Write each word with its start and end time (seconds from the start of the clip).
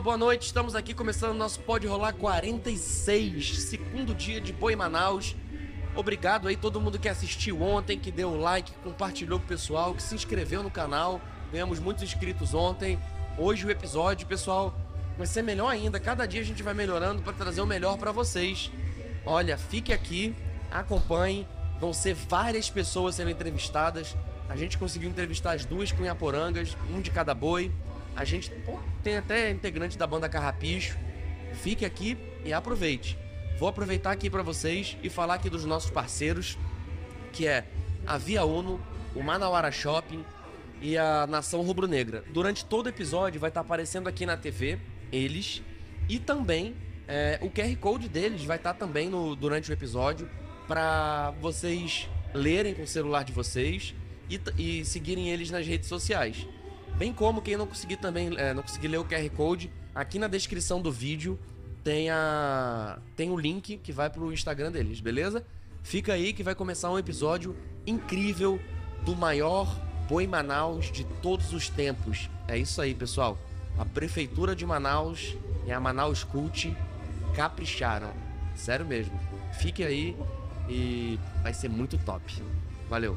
boa 0.00 0.16
noite. 0.16 0.46
Estamos 0.46 0.74
aqui 0.74 0.94
começando 0.94 1.32
o 1.32 1.34
nosso 1.34 1.60
Pode 1.60 1.86
Rolar 1.86 2.14
46, 2.14 3.58
segundo 3.64 4.14
dia 4.14 4.40
de 4.40 4.50
Boi 4.50 4.74
Manaus. 4.74 5.36
Obrigado 5.94 6.48
aí 6.48 6.56
todo 6.56 6.80
mundo 6.80 6.98
que 6.98 7.06
assistiu 7.06 7.60
ontem, 7.60 7.98
que 7.98 8.10
deu 8.10 8.34
like, 8.34 8.72
compartilhou 8.82 9.38
com 9.38 9.44
o 9.44 9.48
pessoal, 9.48 9.92
que 9.92 10.02
se 10.02 10.14
inscreveu 10.14 10.62
no 10.62 10.70
canal. 10.70 11.20
Ganhamos 11.52 11.78
muitos 11.78 12.02
inscritos 12.02 12.54
ontem. 12.54 12.98
Hoje 13.36 13.66
o 13.66 13.70
episódio, 13.70 14.26
pessoal, 14.26 14.74
vai 15.18 15.26
ser 15.26 15.42
melhor 15.42 15.68
ainda. 15.68 16.00
Cada 16.00 16.24
dia 16.24 16.40
a 16.40 16.44
gente 16.44 16.62
vai 16.62 16.72
melhorando 16.72 17.20
para 17.20 17.34
trazer 17.34 17.60
o 17.60 17.66
melhor 17.66 17.98
para 17.98 18.10
vocês. 18.10 18.72
Olha, 19.26 19.58
fique 19.58 19.92
aqui, 19.92 20.34
acompanhe. 20.70 21.46
Vão 21.78 21.92
ser 21.92 22.14
várias 22.14 22.70
pessoas 22.70 23.16
sendo 23.16 23.30
entrevistadas. 23.30 24.16
A 24.48 24.56
gente 24.56 24.78
conseguiu 24.78 25.10
entrevistar 25.10 25.52
as 25.52 25.66
duas 25.66 25.92
cunhaporangas, 25.92 26.74
um 26.90 27.02
de 27.02 27.10
cada 27.10 27.34
boi. 27.34 27.70
A 28.16 28.24
gente 28.24 28.50
pô, 28.50 28.78
tem 29.02 29.16
até 29.16 29.50
integrante 29.50 29.96
da 29.96 30.06
banda 30.06 30.28
Carrapicho. 30.28 30.98
Fique 31.54 31.84
aqui 31.84 32.16
e 32.44 32.52
aproveite. 32.52 33.18
Vou 33.58 33.68
aproveitar 33.68 34.12
aqui 34.12 34.30
para 34.30 34.42
vocês 34.42 34.96
e 35.02 35.10
falar 35.10 35.34
aqui 35.34 35.50
dos 35.50 35.64
nossos 35.64 35.90
parceiros, 35.90 36.56
que 37.32 37.46
é 37.46 37.66
a 38.06 38.16
Via 38.16 38.44
Uno, 38.44 38.80
o 39.14 39.22
Manauara 39.22 39.70
Shopping 39.70 40.24
e 40.80 40.96
a 40.96 41.26
Nação 41.26 41.62
Rubro 41.62 41.86
Negra. 41.86 42.24
Durante 42.32 42.64
todo 42.64 42.86
o 42.86 42.88
episódio 42.88 43.40
vai 43.40 43.50
estar 43.50 43.60
aparecendo 43.60 44.08
aqui 44.08 44.24
na 44.24 44.36
TV 44.36 44.78
eles 45.12 45.62
e 46.08 46.18
também 46.18 46.74
é, 47.06 47.38
o 47.42 47.50
QR 47.50 47.74
Code 47.76 48.08
deles 48.08 48.44
vai 48.44 48.56
estar 48.56 48.74
também 48.74 49.08
no, 49.08 49.34
durante 49.34 49.70
o 49.70 49.72
episódio 49.72 50.28
para 50.66 51.32
vocês 51.40 52.08
lerem 52.32 52.74
com 52.74 52.82
o 52.82 52.86
celular 52.86 53.24
de 53.24 53.32
vocês 53.32 53.94
e, 54.30 54.40
e 54.56 54.84
seguirem 54.84 55.28
eles 55.28 55.50
nas 55.50 55.66
redes 55.66 55.88
sociais. 55.88 56.46
Bem 57.00 57.14
como 57.14 57.40
quem 57.40 57.56
não 57.56 57.66
conseguir 57.66 57.96
também 57.96 58.30
é, 58.36 58.52
não 58.52 58.62
conseguir 58.62 58.88
ler 58.88 58.98
o 58.98 59.04
QR 59.06 59.26
Code, 59.34 59.72
aqui 59.94 60.18
na 60.18 60.28
descrição 60.28 60.82
do 60.82 60.92
vídeo 60.92 61.38
tem 61.82 62.10
a 62.10 62.98
tem 63.16 63.30
o 63.30 63.38
link 63.38 63.78
que 63.78 63.90
vai 63.90 64.10
pro 64.10 64.30
Instagram 64.30 64.70
deles, 64.70 65.00
beleza? 65.00 65.42
Fica 65.82 66.12
aí 66.12 66.34
que 66.34 66.42
vai 66.42 66.54
começar 66.54 66.90
um 66.90 66.98
episódio 66.98 67.56
incrível 67.86 68.60
do 69.02 69.16
maior 69.16 69.74
boi 70.06 70.26
Manaus 70.26 70.92
de 70.92 71.04
todos 71.22 71.54
os 71.54 71.70
tempos. 71.70 72.28
É 72.46 72.58
isso 72.58 72.82
aí, 72.82 72.94
pessoal. 72.94 73.38
A 73.78 73.86
prefeitura 73.86 74.54
de 74.54 74.66
Manaus 74.66 75.34
e 75.66 75.72
a 75.72 75.80
Manaus 75.80 76.22
Cult 76.22 76.76
capricharam. 77.34 78.12
Sério 78.54 78.84
mesmo. 78.84 79.18
Fique 79.54 79.82
aí 79.82 80.14
e 80.68 81.18
vai 81.42 81.54
ser 81.54 81.70
muito 81.70 81.96
top. 81.96 82.42
Valeu. 82.90 83.16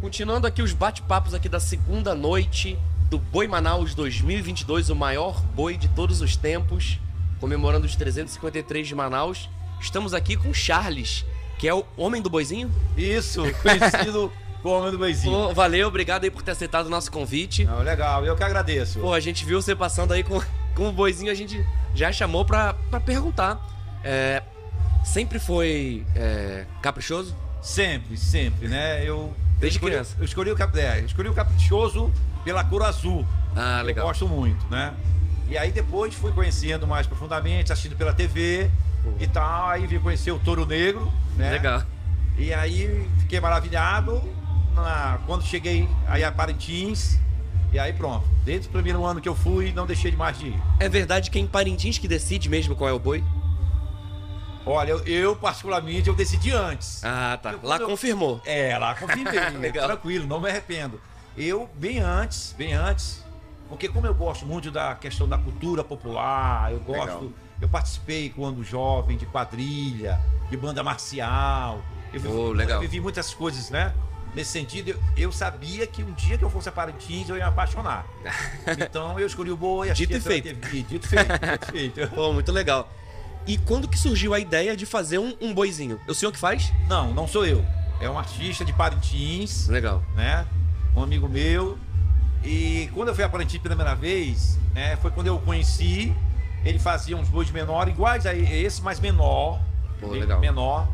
Continuando 0.00 0.46
aqui 0.46 0.60
os 0.60 0.74
bate-papos 0.74 1.32
aqui 1.32 1.48
da 1.48 1.58
segunda 1.58 2.14
noite 2.14 2.78
do 3.08 3.18
Boi 3.18 3.48
Manaus 3.48 3.94
2022, 3.94 4.90
o 4.90 4.94
maior 4.94 5.40
boi 5.54 5.76
de 5.76 5.88
todos 5.88 6.20
os 6.20 6.36
tempos, 6.36 7.00
comemorando 7.40 7.86
os 7.86 7.96
353 7.96 8.86
de 8.86 8.94
Manaus. 8.94 9.48
Estamos 9.80 10.12
aqui 10.12 10.36
com 10.36 10.52
Charles, 10.52 11.24
que 11.58 11.66
é 11.66 11.72
o 11.72 11.82
homem 11.96 12.20
do 12.20 12.28
boizinho. 12.28 12.70
Isso, 12.94 13.42
conhecido 13.62 14.30
como 14.62 14.76
homem 14.76 14.90
do 14.90 14.98
boizinho. 14.98 15.32
Pô, 15.32 15.54
valeu, 15.54 15.88
obrigado 15.88 16.24
aí 16.24 16.30
por 16.30 16.42
ter 16.42 16.50
aceitado 16.50 16.86
o 16.86 16.90
nosso 16.90 17.10
convite. 17.10 17.64
Não, 17.64 17.80
legal, 17.80 18.24
eu 18.24 18.36
que 18.36 18.44
agradeço. 18.44 19.00
Pô, 19.00 19.14
a 19.14 19.20
gente 19.20 19.46
viu 19.46 19.62
você 19.62 19.74
passando 19.74 20.12
aí 20.12 20.22
com, 20.22 20.40
com 20.74 20.90
o 20.90 20.92
boizinho, 20.92 21.32
a 21.32 21.34
gente 21.34 21.66
já 21.94 22.12
chamou 22.12 22.44
pra, 22.44 22.74
pra 22.90 23.00
perguntar. 23.00 23.58
É, 24.04 24.42
sempre 25.04 25.38
foi 25.38 26.04
é, 26.14 26.66
caprichoso? 26.82 27.34
Sempre, 27.62 28.18
sempre, 28.18 28.68
né? 28.68 29.02
Eu 29.02 29.34
Desde 29.58 29.78
escolhi, 29.78 29.92
criança. 29.92 30.14
Eu 30.18 30.24
escolhi 30.24 30.50
o, 30.50 30.56
cap, 30.56 30.78
é, 30.78 31.00
escolhi 31.00 31.28
o 31.28 31.34
caprichoso 31.34 32.12
pela 32.44 32.62
cor 32.64 32.82
azul. 32.82 33.26
Ah, 33.54 33.80
legal. 33.82 34.04
Eu 34.04 34.08
gosto 34.08 34.28
muito, 34.28 34.66
né? 34.70 34.92
E 35.48 35.56
aí 35.56 35.70
depois 35.72 36.14
fui 36.14 36.32
conhecendo 36.32 36.86
mais 36.86 37.06
profundamente, 37.06 37.72
assistindo 37.72 37.96
pela 37.96 38.12
TV 38.12 38.70
e 39.18 39.26
tal. 39.26 39.68
Aí 39.68 39.86
vim 39.86 39.98
conhecer 39.98 40.30
o 40.32 40.38
Touro 40.38 40.66
Negro, 40.66 41.10
né? 41.36 41.50
Legal. 41.52 41.82
E 42.36 42.52
aí 42.52 43.08
fiquei 43.20 43.40
maravilhado 43.40 44.20
na- 44.74 45.18
quando 45.26 45.42
cheguei 45.44 45.88
aí 46.06 46.22
a 46.24 46.30
Parintins. 46.32 47.18
E 47.72 47.78
aí 47.78 47.92
pronto. 47.92 48.24
Desde 48.44 48.68
o 48.68 48.70
primeiro 48.70 49.04
ano 49.04 49.20
que 49.20 49.28
eu 49.28 49.34
fui, 49.34 49.72
não 49.72 49.86
deixei 49.86 50.10
de 50.10 50.16
mais 50.16 50.38
de 50.38 50.46
ir. 50.48 50.62
É 50.78 50.88
verdade 50.88 51.30
que 51.30 51.38
é 51.38 51.40
em 51.42 51.46
Parintins 51.46 51.98
que 51.98 52.06
decide 52.08 52.48
mesmo 52.48 52.76
qual 52.76 52.88
é 52.88 52.92
o 52.92 52.98
boi? 52.98 53.24
Olha, 54.68 54.90
eu, 54.90 54.98
eu, 55.06 55.36
particularmente 55.36 56.08
eu 56.08 56.14
decidi 56.14 56.50
antes. 56.50 57.02
Ah, 57.04 57.38
tá. 57.40 57.52
Eu- 57.52 57.60
Lá 57.62 57.76
eu- 57.76 57.86
confirmou. 57.86 58.40
É, 58.44 58.76
lá 58.76 58.94
confirmei. 58.96 59.38
Legal. 59.60 59.86
Tranquilo, 59.86 60.26
não 60.26 60.40
me 60.40 60.50
arrependo. 60.50 61.00
Eu, 61.38 61.70
bem 61.74 62.00
antes, 62.00 62.52
bem 62.58 62.72
antes, 62.72 63.22
porque 63.68 63.88
como 63.88 64.06
eu 64.06 64.14
gosto 64.14 64.44
muito 64.44 64.70
da 64.70 64.94
questão 64.96 65.28
da 65.28 65.38
cultura 65.38 65.84
popular, 65.84 66.72
eu 66.72 66.80
gosto. 66.80 67.00
Legal. 67.04 67.28
Eu 67.60 67.68
participei 67.68 68.28
quando 68.30 68.62
jovem 68.64 69.16
de 69.16 69.24
quadrilha, 69.26 70.20
de 70.50 70.56
banda 70.56 70.82
marcial. 70.82 71.80
Eu 72.12 72.20
vivi, 72.20 72.34
Oh, 72.34 72.52
legal. 72.52 72.76
eu 72.76 72.80
vivi 72.82 73.00
muitas 73.00 73.32
coisas, 73.32 73.70
né? 73.70 73.94
Nesse 74.34 74.50
sentido, 74.50 74.90
eu, 74.90 74.98
eu 75.16 75.32
sabia 75.32 75.86
que 75.86 76.02
um 76.02 76.12
dia 76.12 76.36
que 76.36 76.44
eu 76.44 76.50
fosse 76.50 76.68
a 76.68 76.72
Parintins, 76.72 77.28
eu 77.28 77.36
ia 77.36 77.44
me 77.44 77.48
apaixonar. 77.50 78.04
Então 78.78 79.18
eu 79.18 79.26
escolhi 79.26 79.50
o 79.50 79.56
boi, 79.56 79.90
Dito 79.92 80.16
achei 80.16 80.38
e 80.38 80.42
feito. 80.42 80.54
Dito 80.54 80.66
feito, 80.68 80.88
dito 80.88 81.66
feito. 81.72 82.08
Pô, 82.14 82.32
muito 82.32 82.50
legal. 82.52 82.90
E 83.46 83.56
quando 83.58 83.86
que 83.86 83.98
surgiu 83.98 84.34
a 84.34 84.40
ideia 84.40 84.76
de 84.76 84.84
fazer 84.84 85.18
um, 85.18 85.34
um 85.40 85.54
boizinho? 85.54 86.00
É 86.06 86.10
o 86.10 86.14
senhor 86.14 86.32
que 86.32 86.38
faz? 86.38 86.72
Não, 86.88 87.12
não 87.14 87.28
sou 87.28 87.46
eu. 87.46 87.64
É 88.00 88.10
um 88.10 88.18
artista 88.18 88.64
de 88.64 88.72
Parintins. 88.72 89.68
Legal. 89.68 90.02
né? 90.14 90.46
Um 90.96 91.02
amigo 91.02 91.28
meu. 91.28 91.78
E 92.44 92.90
quando 92.94 93.08
eu 93.08 93.14
fui 93.14 93.24
a 93.24 93.28
Parintins 93.28 93.60
pela 93.60 93.74
primeira 93.74 93.96
vez, 93.98 94.58
né? 94.74 94.96
Foi 94.96 95.10
quando 95.10 95.28
eu 95.28 95.36
o 95.36 95.40
conheci. 95.40 96.14
Ele 96.64 96.78
fazia 96.78 97.16
uns 97.16 97.28
bois 97.28 97.48
menores, 97.50 97.94
iguais 97.94 98.26
a 98.26 98.34
esse, 98.34 98.82
mas 98.82 98.98
menor. 98.98 99.60
Pô, 100.00 100.08
legal. 100.08 100.40
Menor. 100.40 100.88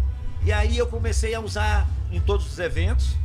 E 0.45 0.53
aí 0.53 0.77
eu 0.77 0.87
comecei 0.87 1.35
a 1.35 1.41
usar 1.41 1.89
em 2.11 2.21
todos 2.21 2.47
os 2.47 2.59
eventos. 2.59 3.17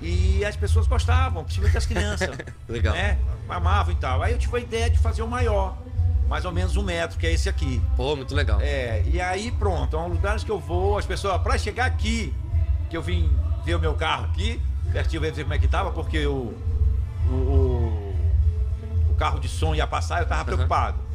E 0.00 0.44
as 0.44 0.56
pessoas 0.56 0.86
gostavam, 0.86 1.42
principalmente 1.44 1.76
as 1.76 1.84
crianças. 1.86 2.30
Legal. 2.68 2.94
né? 2.94 3.18
Amavam 3.48 3.92
e 3.92 3.96
tal. 3.96 4.22
Aí 4.22 4.32
eu 4.32 4.38
tive 4.38 4.56
a 4.56 4.60
ideia 4.60 4.88
de 4.88 4.98
fazer 4.98 5.20
o 5.22 5.28
maior. 5.28 5.76
Mais 6.30 6.44
ou 6.44 6.52
menos 6.52 6.76
um 6.76 6.82
metro, 6.84 7.18
que 7.18 7.26
é 7.26 7.32
esse 7.32 7.48
aqui. 7.48 7.82
Pô, 7.96 8.14
muito 8.14 8.36
legal. 8.36 8.60
É, 8.60 9.02
e 9.04 9.20
aí 9.20 9.50
pronto, 9.50 9.96
é 9.96 9.98
um 9.98 10.06
lugares 10.06 10.44
que 10.44 10.50
eu 10.50 10.60
vou, 10.60 10.96
as 10.96 11.04
pessoas, 11.04 11.42
pra 11.42 11.58
chegar 11.58 11.86
aqui, 11.86 12.32
que 12.88 12.96
eu 12.96 13.02
vim 13.02 13.28
ver 13.64 13.74
o 13.74 13.80
meu 13.80 13.94
carro 13.94 14.26
aqui, 14.26 14.62
pertinho 14.92 15.20
ver 15.20 15.32
como 15.32 15.52
é 15.52 15.58
que 15.58 15.66
tava, 15.66 15.90
porque 15.90 16.24
o, 16.24 16.54
o, 17.28 17.34
o, 17.34 18.16
o 19.10 19.14
carro 19.16 19.40
de 19.40 19.48
som 19.48 19.74
ia 19.74 19.88
passar, 19.88 20.20
eu 20.20 20.26
tava 20.26 20.42
Aham. 20.42 20.44
preocupado. 20.44 21.10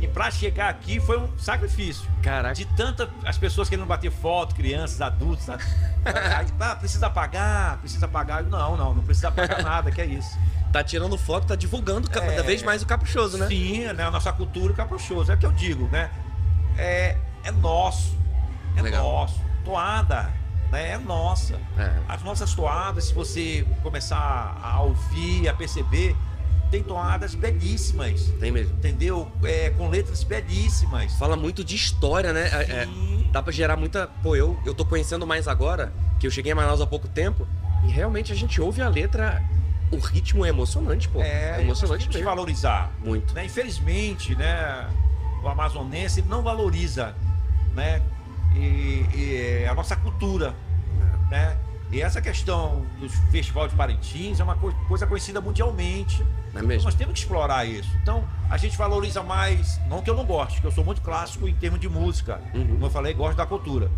E 0.00 0.08
pra 0.08 0.32
chegar 0.32 0.68
aqui 0.68 0.98
foi 0.98 1.16
um 1.16 1.28
sacrifício. 1.38 2.04
Caraca. 2.20 2.54
De 2.54 2.64
tanta 2.64 3.08
as 3.24 3.38
pessoas 3.38 3.68
querendo 3.68 3.86
bater 3.86 4.10
foto, 4.10 4.54
crianças, 4.54 5.00
adultos? 5.00 5.48
Aí, 6.04 6.46
ah, 6.60 6.76
precisa 6.76 7.08
pagar, 7.08 7.78
precisa 7.78 8.06
pagar. 8.06 8.42
Não, 8.42 8.76
não, 8.76 8.94
não 8.94 9.02
precisa 9.02 9.30
pagar 9.30 9.62
nada, 9.62 9.90
que 9.92 10.00
é 10.00 10.06
isso. 10.06 10.36
Tá 10.76 10.84
tirando 10.84 11.16
foto, 11.16 11.46
tá 11.46 11.56
divulgando 11.56 12.10
cada 12.10 12.26
É. 12.34 12.42
vez 12.42 12.62
mais 12.62 12.82
o 12.82 12.86
caprichoso, 12.86 13.38
né? 13.38 13.46
Sim, 13.46 13.84
né? 13.94 14.04
A 14.04 14.10
nossa 14.10 14.30
cultura 14.30 14.74
caprichosa. 14.74 15.32
É 15.32 15.34
o 15.34 15.38
que 15.38 15.46
eu 15.46 15.52
digo, 15.52 15.88
né? 15.90 16.10
É, 16.76 17.16
é 17.44 17.50
nosso. 17.50 18.14
É 18.76 18.82
Legal. 18.82 19.02
nosso. 19.02 19.40
Toada, 19.64 20.30
né? 20.70 20.90
É 20.90 20.98
nossa. 20.98 21.54
É. 21.78 21.94
As 22.06 22.22
nossas 22.22 22.52
toadas, 22.52 23.06
se 23.06 23.14
você 23.14 23.66
começar 23.82 24.60
a 24.62 24.82
ouvir, 24.82 25.48
a 25.48 25.54
perceber, 25.54 26.14
tem 26.70 26.82
toadas 26.82 27.34
belíssimas. 27.34 28.30
Tem 28.38 28.52
mesmo. 28.52 28.76
Entendeu? 28.76 29.32
É, 29.44 29.70
com 29.70 29.88
letras 29.88 30.24
belíssimas. 30.24 31.14
Fala 31.14 31.36
muito 31.36 31.64
de 31.64 31.74
história, 31.74 32.34
né? 32.34 32.50
É, 32.52 32.82
é, 32.82 32.88
dá 33.32 33.42
pra 33.42 33.50
gerar 33.50 33.78
muita. 33.78 34.08
Pô, 34.22 34.36
eu, 34.36 34.60
eu 34.66 34.74
tô 34.74 34.84
conhecendo 34.84 35.26
mais 35.26 35.48
agora, 35.48 35.90
que 36.20 36.26
eu 36.26 36.30
cheguei 36.30 36.52
em 36.52 36.54
Manaus 36.54 36.82
há 36.82 36.86
pouco 36.86 37.08
tempo, 37.08 37.48
e 37.82 37.88
realmente 37.90 38.30
a 38.30 38.36
gente 38.36 38.60
ouve 38.60 38.82
a 38.82 38.90
letra. 38.90 39.42
O 39.90 39.98
ritmo 39.98 40.44
é 40.44 40.48
emocionante, 40.48 41.08
pô. 41.08 41.20
É, 41.20 41.58
É 41.58 41.60
emocionante 41.62 42.08
mesmo. 42.08 42.24
valorizar. 42.24 42.90
Muito. 43.04 43.32
né? 43.34 43.44
Infelizmente, 43.44 44.34
né, 44.34 44.88
o 45.42 45.48
amazonense 45.48 46.22
não 46.22 46.42
valoriza, 46.42 47.14
né, 47.74 48.02
e, 48.54 49.04
e 49.14 49.66
a 49.68 49.74
nossa 49.74 49.94
cultura, 49.96 50.54
né? 51.30 51.56
E 51.92 52.02
essa 52.02 52.20
questão 52.20 52.84
dos 52.98 53.12
festivais 53.30 53.70
de 53.70 53.76
Parintins 53.76 54.40
é 54.40 54.42
uma 54.44 54.56
co- 54.56 54.72
coisa 54.88 55.06
conhecida 55.06 55.40
mundialmente. 55.40 56.18
Não 56.20 56.26
é 56.26 56.50
Então, 56.50 56.62
mesmo? 56.66 56.84
nós 56.84 56.94
temos 56.96 57.14
que 57.14 57.20
explorar 57.20 57.64
isso. 57.64 57.88
Então, 58.02 58.24
a 58.50 58.56
gente 58.56 58.76
valoriza 58.76 59.22
mais, 59.22 59.78
não 59.88 60.02
que 60.02 60.10
eu 60.10 60.16
não 60.16 60.24
goste, 60.24 60.60
que 60.60 60.66
eu 60.66 60.72
sou 60.72 60.84
muito 60.84 61.00
clássico 61.00 61.46
em 61.46 61.54
termos 61.54 61.78
de 61.78 61.88
música. 61.88 62.40
Uhum. 62.52 62.66
Como 62.66 62.86
eu 62.86 62.90
falei, 62.90 63.14
gosto 63.14 63.36
da 63.36 63.46
cultura. 63.46 63.88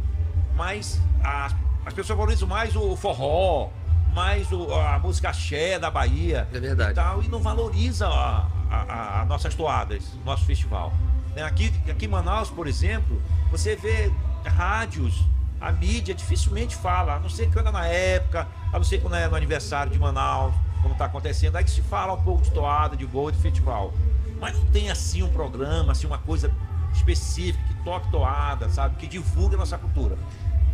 Mas 0.55 1.01
as, 1.25 1.55
as 1.87 1.95
pessoas 1.95 2.19
valorizam 2.19 2.47
mais 2.47 2.77
o 2.77 2.95
forró, 2.95 3.71
mais 4.19 4.51
o- 4.51 4.75
a 4.75 4.99
música 4.99 5.29
axé 5.31 5.79
da 5.79 5.89
Bahia 5.91 6.49
É 6.53 6.59
verdade. 6.59 6.91
e 6.91 6.95
tal, 6.95 7.23
e 7.23 7.29
não 7.29 7.39
valoriza 7.41 8.09
a, 8.09 8.47
a- 8.69 8.85
a- 8.89 9.23
as 9.23 9.29
nossas 9.29 9.55
toadas, 9.55 10.03
nosso 10.25 10.45
festival. 10.45 10.93
Né, 11.37 11.43
Aqui, 11.45 11.73
aqui 11.89 12.07
em 12.07 12.09
Manaus, 12.09 12.51
por 12.51 12.67
exemplo, 12.67 13.23
você 13.49 13.77
vê 13.77 14.11
rádios, 14.45 15.25
a 15.61 15.71
mídia 15.71 16.13
dificilmente 16.15 16.75
fala, 16.75 17.15
a 17.15 17.21
não 17.21 17.29
ser 17.29 17.49
quando 17.53 17.69
é 17.69 17.73
na 17.73 17.87
época, 17.87 18.49
a 18.73 18.77
não 18.77 18.83
ser 18.85 19.01
quando 19.01 19.15
é 19.15 19.29
no 19.29 19.37
aniversário 19.37 19.93
de 19.93 19.99
Manaus, 20.01 20.53
como 20.83 20.95
está 20.95 21.05
acontecendo, 21.05 21.55
aí 21.57 21.63
que 21.63 21.71
se 21.71 21.83
fala 21.83 22.13
um 22.15 22.23
pouco 22.23 22.43
de 22.43 22.51
toada, 22.51 22.97
de 22.97 23.07
gol, 23.07 23.31
de 23.31 23.39
festival. 23.39 23.93
Mas 24.41 24.57
não 24.59 24.67
tem 24.67 24.91
assim 24.91 25.23
um 25.23 25.29
programa, 25.31 25.93
assim 25.93 26.09
uma 26.09 26.19
coisa 26.19 26.51
específica, 26.93 27.63
que 27.69 27.75
toque 27.85 28.11
toada, 28.11 28.69
sabe? 28.69 28.97
Que 28.97 29.07
divulgue 29.07 29.55
a 29.55 29.59
nossa 29.59 29.79
cultura. 29.79 30.17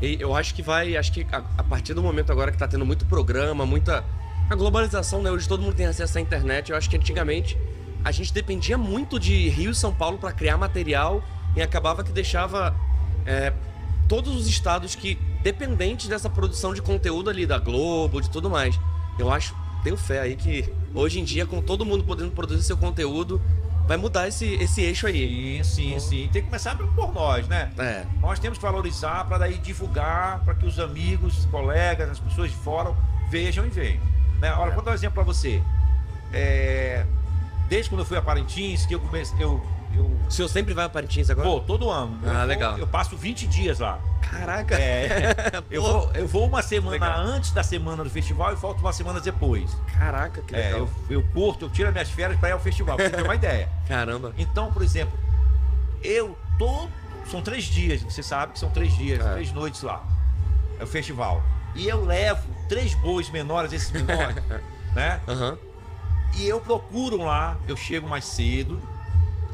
E 0.02 0.16
eu 0.20 0.34
acho 0.34 0.54
que 0.54 0.62
vai, 0.62 0.96
acho 0.96 1.12
que 1.12 1.26
a, 1.30 1.42
a 1.58 1.62
partir 1.62 1.94
do 1.94 2.02
momento 2.02 2.30
agora 2.30 2.50
que 2.52 2.58
tá 2.58 2.68
tendo 2.68 2.84
muito 2.84 3.06
programa, 3.06 3.64
muita. 3.64 4.04
A 4.50 4.54
globalização, 4.54 5.22
né? 5.22 5.30
Hoje 5.30 5.48
todo 5.48 5.62
mundo 5.62 5.74
tem 5.74 5.86
acesso 5.86 6.18
à 6.18 6.20
internet. 6.20 6.70
Eu 6.70 6.76
acho 6.76 6.90
que 6.90 6.96
antigamente 6.96 7.56
a 8.04 8.12
gente 8.12 8.32
dependia 8.32 8.76
muito 8.76 9.18
de 9.18 9.48
Rio 9.48 9.70
e 9.70 9.74
São 9.74 9.94
Paulo 9.94 10.18
para 10.18 10.30
criar 10.32 10.58
material 10.58 11.24
e 11.56 11.62
acabava 11.62 12.04
que 12.04 12.12
deixava 12.12 12.76
é, 13.24 13.52
todos 14.06 14.36
os 14.36 14.46
estados 14.46 14.94
que 14.94 15.18
dependentes 15.42 16.08
dessa 16.08 16.28
produção 16.28 16.74
de 16.74 16.82
conteúdo 16.82 17.30
ali 17.30 17.46
da 17.46 17.58
Globo, 17.58 18.20
de 18.20 18.28
tudo 18.28 18.50
mais. 18.50 18.78
Eu 19.18 19.30
acho, 19.30 19.54
tenho 19.82 19.96
fé 19.96 20.20
aí 20.20 20.36
que 20.36 20.70
hoje 20.94 21.20
em 21.20 21.24
dia, 21.24 21.46
com 21.46 21.62
todo 21.62 21.84
mundo 21.84 22.04
podendo 22.04 22.30
produzir 22.32 22.62
seu 22.62 22.76
conteúdo, 22.76 23.40
vai 23.86 23.96
mudar 23.96 24.28
esse, 24.28 24.54
esse 24.54 24.82
eixo 24.82 25.06
aí. 25.06 25.62
Sim, 25.64 25.98
sim, 25.98 26.00
sim. 26.00 26.28
Tem 26.32 26.42
que 26.42 26.48
começar 26.48 26.76
por 26.76 27.12
nós, 27.12 27.46
né? 27.48 27.70
É. 27.78 28.04
Nós 28.20 28.38
temos 28.38 28.58
que 28.58 28.62
valorizar 28.64 29.24
para 29.24 29.38
daí 29.38 29.58
divulgar, 29.58 30.40
para 30.44 30.54
que 30.54 30.66
os 30.66 30.78
amigos, 30.78 31.46
colegas, 31.46 32.10
as 32.10 32.20
pessoas 32.20 32.50
de 32.50 32.56
fora 32.56 32.94
vejam 33.30 33.66
e 33.66 33.70
venham. 33.70 34.02
Né? 34.40 34.52
Olha, 34.54 34.72
vou 34.72 34.82
dar 34.82 34.92
um 34.92 34.94
exemplo 34.94 35.14
para 35.14 35.24
você. 35.24 35.62
É, 36.32 37.04
Desde 37.68 37.88
quando 37.88 38.00
eu 38.00 38.06
fui 38.06 38.16
a 38.16 38.22
Parintins, 38.22 38.84
que 38.86 38.94
eu 38.94 39.00
comecei. 39.00 39.36
Eu, 39.42 39.64
eu... 39.96 40.04
O 40.26 40.30
senhor 40.30 40.48
sempre 40.48 40.72
vai 40.74 40.84
a 40.84 40.88
Parintins 40.88 41.28
agora? 41.30 41.48
Vou, 41.48 41.60
todo 41.60 41.90
ano. 41.90 42.18
Ah, 42.26 42.42
eu 42.42 42.46
legal. 42.46 42.72
Vou, 42.72 42.80
eu 42.80 42.86
passo 42.86 43.16
20 43.16 43.46
dias 43.46 43.78
lá. 43.78 43.98
Caraca! 44.22 44.74
É, 44.74 45.62
eu, 45.70 45.82
vou, 45.82 46.10
eu 46.14 46.26
vou 46.26 46.46
uma 46.46 46.62
semana 46.62 46.92
Legal. 46.92 47.18
antes 47.20 47.50
da 47.52 47.62
semana 47.62 48.02
do 48.02 48.10
festival 48.10 48.52
e 48.52 48.56
volto 48.56 48.80
uma 48.80 48.92
semana 48.92 49.20
depois. 49.20 49.76
Caraca, 49.98 50.40
que 50.42 50.54
É, 50.54 50.58
legal. 50.72 50.78
eu, 50.80 51.20
eu 51.20 51.22
curto, 51.32 51.66
eu 51.66 51.70
tiro 51.70 51.88
as 51.88 51.92
minhas 51.94 52.10
férias 52.10 52.38
para 52.40 52.48
ir 52.48 52.52
ao 52.52 52.58
festival, 52.60 52.96
pra 52.96 53.04
você 53.08 53.16
ter 53.16 53.22
uma 53.22 53.34
ideia. 53.34 53.68
Caramba. 53.86 54.32
Então, 54.38 54.72
por 54.72 54.82
exemplo, 54.82 55.16
eu 56.02 56.36
tô. 56.58 56.88
São 57.30 57.40
três 57.40 57.64
dias, 57.64 58.02
você 58.02 58.22
sabe 58.22 58.52
que 58.52 58.58
são 58.58 58.68
três 58.70 58.94
dias, 58.96 59.24
É. 59.24 59.32
três 59.32 59.52
noites 59.52 59.82
lá. 59.82 60.04
É 60.78 60.84
o 60.84 60.86
festival. 60.86 61.42
E 61.74 61.88
eu 61.88 62.04
levo 62.04 62.42
três 62.68 62.94
bois 62.94 63.30
menores, 63.30 63.72
esses 63.72 63.90
menores, 63.90 64.36
né? 64.94 65.20
Aham. 65.28 65.56
E 66.36 66.46
eu 66.48 66.60
procuro 66.60 67.18
lá, 67.18 67.56
eu 67.68 67.76
chego 67.76 68.08
mais 68.08 68.24
cedo, 68.24 68.80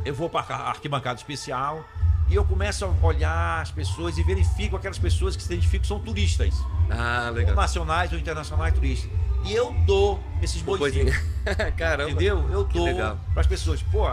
eu 0.04 0.14
vou 0.14 0.28
para 0.30 0.54
a 0.54 0.68
arquibancada 0.70 1.18
especial 1.18 1.84
e 2.28 2.34
eu 2.34 2.44
começo 2.44 2.84
a 2.84 3.06
olhar 3.06 3.60
as 3.60 3.70
pessoas 3.70 4.16
e 4.18 4.22
verifico 4.22 4.76
aquelas 4.76 4.98
pessoas 4.98 5.34
que 5.36 5.42
se 5.42 5.52
identificam 5.52 5.80
que 5.82 5.86
são 5.88 5.98
turistas, 5.98 6.54
Ah, 6.88 7.26
ou 7.28 7.34
legal. 7.34 7.54
nacionais 7.56 8.12
ou 8.12 8.18
internacionais 8.18 8.72
turistas. 8.74 9.10
E 9.44 9.52
eu 9.52 9.72
dou 9.86 10.20
esses 10.42 10.60
boizinhos. 10.62 11.16
Caramba. 11.76 12.10
Entendeu? 12.10 12.48
Eu 12.50 12.64
dou 12.64 12.94
para 13.32 13.40
as 13.40 13.46
pessoas, 13.46 13.82
pô, 13.82 14.08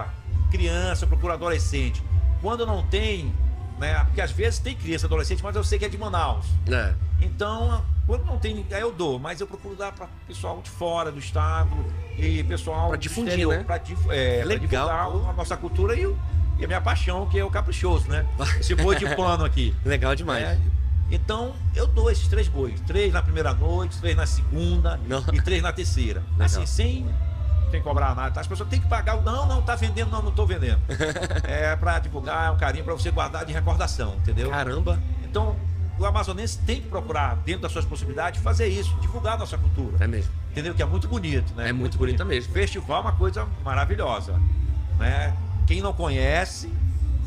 criança, 0.49 1.05
procura 1.05 1.33
adolescente. 1.33 2.01
Quando 2.41 2.65
não 2.65 2.81
tem, 2.87 3.33
né? 3.77 4.03
Porque 4.05 4.21
às 4.21 4.31
vezes 4.31 4.59
tem 4.59 4.75
criança 4.75 5.05
adolescente, 5.05 5.43
mas 5.43 5.55
eu 5.55 5.63
sei 5.63 5.77
que 5.77 5.85
é 5.85 5.89
de 5.89 5.97
Manaus. 5.97 6.45
É. 6.67 6.93
Então, 7.21 7.83
quando 8.07 8.25
não 8.25 8.37
tem, 8.39 8.65
aí 8.71 8.81
eu 8.81 8.91
dou, 8.91 9.19
mas 9.19 9.39
eu 9.41 9.45
procuro 9.45 9.75
dar 9.75 9.91
para 9.91 10.07
pessoal 10.27 10.61
de 10.63 10.69
fora 10.69 11.11
do 11.11 11.19
estado 11.19 11.69
e 12.17 12.41
pessoal 12.45 12.89
do 12.91 12.97
difundir, 12.97 13.27
exterior, 13.33 13.57
né? 13.57 13.63
Pra, 13.63 13.77
dif- 13.77 14.09
é, 14.09 14.43
Legal. 14.45 14.89
a 15.29 15.33
nossa 15.33 15.55
cultura 15.57 15.93
e, 15.95 16.07
o- 16.07 16.17
e 16.57 16.63
a 16.63 16.67
minha 16.67 16.81
paixão, 16.81 17.27
que 17.27 17.37
é 17.37 17.43
o 17.43 17.49
caprichoso, 17.51 18.07
né? 18.09 18.25
Esse 18.59 18.73
boi 18.73 18.95
de 18.95 19.05
pano 19.15 19.43
aqui. 19.45 19.75
Legal 19.85 20.15
demais. 20.15 20.41
né? 20.43 20.59
Então, 21.11 21.53
eu 21.75 21.85
dou 21.87 22.09
esses 22.09 22.27
três 22.27 22.47
bois. 22.47 22.79
Três 22.81 23.13
na 23.13 23.21
primeira 23.21 23.53
noite, 23.53 23.97
três 23.99 24.15
na 24.15 24.25
segunda 24.25 24.99
Não. 25.07 25.23
e 25.31 25.41
três 25.41 25.61
na 25.61 25.71
terceira. 25.71 26.21
Legal. 26.31 26.45
Assim, 26.45 26.65
sem, 26.65 27.05
sem 27.71 27.81
cobrar 27.81 28.13
nada. 28.15 28.31
tá? 28.31 28.41
As 28.41 28.47
pessoas 28.47 28.67
têm 28.69 28.81
que 28.81 28.87
pagar. 28.87 29.21
Não, 29.21 29.45
não, 29.45 29.61
tá 29.61 29.75
vendendo, 29.75 30.09
não, 30.11 30.21
não 30.21 30.31
tô 30.31 30.45
vendendo. 30.45 30.79
é 31.47 31.75
para 31.77 31.99
divulgar, 31.99 32.47
é 32.47 32.51
um 32.51 32.57
carinho 32.57 32.83
para 32.83 32.93
você 32.93 33.09
guardar 33.11 33.45
de 33.45 33.53
recordação, 33.53 34.15
entendeu? 34.15 34.49
Caramba. 34.49 34.99
Então, 35.23 35.55
o 35.99 36.05
amazonense 36.05 36.57
tem 36.59 36.81
que 36.81 36.87
procurar, 36.87 37.35
dentro 37.37 37.61
das 37.63 37.71
suas 37.71 37.85
possibilidades, 37.85 38.41
fazer 38.41 38.67
isso, 38.67 38.95
divulgar 39.01 39.33
a 39.33 39.37
nossa 39.37 39.57
cultura. 39.57 39.97
É 40.03 40.07
mesmo. 40.07 40.31
Entendeu? 40.51 40.73
Que 40.73 40.81
é 40.81 40.85
muito 40.85 41.07
bonito, 41.07 41.53
né? 41.55 41.69
É 41.69 41.73
muito 41.73 41.97
bonita 41.97 42.23
mesmo. 42.25 42.53
Festival 42.53 42.97
é 42.99 43.01
uma 43.01 43.11
coisa 43.13 43.47
maravilhosa, 43.63 44.39
né? 44.99 45.35
Quem 45.65 45.81
não 45.81 45.93
conhece, 45.93 46.71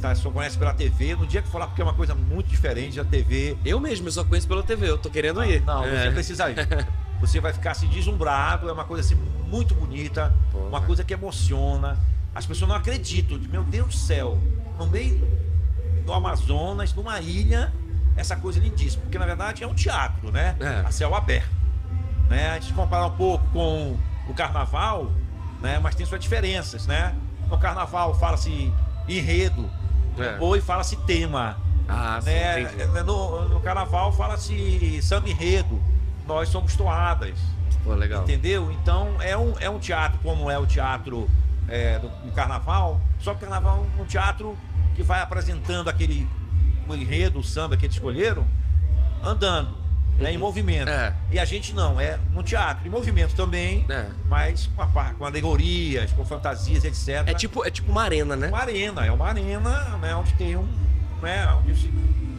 tá, 0.01 0.15
só 0.15 0.31
conhece 0.31 0.57
pela 0.59 0.73
TV, 0.73 1.15
no 1.15 1.27
dia 1.27 1.43
que 1.43 1.49
for 1.49 1.59
lá, 1.59 1.67
porque 1.67 1.81
é 1.83 1.85
uma 1.85 1.95
coisa 1.95 2.15
muito 2.15 2.49
diferente 2.49 2.97
da 2.97 3.05
TV. 3.05 3.57
Eu 3.65 3.79
mesmo, 3.79 4.09
eu 4.09 4.13
só 4.13 4.25
conheço 4.25 4.49
pela 4.49 4.63
TV, 4.63 4.89
eu 4.89 4.99
tô 4.99 5.11
querendo 5.11 5.45
ir. 5.45 5.63
Não, 5.65 5.85
É. 5.85 6.05
você 6.07 6.11
precisa 6.13 6.51
ir. 6.51 6.57
Você 7.21 7.39
vai 7.39 7.53
ficar 7.53 7.73
assim 7.73 7.87
deslumbrado, 7.87 8.67
é 8.67 8.73
uma 8.73 8.85
coisa 8.87 9.05
assim 9.07 9.15
muito 9.47 9.75
bonita, 9.75 10.35
Pô, 10.51 10.57
uma 10.61 10.81
né? 10.81 10.87
coisa 10.87 11.05
que 11.05 11.13
emociona. 11.13 11.99
As 12.35 12.47
pessoas 12.47 12.67
não 12.71 12.75
acreditam, 12.75 13.37
meu 13.51 13.63
Deus 13.63 13.89
do 13.89 13.93
céu, 13.95 14.39
no 14.79 14.87
meio 14.87 15.21
do 16.07 16.15
Amazonas, 16.15 16.95
numa 16.95 17.21
ilha, 17.21 17.71
essa 18.21 18.37
coisa 18.37 18.61
lindíssima, 18.61 19.03
porque 19.03 19.19
na 19.19 19.27
verdade 19.27 19.65
é 19.65 19.67
um 19.67 19.75
teatro, 19.75 20.31
né? 20.31 20.57
É. 20.61 20.87
A 20.87 20.91
céu 20.91 21.15
aberto. 21.15 21.49
Né? 22.29 22.51
A 22.51 22.61
gente 22.61 22.73
compara 22.75 23.07
um 23.07 23.17
pouco 23.17 23.45
com 23.53 23.97
o 24.29 24.35
carnaval, 24.35 25.11
né? 25.61 25.79
Mas 25.83 25.95
tem 25.95 26.07
suas 26.07 26.21
diferenças, 26.21 26.87
né? 26.87 27.15
No 27.49 27.59
carnaval 27.59 28.15
fala-se 28.19 28.73
enredo, 29.09 29.69
É. 30.19 30.37
boi 30.39 30.61
fala-se 30.61 30.97
tema 30.99 31.57
Ah, 31.89 32.21
sim, 32.23 32.31
né? 32.31 32.61
entendi. 32.63 33.03
No, 33.03 33.49
no 33.49 33.61
carnaval 33.61 34.13
fala-se 34.13 35.01
samba 35.03 35.29
enredo, 35.29 35.81
nós 36.27 36.49
somos 36.49 36.77
toadas, 36.77 37.37
Pô, 37.83 37.95
legal. 37.95 38.23
entendeu? 38.23 38.71
Então 38.71 39.17
é 39.21 39.37
um, 39.37 39.55
é 39.59 39.69
um 39.69 39.79
teatro 39.81 40.19
como 40.23 40.49
é 40.49 40.57
o 40.59 40.67
teatro 40.67 41.29
é, 41.67 41.99
do, 41.99 42.09
do 42.09 42.33
carnaval, 42.33 43.01
só 43.19 43.33
que 43.35 43.39
o 43.45 43.49
carnaval 43.49 43.85
é 43.99 44.03
um 44.03 44.05
teatro 44.05 44.57
que 44.95 45.03
vai 45.03 45.21
apresentando 45.21 45.89
aquele 45.89 46.29
o 46.95 46.97
enredo, 46.97 47.39
o 47.39 47.43
samba 47.43 47.77
que 47.77 47.87
eles 47.87 47.97
escolheram, 47.97 48.47
andando, 49.23 49.75
né, 50.19 50.33
em 50.33 50.39
movimento. 50.39 50.89
É. 50.89 51.15
E 51.31 51.39
a 51.39 51.45
gente 51.45 51.73
não, 51.75 52.01
é 52.01 52.19
um 52.35 52.43
teatro 52.43 52.87
em 52.87 52.91
movimento 52.91 53.35
também, 53.35 53.85
É. 53.89 54.07
mas 54.29 54.69
com, 54.75 54.83
a 54.83 54.87
com 54.87 55.25
alegorias, 55.25 56.13
com 56.13 56.25
fantasias, 56.25 56.85
etc. 56.85 57.23
É 57.27 57.35
tipo, 57.35 57.65
é 57.65 57.71
tipo 57.71 57.91
uma 57.91 58.03
arena, 58.03 58.37
né? 58.37 58.49
Uma 58.49 58.59
arena, 58.61 59.05
é 59.07 59.13
uma 59.13 59.27
arena 59.27 59.99
né, 59.99 60.15
onde 60.15 60.33
tem 60.35 60.57
um, 60.57 60.69
né, 61.23 61.47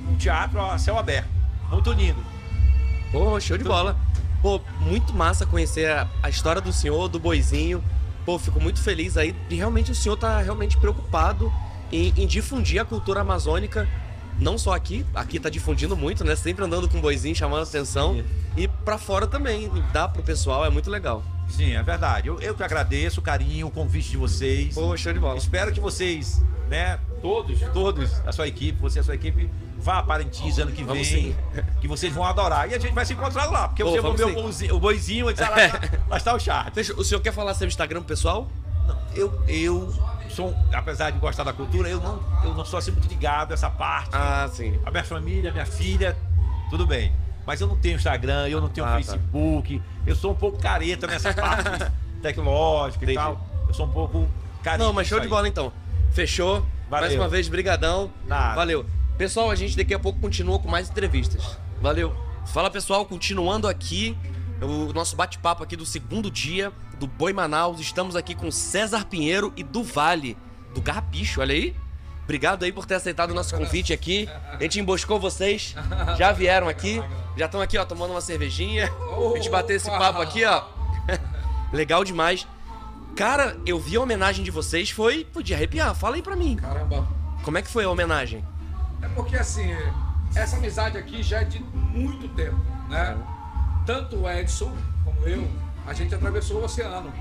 um 0.09 0.15
teatro 0.15 0.59
a 0.61 0.77
céu 0.77 0.97
aberto. 0.97 1.29
Muito 1.69 1.91
lindo. 1.93 2.23
Pô, 3.11 3.39
show 3.39 3.57
de 3.57 3.63
bola. 3.63 3.97
Pô, 4.41 4.59
muito 4.79 5.13
massa 5.13 5.45
conhecer 5.45 5.89
a, 5.89 6.07
a 6.23 6.29
história 6.29 6.61
do 6.61 6.73
senhor, 6.73 7.07
do 7.07 7.19
boizinho. 7.19 7.83
Pô, 8.25 8.37
fico 8.39 8.59
muito 8.59 8.81
feliz 8.81 9.17
aí. 9.17 9.35
E 9.49 9.55
realmente 9.55 9.91
o 9.91 9.95
senhor 9.95 10.17
tá 10.17 10.39
realmente 10.41 10.77
preocupado 10.77 11.51
em, 11.91 12.13
em 12.17 12.27
difundir 12.27 12.81
a 12.81 12.85
cultura 12.85 13.21
amazônica. 13.21 13.87
Não 14.39 14.57
só 14.57 14.73
aqui, 14.73 15.05
aqui 15.13 15.39
tá 15.39 15.49
difundindo 15.49 15.95
muito, 15.95 16.23
né? 16.23 16.35
Sempre 16.35 16.65
andando 16.65 16.89
com 16.89 16.99
boizinho, 16.99 17.35
chamando 17.35 17.63
atenção. 17.63 18.15
Sim. 18.15 18.23
E 18.57 18.67
pra 18.67 18.97
fora 18.97 19.27
também, 19.27 19.69
dá 19.93 20.07
pro 20.07 20.23
pessoal, 20.23 20.65
é 20.65 20.69
muito 20.69 20.89
legal. 20.89 21.23
Sim, 21.49 21.73
é 21.73 21.83
verdade. 21.83 22.27
Eu, 22.27 22.39
eu 22.39 22.55
que 22.55 22.63
agradeço 22.63 23.19
o 23.19 23.23
carinho, 23.23 23.67
o 23.67 23.71
convite 23.71 24.11
de 24.11 24.17
vocês. 24.17 24.73
Pô, 24.73 24.95
show 24.97 25.11
de 25.13 25.19
bola. 25.19 25.37
Espero 25.37 25.71
que 25.71 25.79
vocês, 25.79 26.41
né, 26.69 26.97
todos, 27.21 27.59
todos, 27.73 28.11
a 28.25 28.31
sua 28.31 28.47
equipe, 28.47 28.79
você 28.81 28.99
e 28.99 29.01
a 29.01 29.03
sua 29.03 29.15
equipe, 29.15 29.49
vá 29.77 29.97
a 29.99 30.03
Parintins 30.03 30.57
ano 30.59 30.71
que 30.71 30.83
Vamos 30.83 31.07
vem, 31.07 31.33
sim. 31.33 31.35
que 31.81 31.87
vocês 31.87 32.13
vão 32.13 32.23
adorar. 32.23 32.69
E 32.69 32.73
a 32.75 32.79
gente 32.79 32.93
vai 32.93 33.05
se 33.05 33.13
encontrar 33.13 33.45
lá, 33.51 33.67
porque 33.67 33.83
Pô, 33.83 33.91
você 33.91 33.99
vai 34.01 34.13
ver 34.15 34.25
o, 34.25 34.33
boizinho, 34.33 34.75
o 34.75 34.79
boizinho 34.79 35.25
lá, 35.25 35.31
está- 35.33 35.79
lá 36.09 36.17
está 36.17 36.33
o 36.33 36.39
chat. 36.39 36.91
O 36.97 37.03
senhor 37.03 37.19
quer 37.19 37.33
falar 37.33 37.53
seu 37.53 37.67
Instagram 37.67 37.99
pro 37.99 38.07
pessoal? 38.09 38.47
Não, 38.87 38.97
eu, 39.13 39.43
eu 39.47 39.93
sou, 40.31 40.53
apesar 40.73 41.11
de 41.11 41.19
gostar 41.19 41.43
da 41.43 41.53
cultura, 41.53 41.89
eu 41.89 41.99
não, 41.99 42.23
eu 42.43 42.53
não 42.53 42.65
sou 42.65 42.79
assim 42.79 42.91
muito 42.91 43.07
ligado 43.07 43.51
a 43.51 43.53
essa 43.53 43.69
parte. 43.69 44.09
Ah, 44.13 44.49
sim. 44.51 44.79
A 44.85 44.91
minha 44.91 45.03
família, 45.03 45.51
minha 45.51 45.65
filha, 45.65 46.17
tudo 46.69 46.85
bem. 46.85 47.11
Mas 47.45 47.59
eu 47.59 47.67
não 47.67 47.75
tenho 47.77 47.95
Instagram, 47.95 48.47
eu 48.47 48.61
não 48.61 48.69
tenho 48.69 48.85
Ah, 48.85 48.91
tá. 48.91 48.95
Facebook. 48.95 49.81
Eu 50.05 50.15
sou 50.15 50.31
um 50.31 50.35
pouco 50.35 50.57
careta 50.59 51.07
nessa 51.07 51.33
parte 51.33 51.91
tecnológica 52.21 53.03
Entendi. 53.03 53.19
e 53.19 53.21
tal. 53.21 53.45
Eu 53.67 53.73
sou 53.73 53.85
um 53.85 53.91
pouco 53.91 54.27
careta. 54.63 54.83
Não, 54.83 54.93
mas 54.93 55.07
show 55.07 55.19
de 55.19 55.27
bola 55.27 55.47
então. 55.47 55.71
Fechou. 56.11 56.65
Valeu. 56.89 57.07
Mais 57.07 57.19
uma 57.19 57.27
vez, 57.29 57.47
brigadão. 57.47 58.11
Nada. 58.27 58.55
Valeu. 58.55 58.85
Pessoal, 59.17 59.49
a 59.51 59.55
gente 59.55 59.77
daqui 59.77 59.93
a 59.93 59.99
pouco 59.99 60.19
continua 60.19 60.59
com 60.59 60.67
mais 60.69 60.89
entrevistas. 60.89 61.57
Valeu. 61.81 62.15
Fala 62.47 62.69
pessoal, 62.69 63.05
continuando 63.05 63.67
aqui 63.67 64.17
o 64.61 64.93
nosso 64.93 65.15
bate-papo 65.15 65.63
aqui 65.63 65.75
do 65.75 65.85
segundo 65.85 66.29
dia 66.29 66.71
do 67.01 67.07
Boi 67.07 67.33
Manaus. 67.33 67.79
Estamos 67.79 68.15
aqui 68.15 68.35
com 68.35 68.51
César 68.51 69.05
Pinheiro 69.05 69.51
e 69.57 69.63
do 69.63 69.83
Vale, 69.83 70.37
do 70.71 70.79
Garrapicho, 70.79 71.41
olha 71.41 71.55
aí. 71.55 71.75
Obrigado 72.23 72.63
aí 72.63 72.71
por 72.71 72.85
ter 72.85 72.93
aceitado 72.93 73.31
o 73.31 73.33
nosso 73.33 73.57
convite 73.57 73.91
aqui. 73.91 74.29
A 74.53 74.61
gente 74.61 74.79
emboscou 74.79 75.19
vocês, 75.19 75.75
já 76.15 76.31
vieram 76.31 76.69
aqui, 76.69 77.01
já 77.35 77.47
estão 77.47 77.59
aqui, 77.59 77.75
ó, 77.75 77.83
tomando 77.83 78.11
uma 78.11 78.21
cervejinha. 78.21 78.85
A 78.85 79.35
gente 79.35 79.49
bater 79.49 79.77
esse 79.77 79.89
papo 79.89 80.21
aqui, 80.21 80.45
ó. 80.45 80.63
Legal 81.73 82.03
demais. 82.03 82.47
Cara, 83.15 83.57
eu 83.65 83.79
vi 83.79 83.95
a 83.95 84.01
homenagem 84.01 84.45
de 84.45 84.51
vocês, 84.51 84.91
foi, 84.91 85.27
de 85.43 85.55
arrepiar. 85.55 85.95
Fala 85.95 86.17
aí 86.17 86.21
pra 86.21 86.35
mim. 86.35 86.55
Caramba. 86.55 87.07
Como 87.43 87.57
é 87.57 87.63
que 87.63 87.67
foi 87.67 87.83
a 87.83 87.89
homenagem? 87.89 88.45
É 89.01 89.07
porque 89.09 89.35
assim, 89.35 89.75
essa 90.35 90.55
amizade 90.55 90.99
aqui 90.99 91.23
já 91.23 91.41
é 91.41 91.45
de 91.45 91.59
muito 91.59 92.29
tempo, 92.29 92.61
né? 92.87 93.17
Tanto 93.87 94.17
o 94.17 94.29
Edson 94.29 94.71
como 95.03 95.27
eu, 95.27 95.47
a 95.85 95.93
gente 95.93 96.13
atravessou 96.13 96.61
o 96.61 96.65
oceano. 96.65 97.11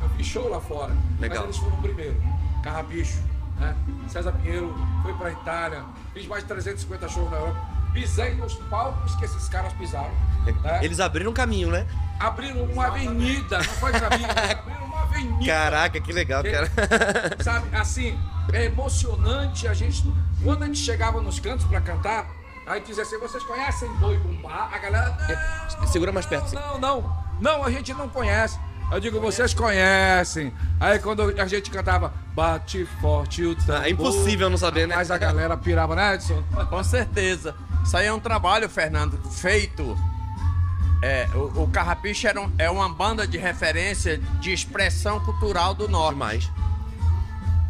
Eu 0.00 0.08
fiz 0.10 0.26
show 0.26 0.48
lá 0.48 0.60
fora. 0.60 0.94
Legal. 1.18 1.46
Mas 1.46 1.56
eles 1.56 1.56
foram 1.58 1.82
primeiro. 1.82 2.16
Carrapicho, 2.62 3.22
né? 3.58 3.74
César 4.08 4.32
Pinheiro 4.32 4.74
foi 5.02 5.14
pra 5.14 5.30
Itália, 5.30 5.84
fiz 6.12 6.26
mais 6.26 6.42
de 6.42 6.48
350 6.48 7.08
shows 7.08 7.30
na 7.30 7.36
Europa. 7.36 7.60
Pisei 7.92 8.34
nos 8.34 8.54
palcos 8.54 9.14
que 9.16 9.24
esses 9.24 9.48
caras 9.48 9.72
pisaram. 9.72 10.12
Né? 10.44 10.80
Eles 10.82 11.00
abriram 11.00 11.30
um 11.30 11.34
caminho, 11.34 11.70
né? 11.70 11.86
Abriram 12.20 12.62
uma 12.64 12.86
avenida, 12.86 13.58
não 13.58 13.64
foi 13.64 13.92
caminho, 13.92 14.28
abriram 14.30 14.84
uma 14.84 15.02
avenida. 15.02 15.44
Caraca, 15.44 16.00
que 16.00 16.12
legal, 16.12 16.42
cara. 16.42 16.70
Sabe, 17.42 17.74
assim, 17.74 18.18
é 18.52 18.66
emocionante 18.66 19.66
a 19.66 19.74
gente. 19.74 20.04
Quando 20.42 20.62
a 20.62 20.66
gente 20.66 20.78
chegava 20.78 21.20
nos 21.20 21.40
cantos 21.40 21.66
pra 21.66 21.80
cantar, 21.80 22.26
aí 22.66 22.80
dizia 22.80 23.02
assim: 23.02 23.18
vocês 23.18 23.42
conhecem 23.42 23.88
Boi 23.96 24.16
Bumbá? 24.18 24.70
A 24.72 24.78
galera. 24.78 25.16
Não, 25.80 25.86
Segura 25.88 26.12
mais 26.12 26.26
perto, 26.26 26.44
assim. 26.44 26.56
Não, 26.56 26.78
não, 26.78 27.24
não, 27.40 27.64
a 27.64 27.70
gente 27.70 27.92
não 27.94 28.08
conhece. 28.08 28.58
Eu 28.92 28.98
digo, 28.98 29.20
vocês 29.20 29.54
conhecem. 29.54 30.52
Aí 30.80 30.98
quando 30.98 31.22
a 31.40 31.46
gente 31.46 31.70
cantava, 31.70 32.12
bate 32.34 32.84
forte 33.00 33.44
o 33.44 33.54
tambor. 33.54 33.82
Ah, 33.82 33.86
é 33.86 33.90
impossível 33.90 34.50
não 34.50 34.58
saber, 34.58 34.88
né? 34.88 34.96
Mas 34.96 35.10
a 35.12 35.16
galera 35.18 35.56
pirava, 35.56 35.94
né, 35.94 36.14
Edson? 36.14 36.42
Com 36.68 36.82
certeza. 36.82 37.54
Isso 37.84 37.96
aí 37.96 38.06
é 38.06 38.12
um 38.12 38.18
trabalho, 38.18 38.68
Fernando, 38.68 39.16
feito. 39.30 39.96
É, 41.02 41.28
o, 41.34 41.62
o 41.62 41.68
Carrapicho 41.68 42.26
era 42.26 42.40
um- 42.40 42.52
é 42.58 42.68
uma 42.68 42.88
banda 42.88 43.26
de 43.28 43.38
referência 43.38 44.18
de 44.40 44.52
expressão 44.52 45.20
cultural 45.20 45.72
do 45.72 45.88
norte. 45.88 46.14
Demais. 46.14 46.50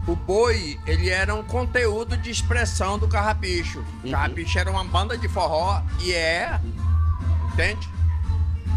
O 0.09 0.17
Boi, 0.17 0.81
ele 0.87 1.11
era 1.11 1.35
um 1.35 1.43
conteúdo 1.43 2.17
de 2.17 2.31
expressão 2.31 2.99
do 2.99 3.07
Carrapicho. 3.07 3.85
Uhum. 4.03 4.11
Carrapicho 4.11 4.59
era 4.59 4.71
uma 4.71 4.83
banda 4.85 5.17
de 5.19 5.29
forró 5.29 5.83
e 6.01 6.13
é, 6.13 6.59
entende? 7.53 7.87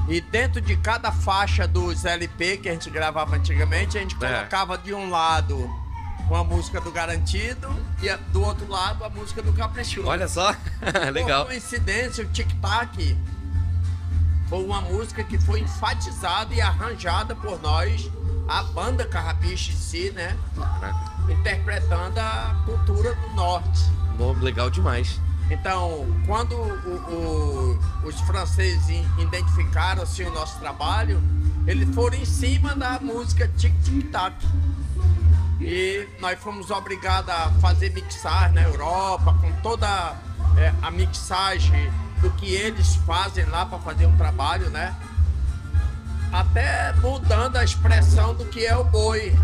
E 0.08 0.20
dentro 0.20 0.60
de 0.60 0.76
cada 0.78 1.12
faixa 1.12 1.68
dos 1.68 2.04
LP 2.06 2.58
que 2.58 2.70
a 2.70 2.74
gente 2.74 2.90
gravava 2.90 3.36
antigamente, 3.36 3.98
a 3.98 4.02
gente 4.02 4.16
É. 4.16 4.18
colocava 4.18 4.78
de 4.78 4.94
um 4.94 5.10
lado 5.10 5.70
uma 6.30 6.44
música 6.44 6.80
do 6.82 6.92
Garantido 6.92 7.68
e 8.02 8.10
a- 8.10 8.16
do 8.18 8.42
outro 8.42 8.68
lado 8.70 9.04
a 9.04 9.10
música 9.10 9.42
do 9.42 9.54
Caprichoso. 9.54 10.08
Olha 10.08 10.28
só. 10.28 10.54
legal. 11.14 11.46
Por 11.46 11.52
coincidência, 11.52 12.24
o 12.24 12.28
Tic 12.30 12.48
Tac 12.62 13.18
foi 14.50 14.64
uma 14.64 14.82
música 14.82 15.24
que 15.24 15.38
foi 15.40 15.60
enfatizada 15.62 16.54
e 16.54 16.62
arranjada 16.62 17.36
por 17.36 17.62
nós, 17.62 18.10
a 18.48 18.64
banda 18.64 19.06
Carrapicho 19.06 19.72
em 19.72 19.76
si, 19.76 20.12
né? 20.12 20.36
Caraca. 20.56 21.14
Interpretando 21.32 22.18
a 22.20 22.56
cultura 22.66 23.14
do 23.16 23.30
norte. 23.36 23.84
Bom, 24.18 24.34
legal 24.40 24.70
demais. 24.70 25.20
Então, 25.50 26.06
quando 26.26 26.54
o- 26.56 27.78
o- 28.04 28.08
os 28.08 28.20
franceses 28.22 29.06
identificaram 29.20 30.04
assim, 30.04 30.24
o 30.24 30.34
nosso 30.34 30.58
trabalho, 30.60 31.22
eles 31.68 31.94
foram 31.94 32.18
em 32.18 32.26
cima 32.26 32.74
da 32.76 33.00
música 33.00 33.48
Tic 33.58 33.74
Tic 33.84 34.10
Tac. 34.12 34.34
E 35.62 36.08
nós 36.20 36.40
fomos 36.40 36.72
obrigados 36.72 37.30
a 37.30 37.50
fazer 37.62 37.92
mixar 37.94 38.52
na 38.52 38.64
Europa, 38.64 39.34
com 39.40 39.52
toda 39.62 40.16
é, 40.58 40.74
a 40.82 40.92
mixagem 40.92 41.92
do 42.22 42.30
que 42.32 42.54
eles 42.54 42.96
fazem 43.08 43.46
lá 43.46 43.66
para 43.66 43.80
fazer 43.80 44.06
um 44.06 44.16
trabalho, 44.18 44.70
né? 44.70 44.96
Até 46.32 46.94
mudando 46.94 47.58
a 47.58 47.64
expressão 47.64 48.34
do 48.34 48.46
que 48.46 48.66
é 48.66 48.76
o 48.76 48.84
boi 48.84 49.36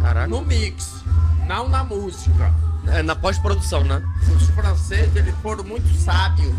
Caraca. 0.00 0.26
no 0.26 0.42
mix, 0.42 1.02
não 1.46 1.68
na 1.68 1.84
música. 1.84 2.52
É, 2.88 3.02
na 3.02 3.14
pós-produção, 3.14 3.84
né? 3.84 4.02
Os 4.34 4.48
franceses 4.50 5.14
eles 5.14 5.34
foram 5.42 5.64
muito 5.64 5.88
sábios, 5.94 6.52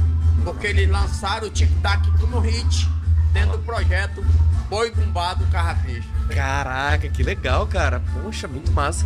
porque 0.43 0.67
eles 0.67 0.89
lançaram 0.89 1.47
o 1.47 1.49
Tic 1.49 1.69
Tac 1.81 2.05
como 2.19 2.39
hit 2.39 2.89
dentro 3.33 3.57
do 3.57 3.63
projeto 3.63 4.23
Boi 4.69 4.91
Bumbá 4.91 5.33
do 5.33 5.45
Carrapicho. 5.47 6.07
Caraca, 6.33 7.07
que 7.09 7.21
legal, 7.23 7.67
cara. 7.67 8.01
Poxa, 8.13 8.47
muito 8.47 8.71
massa. 8.71 9.05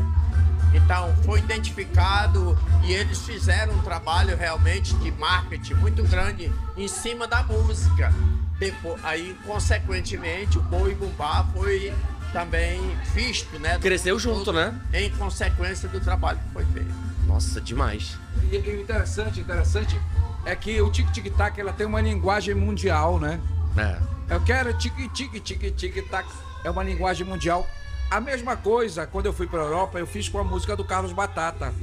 Então 0.73 1.13
foi 1.23 1.39
identificado 1.39 2.57
e 2.83 2.93
eles 2.93 3.19
fizeram 3.19 3.73
um 3.73 3.81
trabalho 3.81 4.37
realmente 4.37 4.93
de 4.97 5.11
marketing 5.11 5.73
muito 5.75 6.03
grande 6.03 6.51
em 6.75 6.87
cima 6.87 7.27
da 7.27 7.41
música. 7.43 8.13
Depois, 8.59 9.03
aí, 9.03 9.37
consequentemente, 9.45 10.57
o 10.57 10.61
Boi 10.61 10.93
Bumbá 10.95 11.45
foi 11.53 11.93
também 12.31 12.79
visto, 13.13 13.57
né? 13.59 13.77
Cresceu 13.79 14.19
junto, 14.19 14.51
né? 14.51 14.73
Em 14.93 15.09
consequência 15.11 15.87
do 15.89 15.99
trabalho 15.99 16.39
que 16.39 16.53
foi 16.53 16.65
feito. 16.65 17.06
Nossa, 17.27 17.59
demais. 17.61 18.17
E, 18.51 18.55
e 18.55 18.59
o 18.59 18.81
interessante, 18.81 19.41
interessante 19.41 19.99
é 20.45 20.55
que 20.55 20.81
o 20.81 20.89
Tic 20.89 21.11
Tic 21.11 21.35
Tac 21.35 21.59
ela 21.59 21.73
tem 21.73 21.85
uma 21.85 22.01
linguagem 22.01 22.55
mundial, 22.55 23.19
né? 23.19 23.39
É. 23.77 24.33
Eu 24.33 24.41
quero 24.41 24.73
tic 24.77 24.93
tic 25.13 25.41
tic 25.43 25.75
tic 25.75 26.09
tac. 26.09 26.27
É 26.63 26.69
uma 26.69 26.83
linguagem 26.83 27.25
mundial. 27.25 27.67
A 28.09 28.19
mesma 28.19 28.55
coisa, 28.55 29.05
quando 29.05 29.25
eu 29.25 29.33
fui 29.33 29.47
para 29.47 29.59
Europa, 29.59 29.99
eu 29.99 30.07
fiz 30.07 30.29
com 30.29 30.39
a 30.39 30.43
música 30.43 30.75
do 30.75 30.83
Carlos 30.83 31.11
Batata. 31.13 31.73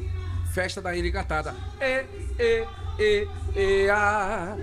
Festa 0.53 0.81
da 0.81 0.95
Ilha 0.95 1.09
Encantada. 1.09 1.55
E, 1.81 2.05
e, 2.39 2.67
e, 2.99 3.29
e, 3.55 3.91
a, 3.91 4.57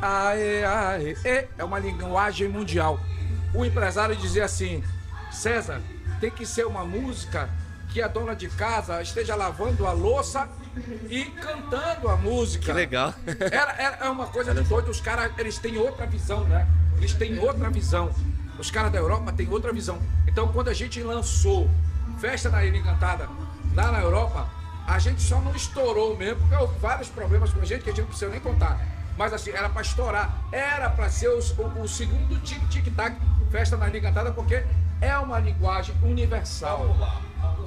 a, 0.00 0.36
e, 0.36 0.64
a, 0.64 0.98
e, 1.00 1.16
e. 1.24 1.48
É 1.58 1.64
uma 1.64 1.78
linguagem 1.78 2.48
mundial. 2.48 3.00
O 3.52 3.64
empresário 3.64 4.14
dizia 4.16 4.44
assim: 4.44 4.82
César, 5.30 5.80
tem 6.20 6.30
que 6.30 6.46
ser 6.46 6.66
uma 6.66 6.84
música 6.84 7.48
que 7.94 8.02
a 8.02 8.08
dona 8.08 8.34
de 8.34 8.48
casa 8.48 9.00
esteja 9.00 9.36
lavando 9.36 9.86
a 9.86 9.92
louça 9.92 10.48
e 11.08 11.26
cantando 11.26 12.08
a 12.08 12.16
música. 12.16 12.64
Que 12.64 12.72
legal. 12.72 13.14
Era, 13.40 13.72
era 13.80 13.96
é 14.06 14.08
uma 14.10 14.26
coisa 14.26 14.52
de 14.52 14.62
doido. 14.62 14.90
Os 14.90 15.00
caras, 15.00 15.30
eles 15.38 15.58
têm 15.58 15.78
outra 15.78 16.04
visão, 16.04 16.42
né? 16.42 16.66
Eles 16.98 17.14
têm 17.14 17.38
outra 17.38 17.70
visão. 17.70 18.10
Os 18.58 18.68
caras 18.68 18.90
da 18.90 18.98
Europa 18.98 19.32
têm 19.32 19.48
outra 19.48 19.72
visão. 19.72 20.00
Então, 20.26 20.48
quando 20.48 20.68
a 20.70 20.74
gente 20.74 21.00
lançou 21.04 21.70
Festa 22.18 22.48
na 22.50 22.64
Ilha 22.64 22.78
Encantada 22.78 23.28
lá 23.76 23.92
na 23.92 24.00
Europa, 24.00 24.48
a 24.88 24.98
gente 24.98 25.22
só 25.22 25.40
não 25.40 25.54
estourou 25.54 26.16
mesmo, 26.16 26.40
porque 26.40 26.56
houve 26.56 26.76
vários 26.80 27.08
problemas 27.08 27.52
com 27.52 27.60
a 27.60 27.64
gente 27.64 27.84
que 27.84 27.90
a 27.90 27.92
gente 27.92 28.00
não 28.02 28.08
precisa 28.08 28.28
nem 28.32 28.40
contar. 28.40 28.80
Mas 29.16 29.32
assim, 29.32 29.50
era 29.52 29.68
pra 29.68 29.82
estourar. 29.82 30.36
Era 30.50 30.90
pra 30.90 31.08
ser 31.08 31.28
os- 31.28 31.56
o, 31.56 31.62
o 31.80 31.86
segundo 31.86 32.40
tic-tic-tac 32.40 33.16
Festa 33.52 33.76
na 33.76 33.86
Ilha 33.88 33.98
Encantada, 33.98 34.32
porque 34.32 34.64
é 35.00 35.16
uma 35.16 35.38
linguagem 35.38 35.94
universal. 36.02 36.96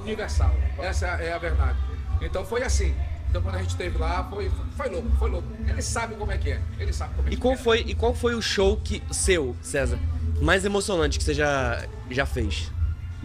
Universal. 0.02 0.54
Essa 0.78 1.06
é 1.06 1.32
a 1.32 1.38
verdade. 1.38 1.78
Então 2.20 2.44
foi 2.44 2.62
assim. 2.62 2.94
Então 3.28 3.42
quando 3.42 3.56
a 3.56 3.58
gente 3.58 3.70
esteve 3.70 3.98
lá, 3.98 4.24
foi, 4.24 4.50
foi 4.76 4.88
louco, 4.88 5.10
foi 5.18 5.30
louco. 5.30 5.48
Ele 5.66 5.82
sabe 5.82 6.14
como 6.14 6.32
é 6.32 6.38
que 6.38 6.52
é. 6.52 6.62
Ele 6.78 6.92
sabe 6.92 7.14
como 7.14 7.28
é 7.28 7.32
E 7.32 7.36
qual 7.36 7.54
é. 7.54 7.56
foi, 7.56 7.80
e 7.80 7.94
qual 7.94 8.14
foi 8.14 8.34
o 8.34 8.42
show 8.42 8.76
que 8.82 9.02
seu, 9.10 9.54
César, 9.60 9.98
mais 10.40 10.64
emocionante 10.64 11.18
que 11.18 11.24
você 11.24 11.34
já, 11.34 11.84
já 12.10 12.24
fez? 12.24 12.70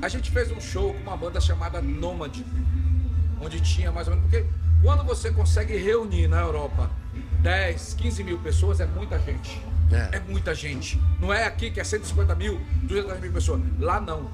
A 0.01 0.09
gente 0.09 0.31
fez 0.31 0.51
um 0.51 0.59
show 0.59 0.93
com 0.93 0.99
uma 1.01 1.15
banda 1.15 1.39
chamada 1.39 1.81
Nomad, 1.81 2.37
onde 3.39 3.61
tinha 3.61 3.91
mais 3.91 4.07
ou 4.07 4.15
menos. 4.15 4.29
Porque 4.29 4.45
quando 4.81 5.03
você 5.03 5.31
consegue 5.31 5.77
reunir 5.77 6.27
na 6.27 6.41
Europa 6.41 6.89
10, 7.41 7.93
15 7.93 8.23
mil 8.23 8.39
pessoas, 8.39 8.79
é 8.79 8.85
muita 8.85 9.17
gente. 9.19 9.61
É. 9.91 10.17
É, 10.17 10.19
muita 10.27 10.55
gente. 10.55 10.99
Não 11.19 11.31
é 11.31 11.45
aqui 11.45 11.69
que 11.69 11.79
é 11.79 11.83
150 11.83 12.33
mil, 12.35 12.59
200 12.83 13.19
mil 13.19 13.31
pessoas. 13.31 13.61
Lá 13.79 14.01
não. 14.01 14.29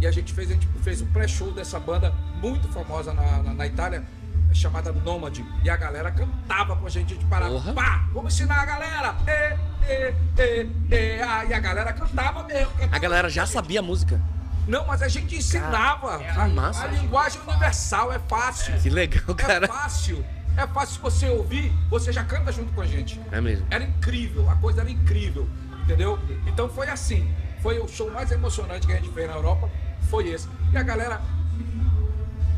E 0.00 0.06
a 0.06 0.10
gente 0.10 0.32
fez, 0.32 0.50
a 0.50 0.54
gente 0.54 0.66
fez 0.82 1.00
um 1.02 1.06
pré-show 1.06 1.50
dessa 1.52 1.78
banda 1.80 2.12
muito 2.40 2.68
famosa 2.68 3.12
na, 3.12 3.42
na, 3.42 3.52
na 3.54 3.66
Itália, 3.66 4.04
chamada 4.52 4.92
Nomad. 4.92 5.38
E 5.64 5.68
a 5.70 5.76
galera 5.76 6.10
cantava 6.10 6.76
com 6.76 6.86
a 6.86 6.90
gente, 6.90 7.12
a 7.12 7.16
gente 7.16 7.26
parava. 7.28 7.52
Porra. 7.52 7.72
Pá! 7.72 8.08
Vamos 8.12 8.32
ensinar 8.34 8.60
a 8.60 8.64
galera! 8.64 9.16
E, 9.26 9.82
e, 9.90 10.14
e, 10.42 10.94
e, 10.94 11.22
ah, 11.22 11.44
e 11.44 11.52
a 11.54 11.58
galera 11.60 11.92
cantava 11.92 12.42
mesmo. 12.44 12.70
A 12.76 12.78
cantava 12.78 12.98
galera 13.00 13.28
já 13.28 13.44
sabia 13.46 13.80
a 13.80 13.82
música. 13.82 14.20
não, 14.68 14.86
mas 14.86 15.02
a 15.02 15.08
gente 15.08 15.34
ensinava. 15.36 16.18
Cara, 16.18 16.44
a, 16.44 16.48
massa. 16.48 16.84
a 16.84 16.86
linguagem 16.88 17.40
universal 17.46 18.12
é 18.12 18.18
fácil. 18.20 18.78
Que 18.80 18.90
legal, 18.90 19.22
É 19.30 19.34
cara. 19.34 19.66
fácil. 19.68 20.24
É 20.56 20.66
fácil 20.66 20.94
se 20.96 21.00
você 21.00 21.28
ouvir, 21.28 21.72
você 21.88 22.12
já 22.12 22.24
canta 22.24 22.50
junto 22.52 22.72
com 22.72 22.80
a 22.80 22.86
gente. 22.86 23.20
É 23.30 23.40
mesmo. 23.40 23.64
Era 23.70 23.84
incrível, 23.84 24.48
a 24.50 24.56
coisa 24.56 24.80
era 24.80 24.90
incrível, 24.90 25.48
entendeu? 25.82 26.18
Então 26.46 26.68
foi 26.68 26.88
assim. 26.88 27.32
Foi 27.62 27.78
o 27.78 27.86
show 27.88 28.10
mais 28.10 28.30
emocionante 28.32 28.86
que 28.86 28.92
a 28.92 28.96
gente 28.96 29.08
fez 29.10 29.28
na 29.28 29.34
Europa, 29.36 29.68
foi 30.08 30.28
esse. 30.28 30.48
E 30.72 30.76
a 30.76 30.82
galera. 30.82 31.20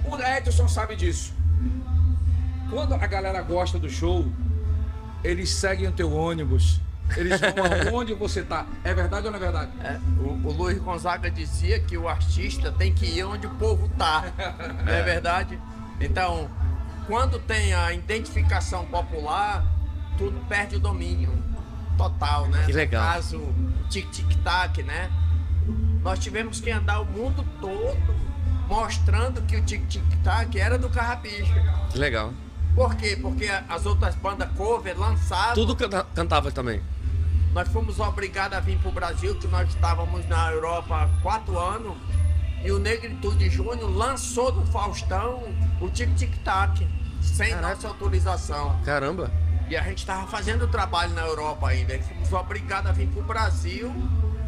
O 0.05 0.17
Edson 0.17 0.67
sabe 0.67 0.97
disso. 0.97 1.35
Quando 2.69 2.95
a 2.95 3.07
galera 3.07 3.43
gosta 3.43 3.79
do 3.79 3.89
show, 3.89 4.27
eles 5.23 5.51
seguem 5.51 5.89
o 5.89 5.93
teu 5.93 6.13
ônibus. 6.13 6.81
Eles 7.17 7.41
vão 7.41 7.51
aonde 7.93 8.15
você 8.15 8.43
tá. 8.43 8.67
É 8.85 8.95
verdade 8.95 9.27
ou 9.27 9.33
não 9.33 9.39
é 9.39 9.41
verdade? 9.41 9.71
É, 9.83 9.99
o, 10.19 10.49
o 10.49 10.53
Luiz 10.53 10.79
Gonzaga 10.79 11.31
dizia 11.31 11.81
que 11.81 11.97
o 11.99 12.09
artista 12.09 12.71
tem 12.73 12.93
que 12.93 13.07
ir 13.07 13.25
onde 13.25 13.47
o 13.47 13.51
povo 13.51 13.89
tá. 13.99 14.25
Não 14.85 14.93
é 14.93 15.03
verdade? 15.03 15.59
Então, 16.01 16.49
quando 17.07 17.39
tem 17.41 17.75
a 17.75 17.93
identificação 17.93 18.87
popular, 18.87 19.65
tudo 20.17 20.39
perde 20.49 20.77
o 20.77 20.81
domínio 20.81 21.33
total, 21.97 22.47
né? 22.47 22.63
Que 22.65 22.73
legal. 22.73 23.03
No 23.03 23.13
caso, 23.13 23.55
tic-tic-tac, 23.91 24.83
né? 24.83 25.11
Nós 26.03 26.19
tivemos 26.19 26.61
que 26.61 26.71
andar 26.71 27.01
o 27.01 27.05
mundo 27.05 27.45
todo 27.61 28.31
mostrando 28.67 29.43
que 29.43 29.57
o 29.57 29.63
tic-tic-tac 29.65 30.59
era 30.59 30.79
do 30.79 30.89
Carrapicho. 30.89 31.53
Que 31.91 31.99
legal. 31.99 32.33
Por 32.75 32.95
quê? 32.95 33.19
Porque 33.21 33.51
as 33.69 33.85
outras 33.85 34.15
bandas 34.15 34.49
cover 34.57 34.97
lançavam 34.99 35.55
Tudo 35.55 35.75
canta- 35.75 36.07
cantava 36.15 36.53
também. 36.53 36.81
nós 37.53 37.69
fomos 37.69 37.99
obrigados 37.99 38.57
a 38.57 38.61
vir 38.61 38.79
para 38.79 38.89
o 38.89 38.93
Brasil, 38.93 39.35
que 39.41 39.49
nós 39.49 39.69
estávamos 39.69 40.27
na 40.29 40.53
Europa 40.53 41.03
há 41.03 41.23
quatro 41.23 41.59
anos, 41.59 41.97
E 42.63 42.71
o 42.71 42.79
Negritude 42.79 43.49
Júnior 43.49 43.89
lançou 43.91 44.53
no 44.53 44.67
Faustão 44.67 45.43
o 45.81 45.89
Tic 45.89 46.15
Tic 46.15 46.31
Tac, 46.45 46.87
sem 47.23 47.49
Caraca. 47.55 47.75
nossa 47.75 47.89
autorização. 47.89 48.79
Caramba. 48.85 49.31
E 49.67 49.75
a 49.75 49.83
gente 49.83 49.99
estava 50.01 50.27
fazendo 50.27 50.69
trabalho 50.69 51.15
na 51.15 51.23
Europa 51.23 51.69
ainda. 51.69 51.97
E 51.97 52.03
fomos 52.03 52.31
obrigados 52.35 52.91
a 52.91 52.93
vir 52.93 53.09
para 53.09 53.21
o 53.23 53.25
Brasil 53.25 53.91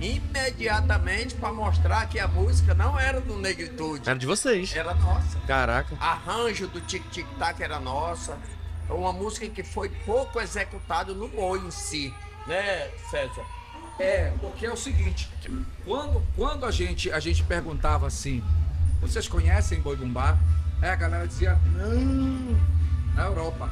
imediatamente 0.03 1.35
para 1.35 1.53
mostrar 1.53 2.07
que 2.09 2.19
a 2.19 2.27
música 2.29 2.75
não 2.75 2.99
era 2.99 3.21
do 3.21 3.39
Negritude, 3.39 4.09
Era 4.09 4.19
de 4.19 4.27
vocês. 4.27 4.75
era 4.75 4.95
nossa. 4.95 5.39
Caraca. 5.47 5.97
Arranjo 6.01 6.67
do 6.67 6.81
Tic 6.81 7.03
Tic 7.11 7.27
Tac 7.39 7.61
era 7.63 7.79
nossa. 7.79 8.37
É 8.89 8.93
uma 8.93 9.13
música 9.13 9.49
que 9.49 9.63
foi 9.63 9.89
pouco 10.05 10.41
executada 10.41 11.15
no 11.15 11.29
boi 11.29 11.61
em 11.61 11.71
si, 11.71 12.13
né, 12.47 12.89
César? 13.11 13.45
É, 13.99 14.33
porque 14.41 14.67
é 14.67 14.73
o 14.73 14.77
seguinte, 14.77 15.31
quando, 15.85 16.23
quando 16.35 16.67
a, 16.67 16.71
gente, 16.71 17.13
a 17.13 17.21
gente 17.21 17.45
perguntava 17.45 18.07
assim, 18.07 18.43
vocês 19.01 19.29
conhecem 19.29 19.81
Boi 19.81 19.95
Bumbá? 19.97 20.37
Aí 20.81 20.89
a 20.89 20.97
galera 20.97 21.29
dizia, 21.29 21.57
não, 21.77 22.59
na 23.15 23.25
Europa. 23.27 23.71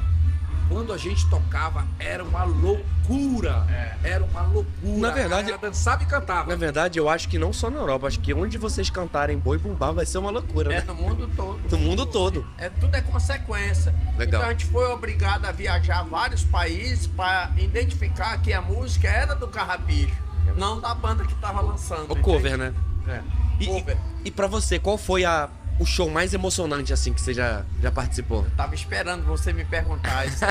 Quando 0.71 0.93
a 0.93 0.97
gente 0.97 1.29
tocava, 1.29 1.85
era 1.99 2.23
uma 2.23 2.43
loucura. 2.45 3.67
Era 4.03 4.23
uma 4.23 4.41
loucura. 4.43 4.97
Na 4.99 5.11
verdade- 5.11 5.51
dançava 5.61 6.03
e 6.03 6.05
cantava. 6.05 6.49
Na 6.49 6.55
verdade, 6.55 6.97
eu 6.97 7.09
acho 7.09 7.27
que 7.27 7.37
não 7.37 7.51
só 7.51 7.69
na 7.69 7.77
Europa, 7.79 8.07
acho 8.07 8.19
que 8.19 8.33
onde 8.33 8.57
vocês 8.57 8.89
cantarem 8.89 9.37
boi 9.37 9.57
bumbá 9.57 9.91
vai 9.91 10.05
ser 10.05 10.17
uma 10.19 10.31
loucura, 10.31 10.73
É 10.73 10.79
né? 10.79 10.85
no 10.87 10.95
mundo 10.95 11.29
todo. 11.35 11.59
Do 11.67 11.77
mundo 11.77 12.05
todo. 12.05 12.47
É, 12.57 12.69
tudo 12.69 12.95
é 12.95 13.01
consequência. 13.01 13.93
Legal. 14.17 14.41
Então 14.41 14.49
a 14.49 14.51
gente 14.53 14.65
foi 14.65 14.85
obrigado 14.87 15.45
a 15.45 15.51
viajar 15.51 15.99
a 15.99 16.03
vários 16.03 16.43
países 16.43 17.05
para 17.05 17.51
identificar 17.57 18.37
que 18.41 18.53
a 18.53 18.61
música 18.61 19.07
era 19.09 19.35
do 19.35 19.47
Carrapicho, 19.49 20.15
não 20.55 20.79
da 20.79 20.95
banda 20.95 21.25
que 21.25 21.33
estava 21.33 21.59
lançando. 21.61 22.11
O 22.11 22.15
cover, 22.15 22.57
né? 22.57 22.73
É. 23.07 23.21
E, 23.59 23.65
Cover. 23.67 23.97
e, 24.23 24.27
e 24.29 24.31
pra 24.31 24.47
você, 24.47 24.79
qual 24.79 24.97
foi 24.97 25.25
a, 25.25 25.49
o 25.81 25.85
show 25.85 26.07
mais 26.11 26.31
emocionante, 26.31 26.93
assim, 26.93 27.11
que 27.11 27.19
você 27.19 27.33
já, 27.33 27.65
já 27.81 27.91
participou? 27.91 28.45
Tava 28.55 28.75
esperando 28.75 29.25
você 29.25 29.51
me 29.51 29.65
perguntar 29.65 30.27
isso. 30.27 30.45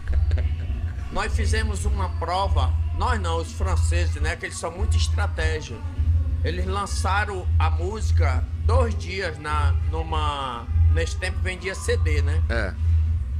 nós 1.10 1.34
fizemos 1.34 1.86
uma 1.86 2.10
prova, 2.18 2.70
nós 2.98 3.18
não, 3.18 3.38
os 3.38 3.50
franceses, 3.52 4.16
né? 4.16 4.36
Que 4.36 4.44
eles 4.44 4.58
são 4.58 4.70
muito 4.70 4.94
estratégia. 4.94 5.78
Eles 6.44 6.66
lançaram 6.66 7.48
a 7.58 7.70
música 7.70 8.44
dois 8.66 8.94
dias 8.98 9.38
na, 9.38 9.72
numa. 9.90 10.66
Nesse 10.92 11.16
tempo 11.16 11.38
vendia 11.40 11.74
CD, 11.74 12.20
né? 12.20 12.42
É. 12.50 12.74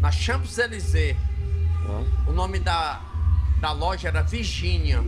Na 0.00 0.10
Champs-Élysées. 0.10 1.14
O 2.26 2.32
nome 2.32 2.58
da, 2.58 3.02
da 3.60 3.70
loja 3.70 4.08
era 4.08 4.22
Virginia. 4.22 5.04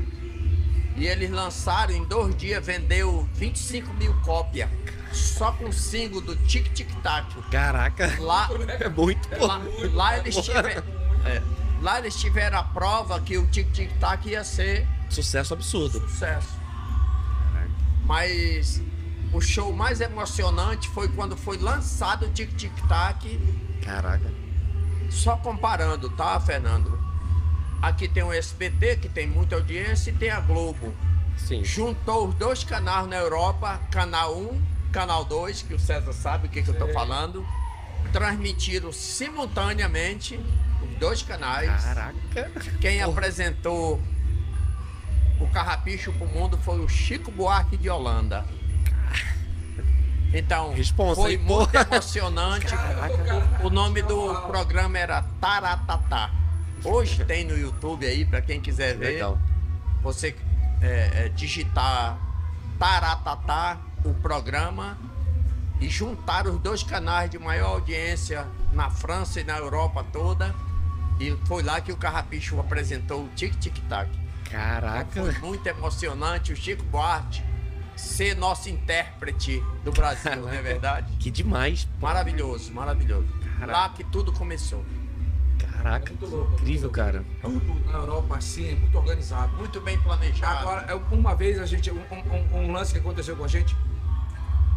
E 0.97 1.07
eles 1.07 1.31
lançaram 1.31 1.95
em 1.95 2.05
dois 2.05 2.37
dias, 2.37 2.65
vendeu 2.65 3.27
25 3.35 3.95
mil 3.95 4.13
cópias. 4.21 4.69
Só 5.13 5.53
com 5.53 5.67
o 5.67 5.73
single 5.73 6.21
do 6.21 6.37
Tic 6.37 6.73
Tic 6.73 6.89
Tac. 7.03 7.27
Caraca. 7.51 8.17
Lá, 8.21 8.49
É 8.81 8.89
muito, 8.89 9.29
pô. 9.29 9.47
lá, 9.47 9.61
lá 9.95 10.19
eles 10.19 10.37
tiveram. 10.37 10.83
é, 11.25 11.43
lá 11.81 11.99
eles 11.99 12.15
tiveram 12.17 12.59
a 12.59 12.63
prova 12.63 13.21
que 13.21 13.37
o 13.39 13.47
Tic 13.47 13.71
Tic 13.73 13.91
Tac 13.99 14.27
ia 14.29 14.45
ser 14.45 14.87
Sucesso 15.09 15.55
absurdo. 15.55 16.01
sucesso. 16.09 16.57
Mas 18.05 18.81
o 19.33 19.41
show 19.41 19.73
mais 19.73 20.01
emocionante 20.01 20.89
foi 20.91 21.09
quando 21.09 21.37
foi 21.37 21.59
lançado 21.59 22.27
o 22.27 22.31
Tic 22.31 22.55
Tic 22.57 22.73
Tac 22.89 23.25
Caraca. 23.85 24.31
Só 25.11 25.37
comparando, 25.37 26.11
tá, 26.11 26.39
Fernando? 26.41 26.99
Aqui 27.81 28.09
tem 28.09 28.23
o 28.23 28.33
SBT, 28.33 28.97
que 28.97 29.09
tem 29.09 29.27
muita 29.27 29.55
audiência, 29.57 30.11
e 30.11 30.15
tem 30.15 30.31
a 30.31 30.41
Globo. 30.41 30.93
Sim. 31.37 31.65
Juntou 31.65 32.29
os 32.29 32.35
dois 32.35 32.65
canais 32.65 33.07
na 33.07 33.17
Europa, 33.17 33.81
canal 33.91 34.37
1, 34.37 34.61
canal 34.93 35.25
2, 35.25 35.63
que 35.63 35.75
o 35.75 35.79
César 35.79 36.13
sabe 36.13 36.47
o 36.47 36.51
que, 36.51 36.63
que 36.63 36.69
eu 36.69 36.79
tô 36.79 36.89
falando. 36.89 37.47
Transmitiram 38.13 38.93
simultaneamente 38.93 40.41
os 40.83 40.99
dois 40.99 41.23
canais. 41.23 41.85
Caraca. 41.85 42.51
Quem 42.81 42.99
Porra. 43.01 43.13
apresentou 43.13 44.01
o 45.41 45.47
Carrapicho 45.49 46.13
pro 46.13 46.27
mundo 46.27 46.59
foi 46.59 46.81
o 46.81 46.89
Chico 46.89 47.31
Buarque 47.31 47.77
de 47.77 47.89
Holanda. 47.89 48.45
Então, 50.33 50.75
Responsa, 50.75 51.23
foi 51.23 51.37
muito 51.39 51.71
porra. 51.71 51.87
emocionante. 51.91 52.67
O 53.63 53.71
nome 53.71 54.03
do 54.03 54.35
programa 54.43 54.99
era 54.99 55.23
Taratatá. 55.41 56.31
Hoje 56.85 57.25
tem 57.25 57.45
no 57.45 57.57
YouTube 57.57 58.07
aí, 58.07 58.25
para 58.25 58.43
quem 58.43 58.61
quiser 58.61 58.97
ver. 58.97 59.15
Legal. 59.15 59.39
Você 60.03 60.37
é, 60.83 61.11
é, 61.15 61.29
digitar 61.31 62.19
Taratatá, 62.79 63.79
o 64.05 64.15
programa, 64.15 64.97
e 65.81 65.89
juntar 65.89 66.47
os 66.47 66.59
dois 66.61 66.83
canais 66.83 67.31
de 67.31 67.39
maior 67.39 67.69
audiência 67.75 68.47
na 68.73 68.91
França 68.91 69.41
e 69.41 69.45
na 69.45 69.57
Europa 69.59 70.05
toda. 70.13 70.55
E 71.21 71.37
foi 71.47 71.63
lá 71.63 71.81
que 71.81 71.93
o 71.93 71.97
Carrapicho 71.97 72.59
apresentou 72.61 73.25
o 73.25 73.29
Tic 73.37 73.55
Tic 73.59 73.77
Tac. 73.89 74.09
Caraca. 74.51 75.21
Foi 75.21 75.33
muito 75.41 75.67
emocionante 75.67 76.53
o 76.53 76.57
Chico 76.57 76.83
Buarque 76.85 77.43
ser 77.97 78.35
nosso 78.37 78.69
intérprete 78.71 79.63
do 79.85 79.91
Brasil, 79.93 80.37
não 80.37 80.49
é 80.53 80.63
verdade? 80.63 81.13
Que 81.19 81.31
demais. 81.31 81.87
Maravilhoso, 82.01 82.73
maravilhoso. 82.73 83.27
Caraca. 83.59 83.73
Lá 83.79 83.89
que 83.91 84.05
tudo 84.05 84.33
começou. 84.33 84.85
Caraca. 85.59 86.11
Muito 86.13 86.27
louco, 86.27 86.53
Incrível, 86.55 86.81
muito 86.83 86.91
cara. 86.95 87.25
Tudo 87.43 87.87
na 87.93 87.99
Europa, 87.99 88.37
assim, 88.37 88.71
é 88.71 88.75
muito 88.75 88.97
organizado. 88.99 89.57
Muito 89.57 89.81
bem 89.81 89.99
planejado. 90.01 90.59
Agora, 90.61 90.87
eu- 90.91 91.03
uma 91.11 91.35
vez 91.35 91.59
a 91.61 91.67
gente, 91.67 91.91
um, 91.91 92.01
um- 92.11 92.59
um 92.59 92.73
lance 92.73 92.93
que 92.93 92.99
aconteceu 92.99 93.37
com 93.37 93.45
a 93.45 93.49
gente, 93.49 93.77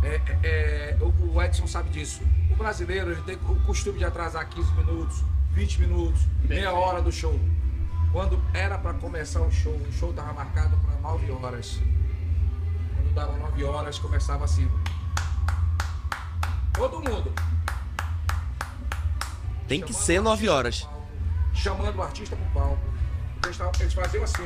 é, 0.04 0.22
é, 0.44 0.98
o, 1.02 1.34
o 1.36 1.42
Edson 1.42 1.68
sabe 1.68 1.90
disso. 1.90 2.22
O 2.52 2.56
brasileiro 2.56 3.12
ele 3.12 3.22
tem 3.22 3.36
o 3.36 3.56
costume 3.66 4.00
de 4.00 4.06
atrasar 4.06 4.48
15 4.50 4.72
minutos, 4.74 5.24
20 5.52 5.82
minutos, 5.82 6.22
meia 6.44 6.72
hora 6.74 7.02
do 7.02 7.12
show. 7.12 7.40
Quando 8.12 8.42
era 8.54 8.78
para 8.78 8.94
começar 8.96 9.42
o 9.42 9.52
show, 9.52 9.74
o 9.74 9.92
show 9.94 10.12
tava 10.14 10.34
marcado 10.34 10.76
para 10.78 10.96
9 11.12 11.32
horas. 11.32 11.80
Quando 12.96 13.14
dava 13.14 13.38
9 13.38 13.64
horas, 13.64 13.98
começava 14.00 14.44
assim. 14.46 14.70
Todo 16.74 16.98
mundo. 16.98 17.32
Tem 19.68 19.82
que 19.82 19.94
ser 19.94 20.20
o 20.20 20.24
9 20.24 20.50
artista 20.50 20.54
horas. 20.54 20.82
palco, 20.82 21.02
Chamando 21.54 21.96
o 21.98 22.02
artista 22.04 22.36
pro 22.36 22.46
palco. 22.62 22.80
Eles, 23.46 23.58
tavam- 23.58 23.74
eles 23.80 23.94
faziam 23.94 24.24
assim, 24.24 24.44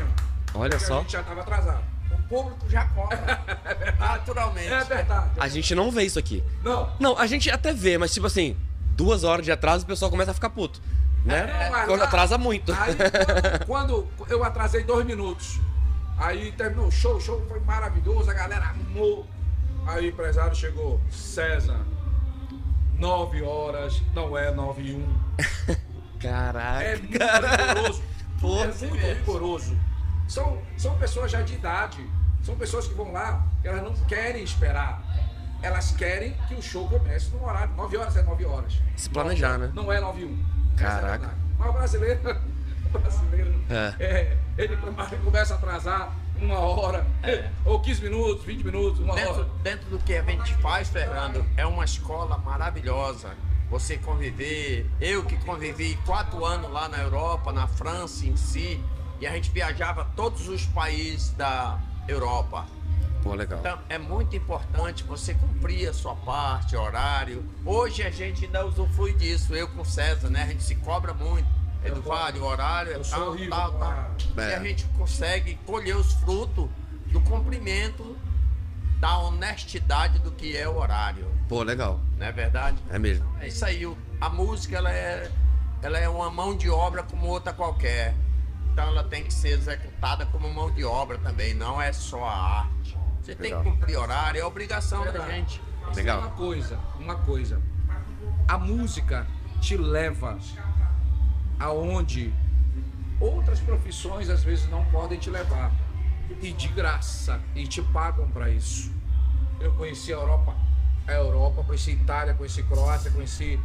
ó. 0.53 0.59
Olha 0.59 0.79
só. 0.79 0.99
A 0.99 1.01
gente 1.01 1.11
já 1.13 1.23
tava 1.23 1.41
atrasado. 1.41 1.83
O 2.25 2.27
público 2.27 2.69
já 2.69 2.85
cobra. 2.85 3.17
Naturalmente. 3.99 4.71
É 4.73 4.83
verdade. 4.83 5.31
A 5.39 5.47
gente 5.47 5.73
não 5.75 5.91
vê 5.91 6.03
isso 6.03 6.17
aqui. 6.19 6.43
Não, 6.63 6.89
Não, 6.99 7.17
a 7.17 7.27
gente 7.27 7.49
até 7.51 7.73
vê, 7.73 7.97
mas 7.97 8.13
tipo 8.13 8.25
assim, 8.27 8.55
duas 8.95 9.23
horas 9.23 9.45
de 9.45 9.51
atraso 9.51 9.83
o 9.83 9.87
pessoal 9.87 10.09
começa 10.11 10.31
a 10.31 10.33
ficar 10.33 10.49
puto. 10.49 10.81
Né? 11.23 11.39
É, 11.39 11.85
Quando 11.85 11.99
lá- 11.99 12.05
atrasa 12.05 12.37
muito. 12.37 12.71
Aí, 12.73 12.95
quando, 13.65 14.07
quando 14.17 14.31
eu 14.31 14.43
atrasei 14.43 14.83
dois 14.83 15.05
minutos, 15.05 15.59
aí 16.17 16.51
terminou 16.51 16.87
o 16.87 16.91
show, 16.91 17.15
o 17.15 17.21
show 17.21 17.43
foi 17.47 17.59
maravilhoso, 17.61 18.29
a 18.29 18.33
galera 18.33 18.67
amou. 18.69 19.25
Aí 19.87 20.05
o 20.05 20.09
empresário 20.09 20.55
chegou, 20.55 20.99
César, 21.11 21.79
nove 22.97 23.41
horas, 23.43 24.01
não 24.13 24.37
é 24.37 24.51
nove 24.51 24.81
e 24.83 24.93
um. 24.95 25.07
Caraca. 26.19 26.83
É 26.83 26.95
muito 26.97 27.11
rigoroso. 27.17 28.03
Pô, 28.39 28.59
é 28.63 28.67
muito 28.67 28.95
rigoroso. 28.95 29.77
São, 30.27 30.59
são 30.77 30.97
pessoas 30.97 31.31
já 31.31 31.41
de 31.41 31.53
idade, 31.53 32.05
são 32.43 32.55
pessoas 32.55 32.87
que 32.87 32.93
vão 32.93 33.11
lá, 33.11 33.43
elas 33.63 33.81
não 33.83 33.93
querem 34.05 34.43
esperar. 34.43 35.01
Elas 35.61 35.91
querem 35.91 36.33
que 36.47 36.53
o 36.55 36.61
show 36.61 36.87
comece 36.87 37.31
no 37.31 37.43
horário. 37.45 37.73
9 37.75 37.97
horas 37.97 38.15
é 38.17 38.21
9 38.23 38.45
horas. 38.45 38.73
Se 38.95 39.09
planejar, 39.09 39.57
né? 39.57 39.71
Não 39.73 39.91
é 39.91 39.99
9 39.99 40.21
e 40.21 40.25
1. 40.25 40.45
Essa 40.75 40.83
é 40.83 40.87
a 40.87 40.91
Caraca. 40.91 41.17
verdade. 41.17 41.35
Mas 41.57 41.69
o 41.69 41.73
brasileiro, 41.73 42.19
o 42.93 42.99
brasileiro 42.99 43.55
É. 43.69 43.95
é, 44.03 44.37
ele 44.57 44.77
come- 44.77 45.17
começa 45.23 45.53
a 45.53 45.57
atrasar 45.57 46.13
uma 46.39 46.59
hora, 46.59 47.07
ou 47.65 47.79
15 47.79 48.01
minutos, 48.03 48.45
20 48.45 48.63
minutos, 48.65 48.99
uma 48.99 49.15
Dentro, 49.15 49.33
hora. 49.41 49.49
dentro 49.63 49.89
do 49.89 49.97
que 49.99 50.13
a 50.15 50.21
gente 50.23 50.53
faz, 50.55 50.89
Fernando, 50.89 51.43
é 51.55 51.65
uma 51.65 51.85
escola 51.85 52.37
maravilhosa. 52.39 53.33
Você 53.71 53.97
conviver, 53.97 54.87
eu 55.01 55.23
que 55.23 55.37
convivi 55.37 55.97
quatro 56.05 56.45
anos 56.45 56.69
lá 56.71 56.87
na 56.89 56.99
Europa, 56.99 57.51
na 57.51 57.65
França 57.67 58.25
em 58.27 58.35
si, 58.35 58.79
e 59.19 59.27
a 59.27 59.31
gente 59.31 59.49
viajava 59.51 60.05
todos 60.15 60.47
os 60.47 60.65
países 60.65 61.31
da 61.31 61.79
Europa. 62.07 62.65
Pô, 63.23 63.33
legal. 63.33 63.59
Então 63.59 63.79
é 63.89 63.97
muito 63.97 64.35
importante 64.35 65.03
você 65.03 65.33
cumprir 65.33 65.89
a 65.89 65.93
sua 65.93 66.15
parte, 66.15 66.75
horário. 66.75 67.43
Hoje 67.65 68.03
a 68.03 68.11
gente 68.11 68.45
ainda 68.45 68.65
usufrui 68.65 69.13
disso, 69.13 69.55
eu 69.55 69.67
com 69.67 69.81
o 69.81 69.85
César, 69.85 70.29
né? 70.29 70.43
A 70.43 70.47
gente 70.47 70.63
se 70.63 70.75
cobra 70.75 71.13
muito. 71.13 71.47
Fala, 72.03 72.35
o 72.37 72.43
horário 72.43 72.93
é 72.93 72.99
tal, 72.99 73.29
horrível 73.29 73.49
tal, 73.51 73.73
tal. 73.73 74.43
É. 74.43 74.49
E 74.49 74.53
a 74.55 74.63
gente 74.63 74.85
consegue 74.97 75.55
colher 75.65 75.95
os 75.95 76.13
frutos 76.13 76.67
do 77.11 77.21
cumprimento 77.21 78.17
da 78.99 79.19
honestidade 79.19 80.19
do 80.19 80.31
que 80.31 80.57
é 80.57 80.67
o 80.67 80.77
horário. 80.77 81.27
Pô, 81.47 81.61
legal. 81.61 81.99
Não 82.17 82.25
é 82.25 82.31
verdade? 82.31 82.77
É 82.89 82.97
mesmo. 82.97 83.25
É 83.39 83.47
isso 83.47 83.63
aí. 83.63 83.87
A 84.19 84.29
música 84.29 84.77
ela 84.77 84.91
é, 84.91 85.31
ela 85.81 85.99
é 85.99 86.09
uma 86.09 86.29
mão 86.31 86.55
de 86.57 86.69
obra 86.69 87.03
como 87.03 87.27
outra 87.27 87.53
qualquer. 87.53 88.15
Então 88.75 88.89
ela 88.89 89.05
tem 89.05 89.23
que 89.23 89.33
ser 89.33 89.51
executada 89.51 90.25
como 90.25 90.53
mão 90.53 90.69
de 90.69 90.83
obra 90.83 91.17
também, 91.17 91.53
não 91.53 91.81
é 91.81 91.93
só 91.93 92.25
a 92.25 92.57
arte. 92.59 92.97
Você 93.21 93.33
tem 93.33 93.51
Legal. 93.51 93.63
que 93.63 93.69
cumprir 93.71 93.95
horário, 93.97 94.41
é 94.41 94.43
obrigação 94.45 95.05
da 95.05 95.11
Verdade. 95.11 95.31
gente. 95.31 95.61
Legal. 95.95 96.19
Uma 96.19 96.31
coisa, 96.31 96.79
uma 96.99 97.15
coisa. 97.15 97.61
A 98.49 98.57
música 98.57 99.25
te 99.61 99.77
leva 99.77 100.37
aonde 101.57 102.33
outras 103.17 103.61
profissões 103.61 104.29
às 104.29 104.43
vezes 104.43 104.69
não 104.69 104.83
podem 104.85 105.17
te 105.17 105.29
levar. 105.29 105.71
E 106.41 106.51
de 106.51 106.67
graça. 106.67 107.39
E 107.55 107.65
te 107.65 107.81
pagam 107.81 108.27
para 108.29 108.49
isso. 108.49 108.91
Eu 109.61 109.73
conheci 109.75 110.11
a 110.11 110.17
Europa, 110.17 110.53
a 111.07 111.13
Europa, 111.13 111.63
conheci 111.63 111.91
a 111.91 111.93
Itália, 111.93 112.33
conheci 112.33 112.59
a 112.59 112.63
Croácia, 112.65 113.09
conheci 113.09 113.57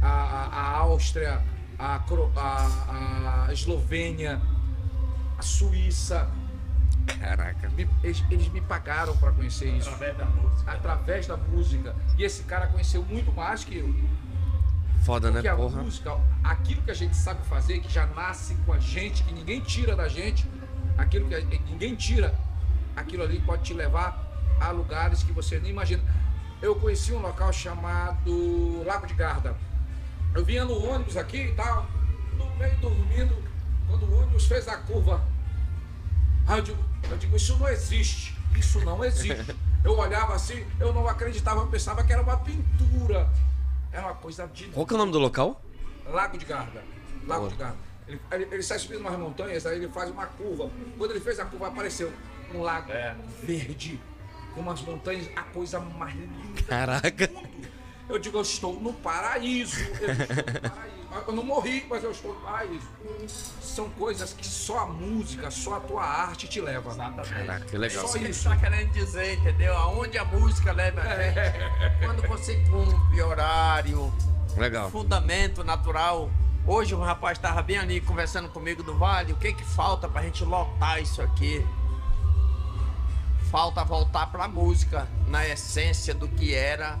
a, 0.00 0.06
a- 0.08 0.46
a 0.46 0.76
Áustria, 0.78 1.42
a, 1.78 1.98
Cro- 2.00 2.30
a- 2.36 3.46
a 3.48 3.52
Eslovênia, 3.52 4.40
a 5.38 5.42
Suíça. 5.42 6.28
Caraca. 7.20 7.68
Me- 7.70 7.88
eles, 8.02 8.24
eles 8.30 8.48
me 8.48 8.60
pagaram 8.60 9.16
para 9.16 9.32
conhecer 9.32 9.68
isso 9.76 9.88
Através 9.90 10.16
da 10.16 10.24
música. 10.24 10.72
através 10.72 11.26
da 11.26 11.36
música. 11.36 11.96
E 12.18 12.24
esse 12.24 12.44
cara 12.44 12.66
conheceu 12.68 13.02
muito 13.04 13.32
mais 13.32 13.64
que 13.64 13.76
eu. 13.78 13.94
Foda, 15.04 15.28
né? 15.28 15.34
Porque 15.34 15.48
a 15.48 15.56
Porra. 15.56 15.82
música, 15.82 16.16
aquilo 16.42 16.80
que 16.82 16.90
a 16.90 16.94
gente 16.94 17.14
sabe 17.16 17.44
fazer, 17.46 17.80
que 17.80 17.92
já 17.92 18.06
nasce 18.06 18.54
com 18.64 18.72
a 18.72 18.78
gente, 18.78 19.22
que 19.22 19.34
ninguém 19.34 19.60
tira 19.60 19.94
da 19.94 20.08
gente, 20.08 20.48
aquilo 20.96 21.28
que 21.28 21.34
a- 21.34 21.40
ninguém 21.70 21.94
tira, 21.94 22.34
aquilo 22.96 23.22
ali 23.22 23.38
pode 23.40 23.64
te 23.64 23.74
levar 23.74 24.24
a 24.58 24.70
lugares 24.70 25.22
que 25.22 25.32
você 25.32 25.58
nem 25.60 25.72
imagina. 25.72 26.02
Eu 26.62 26.74
conheci 26.76 27.12
um 27.12 27.18
local 27.20 27.52
chamado 27.52 28.82
Lago 28.86 29.06
de 29.06 29.12
Garda. 29.12 29.54
Eu 30.34 30.44
vinha 30.44 30.64
no 30.64 30.84
ônibus 30.90 31.16
aqui 31.16 31.38
e 31.42 31.54
tal, 31.54 31.86
no 32.36 32.56
meio 32.56 32.76
dormindo, 32.78 33.36
quando 33.88 34.04
o 34.04 34.20
ônibus 34.20 34.46
fez 34.46 34.66
a 34.68 34.76
curva. 34.78 35.22
Aí 36.46 36.58
eu 36.58 36.62
digo, 36.64 36.84
eu 37.10 37.16
digo, 37.16 37.36
isso 37.36 37.56
não 37.56 37.68
existe. 37.68 38.36
Isso 38.56 38.80
não 38.84 39.04
existe. 39.04 39.54
Eu 39.84 39.98
olhava 39.98 40.32
assim, 40.34 40.64
eu 40.80 40.94
não 40.94 41.06
acreditava, 41.06 41.60
eu 41.60 41.66
pensava 41.66 42.02
que 42.02 42.10
era 42.10 42.22
uma 42.22 42.38
pintura. 42.38 43.28
Era 43.92 44.06
uma 44.06 44.14
coisa 44.14 44.46
de 44.46 44.64
Qual 44.68 44.86
que 44.86 44.94
é 44.94 44.96
o 44.96 44.98
nome 44.98 45.12
do 45.12 45.18
local? 45.18 45.60
Lago 46.06 46.38
de 46.38 46.46
Garda. 46.46 46.82
Lago 47.26 47.42
Boa. 47.42 47.52
de 47.52 47.56
Garda. 47.58 47.76
Ele, 48.08 48.18
ele, 48.32 48.48
ele 48.50 48.62
sai 48.62 48.78
subindo 48.78 49.00
umas 49.00 49.18
montanhas, 49.18 49.66
aí 49.66 49.76
ele 49.76 49.88
faz 49.90 50.08
uma 50.10 50.24
curva. 50.24 50.70
Quando 50.96 51.10
ele 51.10 51.20
fez 51.20 51.38
a 51.38 51.44
curva, 51.44 51.68
apareceu 51.68 52.10
um 52.54 52.62
lago 52.62 52.90
É. 52.90 53.14
verde, 53.42 54.00
com 54.54 54.62
umas 54.62 54.80
montanhas, 54.80 55.28
a 55.36 55.42
coisa 55.42 55.78
mais 55.78 56.14
linda 56.14 56.62
Caraca. 56.62 57.30
Eu 58.08 58.18
digo, 58.18 58.38
eu 58.38 58.42
estou 58.42 58.78
no 58.80 58.92
paraíso. 58.92 59.80
Eu 59.80 60.12
estou 60.12 60.36
no 60.36 60.70
paraíso. 60.70 60.94
Eu 61.26 61.32
não 61.32 61.44
morri, 61.44 61.86
mas 61.88 62.02
eu 62.02 62.10
estou 62.10 62.34
no 62.34 62.40
paraíso. 62.40 62.86
São 63.60 63.88
coisas 63.90 64.32
que 64.32 64.46
só 64.46 64.80
a 64.80 64.86
música, 64.86 65.50
só 65.50 65.74
a 65.76 65.80
tua 65.80 66.04
arte 66.04 66.48
te 66.48 66.60
leva. 66.60 66.94
Caraca, 66.94 67.64
que 67.64 67.78
legal. 67.78 68.04
É 68.04 68.08
Só 68.08 68.16
isso 68.18 68.26
está 68.48 68.56
querendo 68.56 68.90
dizer, 68.92 69.34
entendeu? 69.38 69.76
Aonde 69.76 70.18
a 70.18 70.24
música 70.24 70.72
leva 70.72 71.00
a 71.00 71.22
gente. 71.22 72.04
Quando 72.04 72.26
você 72.28 72.56
cumpre 72.68 73.22
horário, 73.22 74.12
Legal. 74.56 74.90
fundamento 74.90 75.62
natural. 75.62 76.30
Hoje 76.66 76.94
um 76.94 77.00
rapaz 77.00 77.38
estava 77.38 77.62
bem 77.62 77.78
ali 77.78 78.00
conversando 78.00 78.48
comigo 78.48 78.82
do 78.82 78.96
Vale. 78.96 79.32
O 79.32 79.36
que 79.36 79.52
que 79.52 79.64
falta 79.64 80.08
pra 80.08 80.22
gente 80.22 80.44
lotar 80.44 81.00
isso 81.00 81.22
aqui? 81.22 81.64
Falta 83.50 83.84
voltar 83.84 84.26
pra 84.32 84.48
música, 84.48 85.06
na 85.28 85.46
essência 85.46 86.12
do 86.12 86.26
que 86.26 86.54
era 86.54 86.98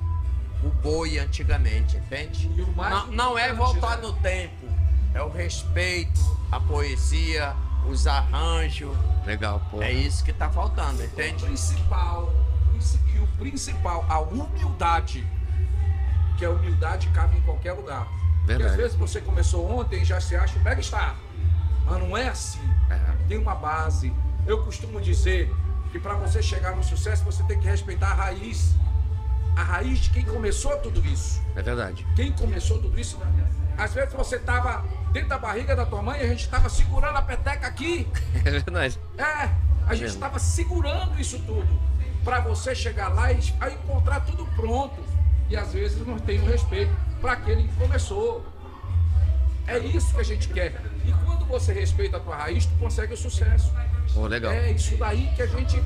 o 0.64 0.70
boi 0.82 1.18
antigamente, 1.18 1.96
entende? 1.96 2.48
O 2.62 2.72
Não, 2.82 3.06
não 3.08 3.38
é 3.38 3.52
voltar 3.52 3.96
né? 3.98 4.02
no 4.02 4.12
tempo, 4.14 4.66
é 5.12 5.22
o 5.22 5.28
respeito, 5.28 6.20
a 6.50 6.58
poesia, 6.60 7.54
os 7.88 8.06
arranjos. 8.06 8.96
Legal, 9.26 9.60
porra. 9.70 9.84
É 9.84 9.92
isso 9.92 10.24
que 10.24 10.32
tá 10.32 10.48
faltando, 10.50 11.00
O 11.02 11.04
entende? 11.04 11.44
principal, 11.44 12.32
princi- 12.70 12.98
e 13.14 13.18
o 13.18 13.26
principal, 13.38 14.04
a 14.08 14.18
humildade. 14.20 15.26
Que 16.38 16.44
a 16.44 16.50
humildade 16.50 17.08
cabe 17.08 17.36
em 17.36 17.40
qualquer 17.42 17.72
lugar. 17.74 18.06
Porque 18.40 18.46
Verdade. 18.54 18.70
às 18.70 18.76
vezes 18.76 18.96
você 18.96 19.20
começou 19.20 19.70
ontem 19.78 20.02
e 20.02 20.04
já 20.04 20.20
se 20.20 20.34
acha 20.34 20.58
o 20.58 20.62
mega 20.62 20.82
star. 20.82 21.16
Mas 21.86 21.98
não 22.00 22.16
é 22.16 22.28
assim. 22.28 22.58
É. 22.90 22.98
Tem 23.28 23.38
uma 23.38 23.54
base. 23.54 24.12
Eu 24.46 24.62
costumo 24.64 25.00
dizer 25.00 25.50
que 25.92 25.98
para 25.98 26.14
você 26.14 26.42
chegar 26.42 26.74
no 26.74 26.82
sucesso, 26.82 27.22
você 27.24 27.42
tem 27.44 27.58
que 27.60 27.66
respeitar 27.66 28.08
a 28.10 28.14
raiz. 28.14 28.74
A 29.56 29.62
raiz 29.62 29.98
de 30.00 30.10
quem 30.10 30.24
começou 30.24 30.76
tudo 30.78 31.04
isso. 31.06 31.40
É 31.54 31.62
verdade. 31.62 32.06
Quem 32.16 32.32
começou 32.32 32.78
tudo 32.80 32.98
isso, 32.98 33.20
às 33.78 33.94
vezes 33.94 34.12
você 34.12 34.38
tava 34.38 34.84
dentro 35.12 35.28
da 35.28 35.38
barriga 35.38 35.76
da 35.76 35.86
tua 35.86 36.02
mãe 36.02 36.20
e 36.20 36.24
a 36.24 36.28
gente 36.28 36.48
tava 36.48 36.68
segurando 36.68 37.16
a 37.16 37.22
peteca 37.22 37.66
aqui. 37.66 38.08
É 38.44 38.50
verdade. 38.50 38.98
É, 39.16 39.48
a 39.86 39.94
gente 39.94 40.02
mesmo. 40.02 40.06
estava 40.06 40.38
segurando 40.38 41.20
isso 41.20 41.38
tudo 41.40 41.68
para 42.24 42.40
você 42.40 42.74
chegar 42.74 43.08
lá 43.08 43.30
e 43.30 43.38
encontrar 43.72 44.20
tudo 44.20 44.46
pronto. 44.56 45.02
E 45.48 45.56
às 45.56 45.72
vezes 45.72 46.04
não 46.06 46.18
tem 46.18 46.40
o 46.40 46.46
respeito 46.46 46.92
para 47.20 47.32
aquele 47.32 47.68
que 47.68 47.74
começou. 47.76 48.44
É 49.66 49.78
isso 49.78 50.12
que 50.14 50.20
a 50.20 50.24
gente 50.24 50.48
quer. 50.48 50.80
E 51.04 51.12
quando 51.24 51.44
você 51.46 51.72
respeita 51.72 52.16
a 52.16 52.20
tua 52.20 52.36
raiz, 52.36 52.66
tu 52.66 52.74
consegue 52.78 53.14
o 53.14 53.16
sucesso. 53.16 53.72
Pô, 54.12 54.26
legal. 54.26 54.52
É 54.52 54.72
isso 54.72 54.96
daí 54.96 55.30
que 55.36 55.42
a 55.42 55.46
gente 55.46 55.82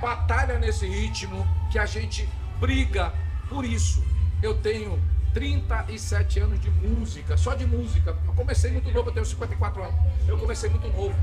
batalha 0.00 0.58
nesse 0.58 0.86
ritmo, 0.86 1.46
que 1.70 1.78
a 1.78 1.86
gente 1.86 2.28
briga 2.60 3.12
por 3.48 3.64
isso. 3.64 4.04
Eu 4.42 4.54
tenho 4.58 5.00
37 5.32 6.40
anos 6.40 6.60
de 6.60 6.70
música, 6.70 7.36
só 7.36 7.54
de 7.54 7.66
música. 7.66 8.16
Eu 8.26 8.32
comecei 8.32 8.70
muito 8.70 8.90
novo, 8.90 9.08
eu 9.10 9.12
tenho 9.12 9.26
54 9.26 9.82
anos. 9.82 9.94
Eu 10.26 10.38
comecei 10.38 10.70
muito 10.70 10.88
novo. 10.88 11.14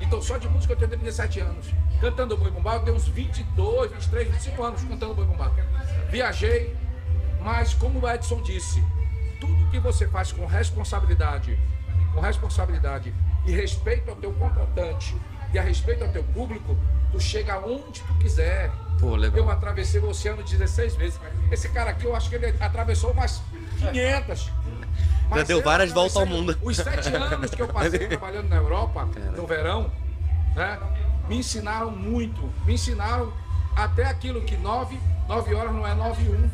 Então 0.00 0.20
só 0.20 0.36
de 0.36 0.48
música 0.48 0.74
eu 0.74 0.76
tenho 0.76 0.90
37 0.90 1.40
anos. 1.40 1.66
Cantando 2.00 2.36
boi 2.36 2.50
bumbá, 2.50 2.74
eu 2.74 2.80
tenho 2.80 2.96
uns 2.96 3.08
22, 3.08 3.92
23, 3.92 4.28
25 4.28 4.62
anos 4.62 4.84
cantando 4.84 5.14
boi 5.14 5.24
bumbá. 5.24 5.50
Viajei, 6.10 6.76
mas 7.40 7.72
como 7.74 8.00
o 8.00 8.08
Edson 8.08 8.42
disse, 8.42 8.82
tudo 9.40 9.70
que 9.70 9.78
você 9.78 10.06
faz 10.06 10.32
com 10.32 10.44
responsabilidade, 10.44 11.58
com 12.12 12.20
responsabilidade 12.20 13.14
e 13.46 13.52
respeito 13.52 14.10
ao 14.10 14.16
teu 14.16 14.32
contratante 14.34 15.16
e 15.52 15.58
a 15.58 15.62
respeito 15.62 16.04
ao 16.04 16.10
teu 16.10 16.24
público, 16.24 16.76
tu 17.10 17.20
chega 17.20 17.58
onde 17.58 18.02
tu 18.02 18.14
quiser. 18.18 18.70
Pô. 18.98 19.16
Eu 19.16 19.50
atravessei 19.50 20.00
o 20.00 20.08
oceano 20.08 20.42
16 20.42 20.96
vezes. 20.96 21.20
Esse 21.50 21.68
cara 21.68 21.90
aqui, 21.90 22.04
eu 22.04 22.16
acho 22.16 22.28
que 22.28 22.36
ele 22.36 22.54
atravessou 22.60 23.12
umas 23.12 23.42
500. 23.78 24.50
Mas 25.28 25.48
deu 25.48 25.58
eu 25.58 25.64
várias 25.64 25.92
voltas 25.92 26.16
ao 26.16 26.26
mundo. 26.26 26.56
Os 26.62 26.76
sete 26.76 27.14
anos 27.14 27.50
que 27.50 27.60
eu 27.60 27.68
passei 27.68 28.06
trabalhando 28.08 28.48
na 28.48 28.56
Europa, 28.56 29.08
no 29.36 29.46
verão, 29.46 29.90
né, 30.54 30.78
me 31.28 31.38
ensinaram 31.38 31.90
muito. 31.90 32.40
Me 32.64 32.74
ensinaram 32.74 33.32
até 33.74 34.04
aquilo 34.04 34.40
que 34.42 34.56
nove, 34.56 34.98
nove 35.28 35.54
horas 35.54 35.72
não 35.72 35.86
é 35.86 35.94
nove 35.94 36.24
e 36.24 36.28
um. 36.28 36.50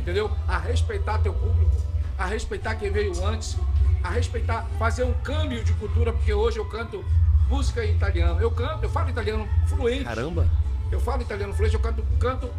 Entendeu? 0.00 0.30
A 0.48 0.58
respeitar 0.58 1.18
teu 1.18 1.32
público, 1.32 1.76
a 2.18 2.26
respeitar 2.26 2.74
quem 2.74 2.90
veio 2.90 3.12
antes, 3.24 3.56
a 4.02 4.10
respeitar, 4.10 4.66
fazer 4.78 5.04
um 5.04 5.12
câmbio 5.22 5.62
de 5.62 5.72
cultura, 5.74 6.12
porque 6.12 6.32
hoje 6.32 6.58
eu 6.58 6.64
canto 6.64 7.04
música 7.48 7.84
em 7.84 7.94
italiano. 7.94 8.40
Eu 8.40 8.50
canto, 8.50 8.82
eu 8.82 8.90
falo 8.90 9.10
italiano 9.10 9.48
fluente. 9.66 10.04
Caramba. 10.04 10.48
Eu 10.90 11.00
falo 11.00 11.22
italiano 11.22 11.54
fluente, 11.54 11.74
eu 11.74 11.80
canto, 11.80 12.04
canto, 12.18 12.50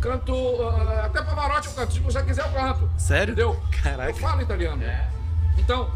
canto, 0.00 0.34
ah, 0.62 1.06
até 1.06 1.22
Pavarotti 1.22 1.68
eu 1.68 1.74
canto, 1.74 1.92
se 1.92 2.00
você 2.00 2.22
quiser 2.22 2.44
eu 2.44 2.52
canto. 2.52 2.88
Sério? 2.96 3.32
Entendeu? 3.32 3.60
Caraca. 3.82 4.10
Eu 4.10 4.14
falo 4.16 4.42
italiano. 4.42 4.82
Então, 5.58 5.90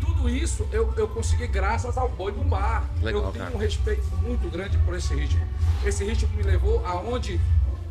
tudo 0.00 0.28
isso 0.28 0.66
eu, 0.72 0.92
eu 0.96 1.08
consegui 1.08 1.46
graças 1.46 1.96
ao 1.96 2.08
boi 2.08 2.32
bumbá. 2.32 2.84
Legal, 3.02 3.24
eu 3.24 3.32
tenho 3.32 3.44
cara. 3.44 3.56
um 3.56 3.58
respeito 3.58 4.04
muito 4.22 4.48
grande 4.50 4.78
por 4.78 4.94
esse 4.94 5.14
ritmo. 5.14 5.46
Esse 5.84 6.04
ritmo 6.04 6.34
me 6.36 6.42
levou 6.42 6.84
aonde 6.86 7.40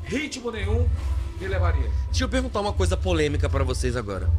ritmo 0.04 0.52
nenhum 0.52 0.88
me 1.40 1.48
levaria. 1.48 1.90
Deixa 2.08 2.24
eu 2.24 2.30
perguntar 2.30 2.62
uma 2.62 2.74
coisa 2.74 2.96
polêmica 2.96 3.50
pra 3.50 3.64
vocês 3.64 3.96
agora. 3.96 4.30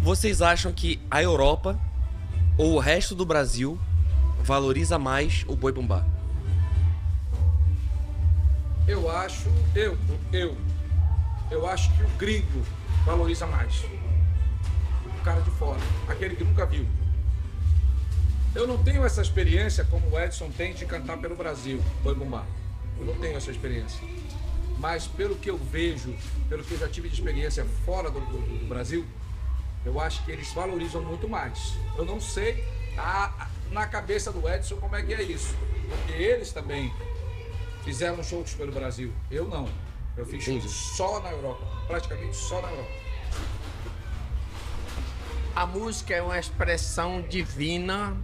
Vocês 0.00 0.42
acham 0.42 0.72
que 0.72 1.00
a 1.10 1.22
Europa 1.22 1.78
ou 2.58 2.74
o 2.74 2.78
resto 2.78 3.14
do 3.14 3.24
Brasil 3.24 3.78
valoriza 4.42 4.98
mais 4.98 5.44
o 5.48 5.56
boi 5.56 5.72
bumbá? 5.72 6.04
Eu 8.86 9.10
acho, 9.10 9.48
eu, 9.74 9.96
eu, 10.32 10.56
eu 11.50 11.66
acho 11.66 11.90
que 11.96 12.02
o 12.02 12.08
gringo 12.18 12.62
valoriza 13.06 13.46
mais. 13.46 13.82
O 15.06 15.24
cara 15.24 15.40
de 15.40 15.50
fora, 15.52 15.80
aquele 16.08 16.36
que 16.36 16.44
nunca 16.44 16.66
viu. 16.66 16.86
Eu 18.54 18.66
não 18.66 18.82
tenho 18.82 19.04
essa 19.04 19.22
experiência 19.22 19.84
como 19.84 20.08
o 20.10 20.18
Edson 20.20 20.50
tem 20.50 20.74
de 20.74 20.84
cantar 20.86 21.16
pelo 21.18 21.34
Brasil, 21.34 21.82
Boi 22.02 22.14
Bumbá. 22.14 22.44
Eu 22.98 23.06
não 23.06 23.14
tenho 23.16 23.36
essa 23.36 23.50
experiência. 23.50 24.00
Mas 24.78 25.06
pelo 25.06 25.34
que 25.36 25.50
eu 25.50 25.56
vejo, 25.56 26.14
pelo 26.48 26.62
que 26.62 26.72
eu 26.74 26.78
já 26.78 26.88
tive 26.88 27.08
de 27.08 27.14
experiência 27.14 27.64
fora 27.84 28.10
do, 28.10 28.20
do- 28.20 28.58
do 28.60 28.66
Brasil, 28.68 29.04
eu 29.84 29.98
acho 30.00 30.22
que 30.24 30.30
eles 30.30 30.52
valorizam 30.52 31.02
muito 31.02 31.28
mais. 31.28 31.74
Eu 31.96 32.04
não 32.04 32.20
sei 32.20 32.62
a- 32.98 33.48
na 33.70 33.86
cabeça 33.86 34.30
do 34.30 34.46
Edson 34.48 34.76
como 34.76 34.94
é 34.94 35.02
que 35.02 35.14
é 35.14 35.22
isso. 35.22 35.54
Porque 35.88 36.12
eles 36.22 36.52
também 36.52 36.92
fizeram 37.84 38.22
shows 38.22 38.54
pelo 38.54 38.72
Brasil. 38.72 39.12
Eu 39.30 39.46
não. 39.46 39.68
Eu 40.16 40.24
fiz 40.24 40.42
shows 40.42 40.58
Entendi. 40.58 40.72
só 40.72 41.20
na 41.20 41.30
Europa. 41.30 41.64
Praticamente 41.86 42.36
só 42.36 42.60
na 42.62 42.70
Europa. 42.70 42.90
A 45.54 45.66
música 45.66 46.14
é 46.14 46.22
uma 46.22 46.38
expressão 46.38 47.22
divina 47.22 48.16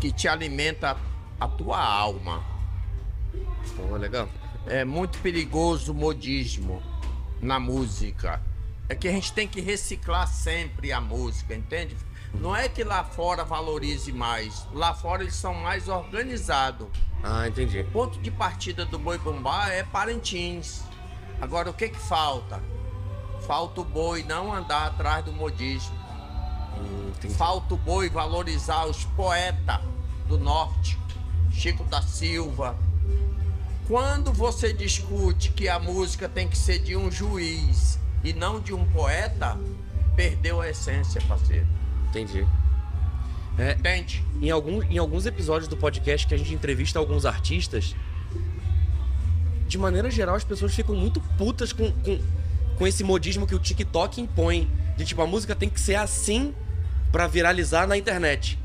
que 0.00 0.10
te 0.10 0.28
alimenta 0.28 0.96
a 1.38 1.48
tua 1.48 1.78
alma. 1.78 2.42
Pô, 3.76 3.96
legal. 3.96 4.28
É 4.66 4.84
muito 4.84 5.18
perigoso 5.18 5.92
o 5.92 5.94
modismo 5.94 6.82
na 7.40 7.58
música. 7.58 8.40
É 8.88 8.94
que 8.94 9.08
a 9.08 9.12
gente 9.12 9.32
tem 9.32 9.46
que 9.46 9.60
reciclar 9.60 10.26
sempre 10.26 10.92
a 10.92 11.00
música, 11.00 11.54
entende? 11.54 11.96
Não 12.34 12.56
é 12.56 12.68
que 12.68 12.82
lá 12.82 13.04
fora 13.04 13.44
valorize 13.44 14.12
mais. 14.12 14.66
Lá 14.72 14.94
fora 14.94 15.22
eles 15.22 15.34
são 15.34 15.54
mais 15.54 15.88
organizados. 15.88 16.88
Ah, 17.22 17.46
entendi. 17.46 17.80
O 17.80 17.90
ponto 17.90 18.18
de 18.20 18.30
partida 18.30 18.84
do 18.84 18.98
boi 18.98 19.18
bumbá 19.18 19.68
é 19.68 19.82
Parintins. 19.84 20.82
Agora 21.40 21.70
o 21.70 21.74
que 21.74 21.88
que 21.88 21.98
falta? 21.98 22.62
Falta 23.46 23.80
o 23.80 23.84
boi 23.84 24.22
não 24.22 24.52
andar 24.52 24.86
atrás 24.86 25.24
do 25.24 25.32
modismo. 25.32 25.94
Hum. 26.78 27.12
Falta 27.36 27.74
o 27.74 27.76
boi 27.76 28.08
valorizar 28.08 28.86
os 28.86 29.04
poetas 29.04 29.80
do 30.26 30.38
norte, 30.38 30.98
Chico 31.50 31.84
da 31.84 32.02
Silva. 32.02 32.76
Quando 33.86 34.32
você 34.32 34.72
discute 34.72 35.52
que 35.52 35.68
a 35.68 35.78
música 35.78 36.28
tem 36.28 36.48
que 36.48 36.56
ser 36.56 36.78
de 36.78 36.96
um 36.96 37.10
juiz 37.10 37.98
e 38.24 38.32
não 38.32 38.60
de 38.60 38.72
um 38.72 38.84
poeta, 38.90 39.58
perdeu 40.16 40.60
a 40.60 40.70
essência, 40.70 41.20
parceiro. 41.28 41.66
Entendi. 42.12 42.46
É, 43.58 43.72
Entende? 43.72 44.24
em, 44.40 44.50
algum, 44.50 44.82
em 44.82 44.98
alguns 44.98 45.24
episódios 45.24 45.68
do 45.68 45.76
podcast 45.76 46.26
que 46.26 46.34
a 46.34 46.36
gente 46.36 46.54
entrevista 46.54 46.98
alguns 46.98 47.24
artistas, 47.24 47.94
de 49.66 49.78
maneira 49.78 50.10
geral 50.10 50.34
as 50.34 50.44
pessoas 50.44 50.74
ficam 50.74 50.94
muito 50.94 51.20
putas 51.38 51.72
com, 51.72 51.90
com, 51.90 52.20
com 52.76 52.86
esse 52.86 53.02
modismo 53.02 53.46
que 53.46 53.54
o 53.54 53.58
TikTok 53.58 54.20
impõe. 54.20 54.70
De 54.96 55.06
tipo, 55.06 55.22
a 55.22 55.26
música 55.26 55.54
tem 55.54 55.70
que 55.70 55.80
ser 55.80 55.94
assim 55.94 56.54
pra 57.10 57.26
viralizar 57.26 57.86
na 57.86 57.96
internet. 57.96 58.58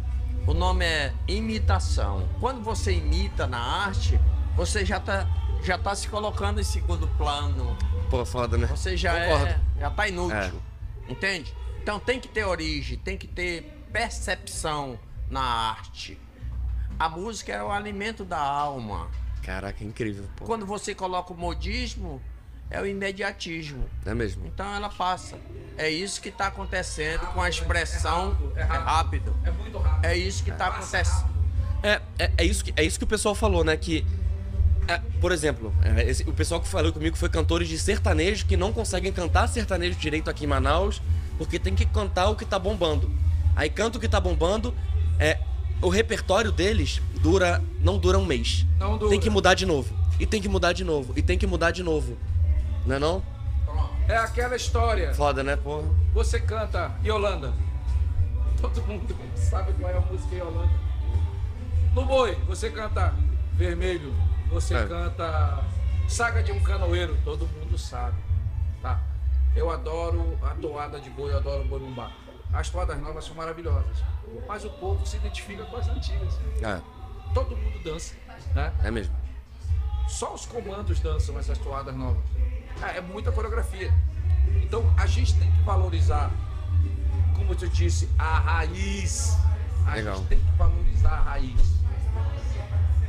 O 0.45 0.53
nome 0.53 0.83
é 0.83 1.13
imitação. 1.27 2.27
Quando 2.39 2.61
você 2.61 2.93
imita 2.93 3.47
na 3.47 3.59
arte, 3.59 4.19
você 4.55 4.85
já 4.85 4.99
tá, 4.99 5.27
já 5.63 5.77
tá 5.77 5.95
se 5.95 6.07
colocando 6.09 6.59
em 6.59 6.63
segundo 6.63 7.07
plano. 7.17 7.77
Pô, 8.09 8.25
foda, 8.25 8.57
né? 8.57 8.67
Você 8.67 8.97
já 8.97 9.13
Concordo. 9.13 9.45
é, 9.45 9.59
já 9.79 9.89
tá 9.89 10.07
inútil. 10.07 10.37
É. 10.37 10.51
Entende? 11.09 11.53
Então 11.87 12.01
tem 12.01 12.19
que 12.19 12.27
ter 12.27 12.43
origem, 12.43 12.97
tem 12.97 13.17
que 13.17 13.25
ter 13.25 13.61
percepção 13.93 14.99
na 15.29 15.39
arte. 15.39 16.19
A 16.99 17.07
música 17.07 17.53
é 17.53 17.63
o 17.63 17.71
alimento 17.71 18.25
da 18.25 18.37
alma. 18.37 19.07
Caraca, 19.41 19.81
é 19.81 19.87
incrível, 19.87 20.25
pô. 20.35 20.43
Quando 20.43 20.65
você 20.65 20.93
coloca 20.93 21.31
o 21.31 21.37
modismo, 21.37 22.21
é 22.69 22.81
o 22.81 22.85
imediatismo. 22.85 23.85
É 24.05 24.13
mesmo? 24.13 24.45
Então 24.47 24.65
ela 24.75 24.89
passa. 24.89 25.37
É 25.77 25.89
isso 25.89 26.19
que 26.21 26.27
está 26.27 26.47
acontecendo 26.47 27.25
com 27.27 27.41
a 27.41 27.47
expressão. 27.47 28.35
é 28.57 28.59
É 28.59 28.63
rápido. 28.65 28.83
rápido. 28.85 29.35
É 29.45 29.51
muito 29.51 29.77
rápido. 29.77 30.05
É 30.07 30.17
isso 30.17 30.43
que 30.43 30.49
está 30.49 30.67
acontecendo. 30.67 31.25
É, 31.81 32.01
é, 32.19 32.31
é 32.39 32.43
isso 32.43 32.65
que, 32.65 32.73
é 32.75 32.83
isso 32.83 32.97
que 32.97 33.05
o 33.05 33.07
pessoal 33.07 33.33
falou, 33.33 33.63
né? 33.63 33.77
Que, 33.77 34.05
é, 34.89 34.97
por 35.21 35.31
exemplo, 35.31 35.73
é, 35.81 36.03
esse- 36.09 36.23
o 36.29 36.33
pessoal 36.33 36.59
que 36.59 36.67
falou 36.67 36.91
comigo 36.91 37.15
foi 37.15 37.29
cantores 37.29 37.69
de 37.69 37.79
sertanejo 37.79 38.45
que 38.45 38.57
não 38.57 38.73
conseguem 38.73 39.13
cantar 39.13 39.47
sertanejo 39.47 39.97
direito 39.97 40.29
aqui 40.29 40.43
em 40.43 40.47
Manaus 40.47 41.01
porque 41.37 41.59
tem 41.59 41.75
que 41.75 41.85
cantar 41.85 42.29
o 42.29 42.35
que 42.35 42.45
tá 42.45 42.57
bombando. 42.57 43.09
Aí 43.55 43.69
canta 43.69 43.97
o 43.97 44.01
que 44.01 44.07
tá 44.07 44.19
bombando, 44.19 44.73
é, 45.19 45.39
o 45.81 45.89
repertório 45.89 46.51
deles 46.51 47.01
dura 47.21 47.63
não 47.79 47.97
dura 47.97 48.17
um 48.17 48.25
mês. 48.25 48.65
Não 48.77 48.97
dura. 48.97 49.09
Tem 49.11 49.19
que 49.19 49.29
mudar 49.29 49.53
de 49.53 49.65
novo. 49.65 49.93
E 50.19 50.25
tem 50.25 50.41
que 50.41 50.49
mudar 50.49 50.73
de 50.73 50.83
novo. 50.83 51.13
E 51.15 51.21
tem 51.21 51.37
que 51.37 51.47
mudar 51.47 51.71
de 51.71 51.83
novo. 51.83 52.17
Não 52.85 52.95
é 52.95 52.99
não? 52.99 53.23
É 54.07 54.15
aquela 54.17 54.55
história. 54.55 55.13
Foda, 55.13 55.43
né, 55.43 55.55
porra? 55.55 55.87
Você 56.13 56.39
canta 56.39 56.95
Yolanda. 57.03 57.53
Todo 58.61 58.81
mundo 58.83 59.15
sabe 59.35 59.73
qual 59.73 59.91
é 59.91 59.97
a 59.97 60.01
música 60.01 60.35
Yolanda. 60.35 60.71
No 61.93 62.05
boi, 62.05 62.35
você 62.47 62.69
canta 62.69 63.13
Vermelho. 63.53 64.13
Você 64.51 64.75
É. 64.75 64.85
canta 64.85 65.63
Saga 66.07 66.41
de 66.41 66.51
um 66.53 66.59
Canoeiro. 66.61 67.17
Todo 67.25 67.47
mundo 67.47 67.77
sabe. 67.77 68.15
Eu 69.57 69.71
adoro 69.71 70.37
a 70.43 70.53
toada 70.55 70.99
de 70.99 71.09
boi, 71.09 71.31
eu 71.33 71.37
adoro 71.37 71.63
o 71.63 71.67
boi 71.67 71.79
bumbá. 71.79 72.11
As 72.53 72.69
toadas 72.69 72.99
novas 73.01 73.25
são 73.25 73.35
maravilhosas. 73.35 74.03
Mas 74.47 74.63
o 74.63 74.69
povo 74.69 75.05
se 75.05 75.17
identifica 75.17 75.65
com 75.65 75.77
as 75.77 75.87
antigas. 75.89 76.39
É, 76.61 76.79
Todo 77.33 77.57
mundo 77.57 77.83
dança. 77.83 78.15
Né? 78.53 78.71
é 78.83 78.91
mesmo. 78.91 79.15
Só 80.07 80.33
os 80.35 80.45
comandos 80.45 80.99
dançam 80.99 81.37
essas 81.39 81.57
toadas 81.57 81.95
novas. 81.95 82.23
É, 82.83 82.97
é 82.97 83.01
muita 83.01 83.31
coreografia. 83.31 83.91
Então 84.61 84.83
a 84.97 85.07
gente 85.07 85.33
tem 85.39 85.51
que 85.51 85.61
valorizar, 85.63 86.31
como 87.35 87.51
eu 87.51 87.69
disse, 87.69 88.07
a 88.17 88.39
raiz. 88.39 89.35
A 89.87 89.95
Legal. 89.95 90.17
gente 90.17 90.27
tem 90.27 90.39
que 90.39 90.51
valorizar 90.51 91.09
a 91.11 91.21
raiz. 91.21 91.61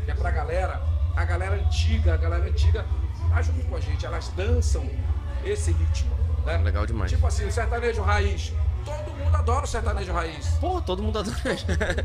Que 0.04 0.10
é 0.10 0.14
pra 0.14 0.30
galera, 0.30 0.82
a 1.14 1.24
galera 1.24 1.56
antiga, 1.56 2.14
a 2.14 2.16
galera 2.16 2.46
antiga 2.46 2.86
tá 3.28 3.42
junto 3.42 3.64
com 3.66 3.76
a 3.76 3.80
gente, 3.80 4.06
elas 4.06 4.28
dançam 4.30 4.88
esse 5.44 5.72
ritmo. 5.72 6.17
Né? 6.48 6.58
Legal 6.64 6.86
demais. 6.86 7.10
Tipo 7.10 7.26
assim, 7.26 7.46
o 7.46 7.52
sertanejo 7.52 8.02
raiz. 8.02 8.52
Todo 8.84 9.14
mundo 9.14 9.36
adora 9.36 9.64
o 9.64 9.68
sertanejo 9.68 10.12
raiz. 10.12 10.48
Pô, 10.60 10.80
todo 10.80 11.02
mundo 11.02 11.18
adora. 11.18 11.36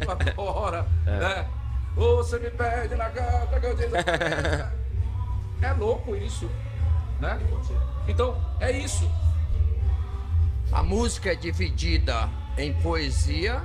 Adora, 0.09 0.87
né? 1.05 1.47
Ô, 1.95 2.17
Você 2.17 2.37
me 2.39 2.49
perde 2.49 2.95
na 2.95 3.07
gata 3.09 3.59
que 3.59 3.65
eu 3.65 3.75
desapareço. 3.75 4.83
É 5.61 5.71
louco 5.71 6.13
isso, 6.13 6.51
né? 7.21 7.39
Então, 8.05 8.35
é 8.59 8.69
isso. 8.69 9.09
A 10.73 10.83
música 10.83 11.31
é 11.31 11.35
dividida 11.35 12.29
em 12.57 12.73
poesia, 12.81 13.63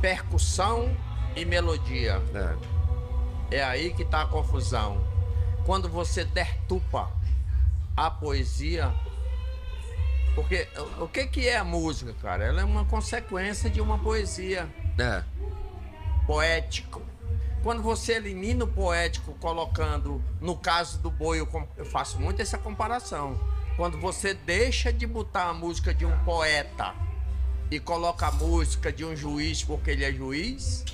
percussão 0.00 0.96
e 1.34 1.44
melodia. 1.44 2.22
É. 3.50 3.56
É 3.56 3.64
aí 3.64 3.92
que 3.92 4.02
está 4.02 4.22
a 4.22 4.26
confusão. 4.26 5.04
Quando 5.66 5.88
você 5.88 6.24
dertupa 6.24 7.10
a 7.96 8.08
poesia. 8.10 8.94
Porque 10.34 10.68
o- 10.98 11.08
que, 11.08 11.26
que 11.26 11.48
é 11.48 11.56
a 11.56 11.64
música, 11.64 12.14
cara? 12.22 12.44
Ela 12.44 12.60
é 12.62 12.64
uma 12.64 12.84
consequência 12.84 13.68
de 13.68 13.80
uma 13.80 13.98
poesia 13.98 14.68
É. 14.98 15.22
poético. 16.26 17.02
Quando 17.62 17.82
você 17.82 18.14
elimina 18.14 18.64
o 18.64 18.68
poético 18.68 19.34
colocando, 19.34 20.22
no 20.40 20.56
caso 20.56 20.98
do 20.98 21.10
boi, 21.10 21.40
eu, 21.40 21.68
eu 21.76 21.84
faço 21.84 22.18
muito 22.18 22.40
essa 22.40 22.56
comparação. 22.56 23.38
Quando 23.76 23.98
você 23.98 24.32
deixa 24.34 24.92
de 24.92 25.06
botar 25.06 25.48
a 25.50 25.54
música 25.54 25.92
de 25.92 26.06
um 26.06 26.18
poeta 26.24 26.94
e 27.70 27.78
coloca 27.78 28.26
a 28.26 28.32
música 28.32 28.90
de 28.92 29.04
um 29.04 29.14
juiz 29.14 29.62
porque 29.62 29.90
ele 29.90 30.04
é 30.04 30.12
juiz, 30.12 30.84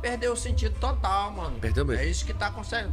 perdeu 0.00 0.32
o 0.32 0.36
sentido 0.36 0.78
total, 0.78 1.32
mano. 1.32 1.58
Perdeu 1.58 1.84
mesmo. 1.84 2.02
É 2.02 2.06
isso 2.06 2.24
que 2.24 2.32
está 2.32 2.46
acontecendo. 2.48 2.92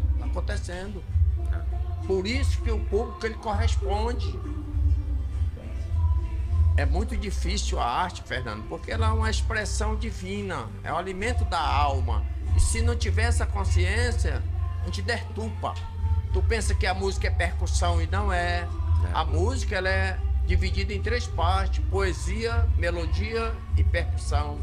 Por 2.06 2.28
isso 2.28 2.62
que 2.62 2.72
o 2.72 2.80
público 2.86 3.26
ele 3.26 3.36
corresponde. 3.36 4.38
É 6.76 6.86
muito 6.86 7.16
difícil 7.16 7.80
a 7.80 7.86
arte, 7.86 8.24
Fernando, 8.24 8.64
porque 8.68 8.92
ela 8.92 9.08
é 9.08 9.12
uma 9.12 9.30
expressão 9.30 9.96
divina, 9.96 10.68
é 10.84 10.92
o 10.92 10.98
alimento 10.98 11.46
da 11.46 11.60
alma. 11.60 12.24
E 12.56 12.60
se 12.60 12.82
não 12.82 12.96
tiver 12.96 13.24
essa 13.24 13.46
consciência, 13.46 14.42
a 14.82 14.86
gente 14.86 15.02
dertupa. 15.02 15.74
Tu 16.34 16.42
pensa 16.44 16.74
que 16.74 16.88
a 16.88 16.94
música 16.94 17.28
é 17.28 17.30
percussão 17.32 18.02
e 18.02 18.08
não 18.08 18.34
é. 18.34 18.68
A 19.14 19.24
música 19.24 19.76
ela 19.76 19.90
é 19.90 20.18
dividida 20.48 20.94
em 20.94 21.02
três 21.02 21.28
partes: 21.28 21.84
poesia, 21.92 22.68
melodia 22.78 23.54
e 23.78 23.84
percussão. 23.84 24.60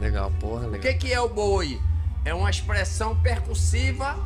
Legal, 0.00 0.32
porra, 0.40 0.66
O 0.66 0.70
legal. 0.70 0.80
que, 0.80 0.94
que 0.94 1.12
é 1.12 1.20
o 1.20 1.28
boi? 1.28 1.80
É 2.24 2.34
uma 2.34 2.50
expressão 2.50 3.16
percussiva 3.20 4.16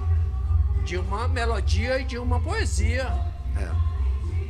de 0.84 0.96
uma 0.96 1.28
melodia 1.28 1.98
e 2.00 2.04
de 2.04 2.16
uma 2.16 2.40
poesia. 2.40 3.12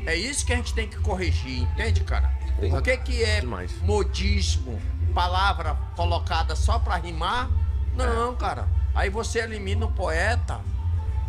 É. 0.06 0.12
É 0.12 0.14
isso 0.16 0.46
que 0.46 0.52
a 0.52 0.56
gente 0.56 0.72
tem 0.74 0.86
que 0.88 0.98
corrigir, 1.00 1.62
entende, 1.62 2.02
cara? 2.04 2.38
Porra, 2.61 2.79
O 2.79 2.83
que, 2.83 2.97
que 2.99 3.23
é 3.23 3.40
demais. 3.40 3.81
modismo? 3.83 4.81
Palavra 5.14 5.75
colocada 5.97 6.55
só 6.57 6.79
pra 6.79 6.97
rimar? 6.97 7.49
Não, 7.94 8.35
cara. 8.37 8.68
Aí 8.94 9.11
você 9.11 9.40
elimina 9.40 9.87
o 9.87 9.92
poeta. 9.92 10.61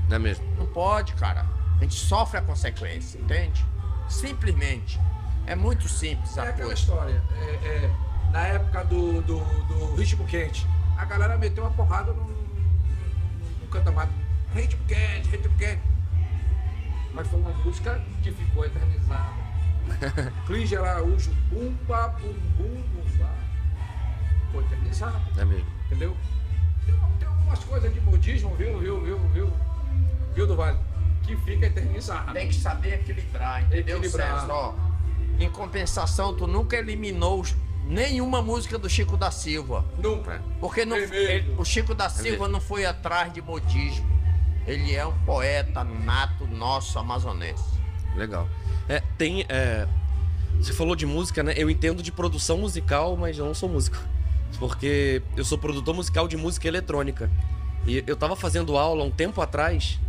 Não 0.08 0.16
é 0.16 0.20
mesmo? 0.20 0.46
Não 0.58 0.66
pode, 0.66 1.14
cara. 1.14 1.46
A 1.78 1.84
gente 1.84 1.96
sofre 1.96 2.38
a 2.40 2.42
consequência, 2.42 3.20
entende? 3.20 3.66
Simplesmente. 4.08 5.00
É 5.46 5.56
muito 5.56 5.88
simples 5.88 6.36
É 6.38 6.42
a 6.42 6.44
aquela 6.46 6.68
coisa. 6.68 6.74
história. 6.82 7.24
É, 7.38 7.56
é, 7.66 7.92
na 8.32 8.42
época 8.48 8.84
do, 8.86 9.22
do, 9.22 9.40
do 9.40 9.96
ritmo 9.96 10.26
quente, 10.26 10.68
a 10.98 11.06
galera 11.06 11.38
meteu 11.38 11.64
uma 11.64 11.72
porrada 11.72 12.12
no, 12.12 12.24
no, 12.24 12.34
no 13.62 13.68
canta-mato. 13.72 14.12
Ritmo 14.54 14.84
quente, 14.88 15.30
ritmo 15.30 15.56
quente. 15.58 15.82
Mas 17.14 17.28
foi 17.28 17.40
uma 17.40 17.52
música 17.52 18.00
que 18.22 18.32
ficou 18.32 18.66
eternizada. 18.66 19.39
Clige 20.48 20.76
Araújo, 20.78 21.32
bumba, 21.50 22.08
bum, 22.22 22.34
bum, 22.58 22.84
bumba. 22.94 23.30
Não 25.36 25.42
é 25.42 25.46
mesmo? 25.46 25.68
entendeu? 25.86 26.18
Tem, 26.86 26.96
tem 27.20 27.28
algumas 27.28 27.60
coisas 27.64 27.94
de 27.94 28.02
modismo, 28.02 28.56
viu, 28.56 28.80
viu, 28.80 29.02
viu, 29.02 29.20
viu, 29.34 29.54
viu, 30.34 30.48
do 30.48 30.56
Vale, 30.56 30.78
que 31.24 31.36
fica 31.38 31.66
eternizada. 31.68 32.32
Tem 32.34 32.48
que 32.48 32.56
saber 32.56 32.96
equilibrar, 32.96 33.64
entendeu, 33.64 33.98
Equilibrar. 33.98 34.42
César? 34.42 34.54
Ó, 34.54 34.74
em 35.40 35.50
compensação, 35.50 36.36
tu 36.36 36.48
nunca 36.48 36.76
eliminou 36.78 37.40
os- 37.42 37.56
nenhuma 37.86 38.42
música 38.42 38.78
do 38.78 38.90
Chico 38.90 39.16
da 39.18 39.32
Silva. 39.32 39.86
Nunca. 39.98 40.42
Porque 40.60 40.86
não- 40.86 40.98
ele- 40.98 41.56
o 41.58 41.64
Chico 41.66 41.94
da 41.96 42.10
Silva 42.10 42.30
mesmo. 42.32 42.48
não 42.50 42.62
foi 42.62 42.86
atrás 42.86 43.32
de 43.34 43.42
modismo. 43.42 44.08
Ele 44.68 44.94
é 44.94 45.06
um 45.06 45.18
poeta 45.26 45.84
nato 45.84 46.46
nosso 46.46 47.00
amazonense. 47.00 47.79
Legal. 48.16 48.48
É, 48.88 49.02
tem. 49.18 49.46
é, 49.50 49.88
você 50.60 50.74
falou 50.74 50.96
de 50.96 51.06
música, 51.06 51.42
né? 51.44 51.54
Eu 51.56 51.70
entendo 51.70 52.02
de 52.04 52.12
produção 52.12 52.58
musical, 52.58 53.16
mas 53.16 53.38
eu 53.38 53.46
não 53.46 53.54
sou 53.54 53.70
músico. 53.70 53.98
Porque 54.58 55.22
eu 55.38 55.46
sou 55.46 55.58
produtor 55.58 55.96
musical 55.96 56.28
de 56.28 56.36
música 56.36 56.68
eletrônica. 56.68 57.30
E 57.88 58.04
eu 58.06 58.16
tava 58.16 58.36
fazendo 58.36 58.78
aula 58.78 59.04
um 59.04 59.12
tempo 59.12 59.42
atrás 59.42 60.00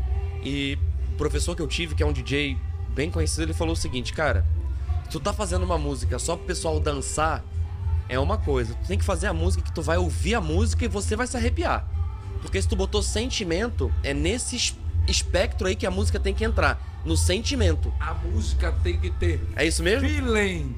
e 0.43 0.77
o 1.13 1.17
professor 1.17 1.55
que 1.55 1.63
eu 1.63 1.69
tive, 1.69 1.95
que 1.95 2.03
é 2.03 2.07
um 2.07 2.13
DJ 2.13 2.57
bem 2.95 3.11
conhecido, 3.11 3.43
ele 3.45 3.53
falou 3.55 3.75
o 3.75 3.77
seguinte, 3.77 4.13
cara, 4.13 4.45
tu 5.11 5.21
tá 5.21 5.33
fazendo 5.33 5.63
uma 5.65 5.79
música 5.79 6.19
só 6.19 6.35
pro 6.37 6.47
pessoal 6.47 6.81
dançar, 6.81 7.45
é 8.09 8.19
uma 8.19 8.39
coisa. 8.39 8.75
Tu 8.83 8.89
tem 8.89 8.99
que 8.99 9.05
fazer 9.05 9.29
a 9.29 9.33
música 9.33 9.63
que 9.63 9.73
tu 9.73 9.83
vai 9.83 9.99
ouvir 9.99 10.35
a 10.35 10.41
música 10.41 10.85
e 10.85 10.89
você 10.89 11.15
vai 11.15 11.27
se 11.29 11.37
arrepiar. 11.37 11.87
Porque 12.43 12.61
se 12.61 12.67
tu 12.67 12.75
botou 12.75 13.03
sentimento, 13.03 13.93
é 14.03 14.13
nesse 14.13 14.57
es- 14.57 14.77
espectro 15.11 15.67
aí 15.67 15.75
que 15.77 15.87
a 15.87 15.91
música 15.91 16.19
tem 16.21 16.33
que 16.35 16.45
entrar. 16.45 16.81
No 17.05 17.17
sentimento. 17.17 17.93
A 17.99 18.13
música 18.15 18.73
tem 18.83 18.99
que 19.01 19.11
ter 19.11 19.41
É 19.57 19.65
isso 19.65 19.83
mesmo? 19.83 20.07
feeling. 20.07 20.77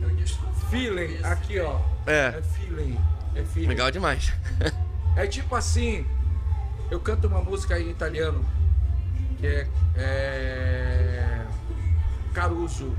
Feeling, 0.71 1.19
aqui 1.25 1.59
ó. 1.61 1.81
É. 2.07 2.35
É 2.39 2.43
feeling. 2.43 2.99
É 3.35 3.43
feeling. 3.45 3.69
Legal 3.69 3.91
demais. 3.91 4.33
É 5.15 5.27
tipo 5.27 5.55
assim, 5.55 6.07
eu 6.91 6.99
canto 6.99 7.27
uma 7.29 7.43
música 7.43 7.79
em 7.79 7.91
italiano 7.91 8.43
que 9.39 9.47
é, 9.47 9.67
é 9.95 11.45
Caruso. 12.33 12.97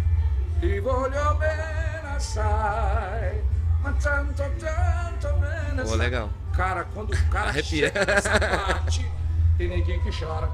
Ti 0.59 0.79
voglio 0.79 1.33
bene 1.39 2.15
assai, 2.15 3.41
ma 3.81 3.91
tanto, 3.93 4.43
tanto 4.43 5.27
bene 5.39 5.75
Pô, 5.77 5.81
assai. 5.81 5.97
legal. 5.97 6.29
Cara, 6.55 6.83
quando 6.93 7.13
o 7.13 7.25
cara 7.29 7.49
Arrepia. 7.49 7.87
chega 7.87 8.05
nessa 8.05 8.39
parte, 8.39 9.11
tem 9.57 9.69
neguinho 9.69 10.01
que 10.03 10.11
chora. 10.11 10.47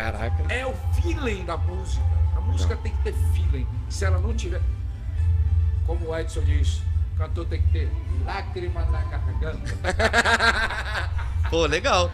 Caraca. 0.00 0.52
É 0.52 0.66
o 0.66 0.74
feeling 1.00 1.44
da 1.44 1.56
música. 1.56 2.04
A 2.36 2.40
música 2.40 2.76
tem 2.76 2.92
que 2.92 3.02
ter 3.02 3.14
feeling. 3.34 3.66
Se 3.88 4.04
ela 4.04 4.18
não 4.18 4.34
tiver, 4.34 4.60
como 5.86 6.08
o 6.10 6.16
Edson 6.16 6.40
diz, 6.42 6.82
o 7.14 7.18
cantor 7.18 7.46
tem 7.46 7.62
que 7.62 7.68
ter 7.72 7.90
lágrima 8.24 8.82
na 8.86 9.00
garganta. 9.02 9.74
Pô, 11.50 11.64
legal. 11.64 12.10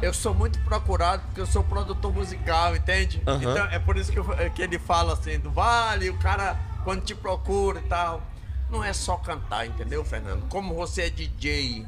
Eu 0.00 0.14
sou 0.14 0.34
muito 0.34 0.58
procurado 0.60 1.22
porque 1.26 1.40
eu 1.42 1.46
sou 1.46 1.62
produtor 1.62 2.12
musical, 2.12 2.74
entende? 2.74 3.22
Aham. 3.26 3.38
Então 3.42 3.66
é 3.66 3.78
por 3.78 3.96
isso 3.98 4.10
que, 4.10 4.18
eu- 4.18 4.50
que 4.54 4.62
ele 4.62 4.78
fala 4.78 5.12
assim, 5.12 5.38
do 5.38 5.50
vale, 5.50 6.08
o 6.08 6.16
cara 6.18 6.56
quando 6.82 7.02
te 7.04 7.14
procura 7.14 7.78
e 7.80 7.82
tal. 7.82 8.22
Não 8.70 8.82
é 8.84 8.92
só 8.92 9.16
cantar, 9.16 9.66
entendeu, 9.66 10.04
Fernando? 10.04 10.48
Como 10.48 10.74
você 10.74 11.02
é 11.02 11.10
DJ, 11.10 11.84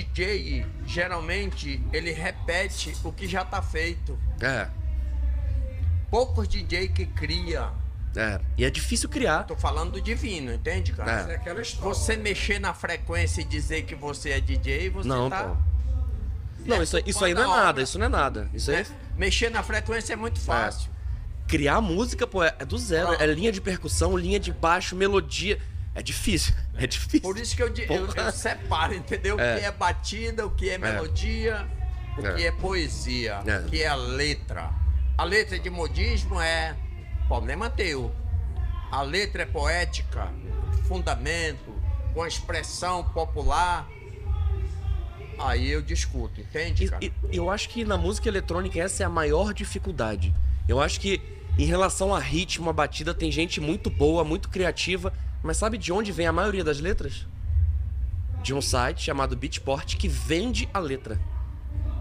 DJ 0.00 0.64
geralmente 0.86 1.82
ele 1.92 2.12
repete 2.12 2.96
o 3.04 3.12
que 3.12 3.26
já 3.28 3.44
tá 3.44 3.60
feito. 3.60 4.18
É, 4.40 4.68
Poucos 6.10 6.48
DJ 6.48 6.88
que 6.88 7.04
cria. 7.06 7.70
é. 8.16 8.40
E 8.56 8.64
é 8.64 8.70
difícil 8.70 9.08
criar. 9.08 9.44
Tô 9.44 9.54
falando 9.56 9.92
do 9.92 10.00
divino, 10.00 10.52
entende, 10.52 10.92
cara? 10.92 11.30
É. 11.30 11.32
É 11.32 11.36
aquela 11.36 11.60
história. 11.60 11.88
Você 11.94 12.16
mexer 12.16 12.58
na 12.58 12.72
frequência 12.72 13.42
e 13.42 13.44
dizer 13.44 13.82
que 13.82 13.94
você 13.94 14.30
é 14.30 14.40
DJ, 14.40 14.88
você 14.90 15.08
Não, 15.08 15.28
tá. 15.28 15.44
pô. 15.44 15.56
Não, 16.64 16.82
isso, 16.82 16.96
isso 17.04 17.22
aí 17.24 17.34
não 17.34 17.42
é 17.42 17.44
Quando 17.44 17.52
a 17.54 17.56
nada, 17.56 17.70
obra- 17.70 17.82
isso 17.82 17.98
não 17.98 18.06
é 18.06 18.08
nada. 18.08 18.50
Isso 18.54 18.70
aí 18.70 18.76
é? 18.78 18.86
Mexer 19.16 19.50
na 19.50 19.62
frequência 19.62 20.12
é 20.12 20.16
muito 20.16 20.40
fácil. 20.40 20.90
criar 21.48 21.80
música, 21.82 22.26
pô, 22.26 22.42
é 22.42 22.54
é 22.58 22.64
do 22.64 22.78
zero. 22.78 23.08
Pronto. 23.08 23.22
É 23.22 23.26
linha 23.26 23.52
de 23.52 23.60
percussão, 23.60 24.16
linha 24.16 24.38
de 24.40 24.52
baixo, 24.52 24.94
melodia. 24.96 25.58
É 25.94 26.02
difícil. 26.02 26.54
É 26.74 26.86
difícil. 26.86 27.20
Por 27.20 27.38
isso 27.38 27.54
que 27.54 27.62
eu, 27.62 27.68
eu, 27.68 28.06
eu 28.14 28.32
separo, 28.32 28.94
entendeu? 28.94 29.38
É. 29.38 29.54
O 29.56 29.58
que 29.60 29.64
é 29.66 29.70
batida, 29.70 30.46
o 30.46 30.50
que 30.50 30.70
é 30.70 30.78
melodia, 30.78 31.68
o 32.18 32.26
É. 32.26 32.34
que 32.34 32.46
é 32.46 32.50
poesia, 32.50 33.42
É. 33.46 33.58
o 33.58 33.64
que 33.66 33.82
é 33.82 33.94
letra. 33.94 34.70
A 35.18 35.22
letra 35.24 35.58
de 35.58 35.68
modismo 35.68 36.40
é 36.40 36.74
problema 37.28 37.68
teu. 37.68 38.10
A 38.90 39.02
letra 39.02 39.42
é 39.42 39.46
poética, 39.46 40.28
fundamento, 40.88 41.74
com 42.14 42.26
expressão 42.26 43.04
popular. 43.04 43.86
Aí 45.38 45.70
eu 45.70 45.82
discuto, 45.82 46.40
entende, 46.40 46.84
E- 46.84 46.88
cara? 46.88 47.04
e- 47.04 47.12
eu 47.32 47.50
acho 47.50 47.68
que 47.68 47.84
na 47.84 47.96
música 47.96 48.28
eletrônica 48.28 48.80
essa 48.80 49.02
é 49.02 49.06
a 49.06 49.10
maior 49.10 49.52
dificuldade. 49.52 50.34
Eu 50.68 50.80
acho 50.80 50.98
que 51.00 51.20
em 51.58 51.64
relação 51.66 52.14
a 52.14 52.18
ritmo, 52.18 52.70
a 52.70 52.72
batida, 52.72 53.12
tem 53.12 53.30
gente 53.30 53.60
muito 53.60 53.90
boa, 53.90 54.24
muito 54.24 54.48
criativa, 54.48 55.12
mas 55.42 55.56
sabe 55.56 55.76
de 55.78 55.92
onde 55.92 56.12
vem 56.12 56.26
a 56.26 56.32
maioria 56.32 56.64
das 56.64 56.78
letras? 56.80 57.26
De 58.42 58.52
um 58.54 58.60
site 58.60 59.02
chamado 59.02 59.36
Beatport 59.36 59.96
que 59.96 60.08
vende 60.08 60.68
a 60.74 60.78
letra. 60.78 61.20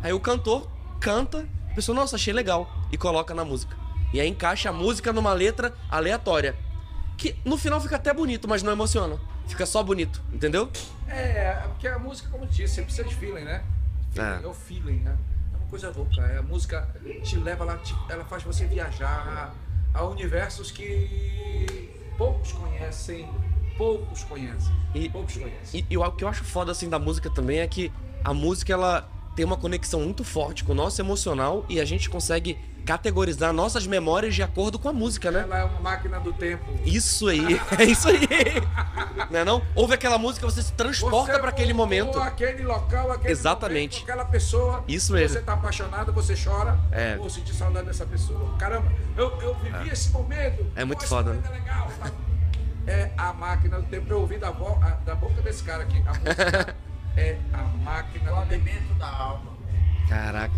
Aí 0.02 0.12
o 0.14 0.20
cantor 0.20 0.70
canta, 1.00 1.48
a 1.72 1.76
pessoa, 1.76 1.96
nossa, 1.96 2.16
achei 2.16 2.34
legal, 2.34 2.70
e 2.92 2.98
coloca 2.98 3.34
na 3.34 3.46
música. 3.46 3.76
E 4.14 4.20
aí 4.20 4.28
encaixa 4.28 4.70
a 4.70 4.74
música 4.74 5.14
numa 5.14 5.34
letra 5.34 5.74
aleatória. 5.90 6.56
Que 7.18 7.36
no 7.46 7.58
final 7.58 7.80
fica 7.80 7.96
até 7.98 8.14
bonito, 8.14 8.48
mas 8.48 8.64
não 8.64 8.72
emociona. 8.72 9.20
Fica 9.48 9.66
só 9.66 9.84
bonito, 9.84 10.22
entendeu? 10.34 10.70
É, 11.08 11.54
porque 11.68 11.88
a 11.88 12.00
música, 12.00 12.30
como 12.30 12.46
eu 12.46 12.48
disse, 12.50 12.76
você 12.76 12.82
precisa 12.84 13.08
de 13.08 13.16
feeling, 13.16 13.44
né? 13.44 13.64
Feeling, 14.12 14.28
É. 14.30 14.44
é. 14.44 14.48
o 14.48 14.54
feeling, 14.54 15.00
né? 15.02 15.16
É 15.54 15.58
uma 15.58 15.68
coisa 15.68 15.92
louca. 15.96 16.22
É, 16.22 16.38
a 16.38 16.42
música 16.42 16.88
te 17.24 17.38
leva, 17.38 17.64
ela, 17.64 17.78
te- 17.78 17.96
ela 18.10 18.24
faz 18.26 18.44
você 18.44 18.66
viajar 18.66 19.52
a, 19.94 20.00
a 20.00 20.04
universos 20.06 20.72
que 20.72 21.91
poucos 22.18 22.52
conhecem. 22.52 23.28
Poucos 23.78 24.24
conhecem. 24.24 24.74
E- 24.94 25.10
poucos 25.10 25.38
conhecem. 25.38 25.80
E, 25.90 25.94
e 25.94 25.98
o 25.98 26.12
que 26.12 26.24
eu 26.24 26.28
acho 26.28 26.44
foda 26.44 26.72
assim 26.72 26.90
da 26.90 27.00
música 27.00 27.30
também 27.30 27.60
é 27.60 27.68
que 27.68 27.92
a 28.24 28.34
música 28.34 28.74
ela 28.74 29.10
tem 29.36 29.46
uma 29.46 29.58
conexão 29.58 30.02
muito 30.02 30.24
forte 30.24 30.64
com 30.64 30.72
o 30.74 30.76
nosso 30.76 31.02
emocional 31.02 31.66
e 31.70 31.80
a 31.80 31.86
gente 31.86 32.10
consegue 32.10 32.58
categorizar 32.86 33.54
nossas 33.54 33.86
memórias 33.86 34.34
de 34.36 34.42
acordo 34.42 34.80
com 34.80 34.90
a 34.90 34.94
música, 34.94 35.32
né? 35.32 35.42
Ela 35.42 35.60
é 35.60 35.64
uma 35.64 35.80
máquina 35.80 36.20
do 36.20 36.34
tempo. 36.34 36.66
Isso 36.84 37.28
aí, 37.28 37.60
é 37.78 37.84
isso 37.84 38.08
aí. 38.08 38.20
Não 39.30 39.40
é 39.40 39.46
não? 39.46 39.62
Ouve 39.76 39.94
aquela 39.94 40.18
música, 40.18 40.46
você 40.46 40.62
se 40.62 40.74
transporta 40.74 41.40
pra 41.40 41.50
aquele 41.50 41.74
momento. 41.74 42.20
Aquele 42.20 42.64
local, 42.64 43.12
aquele 43.12 43.32
Exatamente. 43.32 44.00
momento, 44.00 44.12
aquela 44.12 44.26
pessoa. 44.26 44.84
Isso 44.88 45.14
mesmo. 45.14 45.38
Você 45.38 45.42
tá 45.42 45.54
apaixonado, 45.54 46.12
você 46.12 46.36
chora. 46.36 46.78
É. 46.92 47.16
Pô, 47.16 47.30
senti 47.30 47.54
saudade 47.54 47.88
dessa 47.88 48.06
pessoa. 48.06 48.56
Caramba, 48.58 48.92
eu, 49.16 49.30
eu 49.42 49.56
vivi 49.56 49.90
esse 49.90 50.10
momento. 50.10 50.66
É 50.76 50.84
muito 50.84 51.02
Pô, 51.02 51.08
foda, 51.08 51.34
momento 51.34 51.48
é 51.48 51.52
legal. 51.52 51.88
tá? 52.00 52.12
É 52.88 53.12
a 53.16 53.32
máquina 53.32 53.80
do 53.80 53.88
tempo. 53.88 54.12
Eu 54.12 54.22
ouvi 54.22 54.38
da, 54.38 54.50
da 55.06 55.16
boca 55.16 55.42
desse 55.42 55.64
cara 55.64 55.84
aqui. 55.84 56.02
A 56.06 56.14
música 56.14 56.76
é 57.18 57.38
a 57.54 57.58
máquina 57.84 58.32
O 58.34 58.36
alimento 58.40 58.94
da 58.96 59.08
alma. 59.10 59.52
Caraca. 60.08 60.54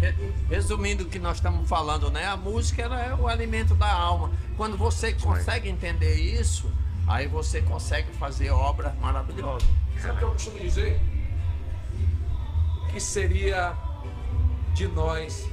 Re- 0.00 0.14
Resumindo 0.50 1.04
o 1.04 1.08
que 1.08 1.18
nós 1.18 1.36
estamos 1.36 1.68
falando, 1.68 2.10
né? 2.10 2.26
A 2.26 2.36
música 2.36 2.82
ela 2.82 3.00
é 3.00 3.14
o 3.14 3.28
alimento 3.28 3.74
da 3.74 3.90
alma. 3.92 4.30
Quando 4.56 4.76
você 4.76 5.12
consegue 5.12 5.68
entender 5.68 6.14
isso, 6.16 6.70
aí 7.06 7.26
você 7.28 7.62
consegue 7.62 8.10
fazer 8.16 8.50
obras 8.50 8.94
maravilhosas. 8.98 9.68
Sabe 10.00 10.14
o 10.14 10.18
que 10.18 10.24
eu 10.24 10.30
costumo 10.32 10.58
dizer? 10.58 11.00
O 12.82 12.86
que 12.92 13.00
seria 13.00 13.74
de 14.74 14.88
nós? 14.88 15.48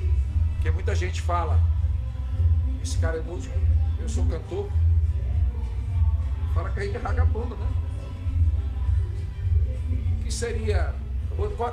Porque 0.55 0.71
muita 0.71 0.93
gente 0.95 1.21
fala, 1.21 1.59
esse 2.83 2.97
cara 2.97 3.17
é 3.17 3.21
músico, 3.21 3.55
eu 3.99 4.09
sou 4.09 4.25
cantor. 4.25 4.69
Fala 6.53 6.69
que 6.71 6.79
a 6.79 6.83
gente 6.83 6.95
é 6.95 6.99
vagabundo, 6.99 7.55
né? 7.55 7.67
Que 10.29 10.33
seria. 10.35 10.93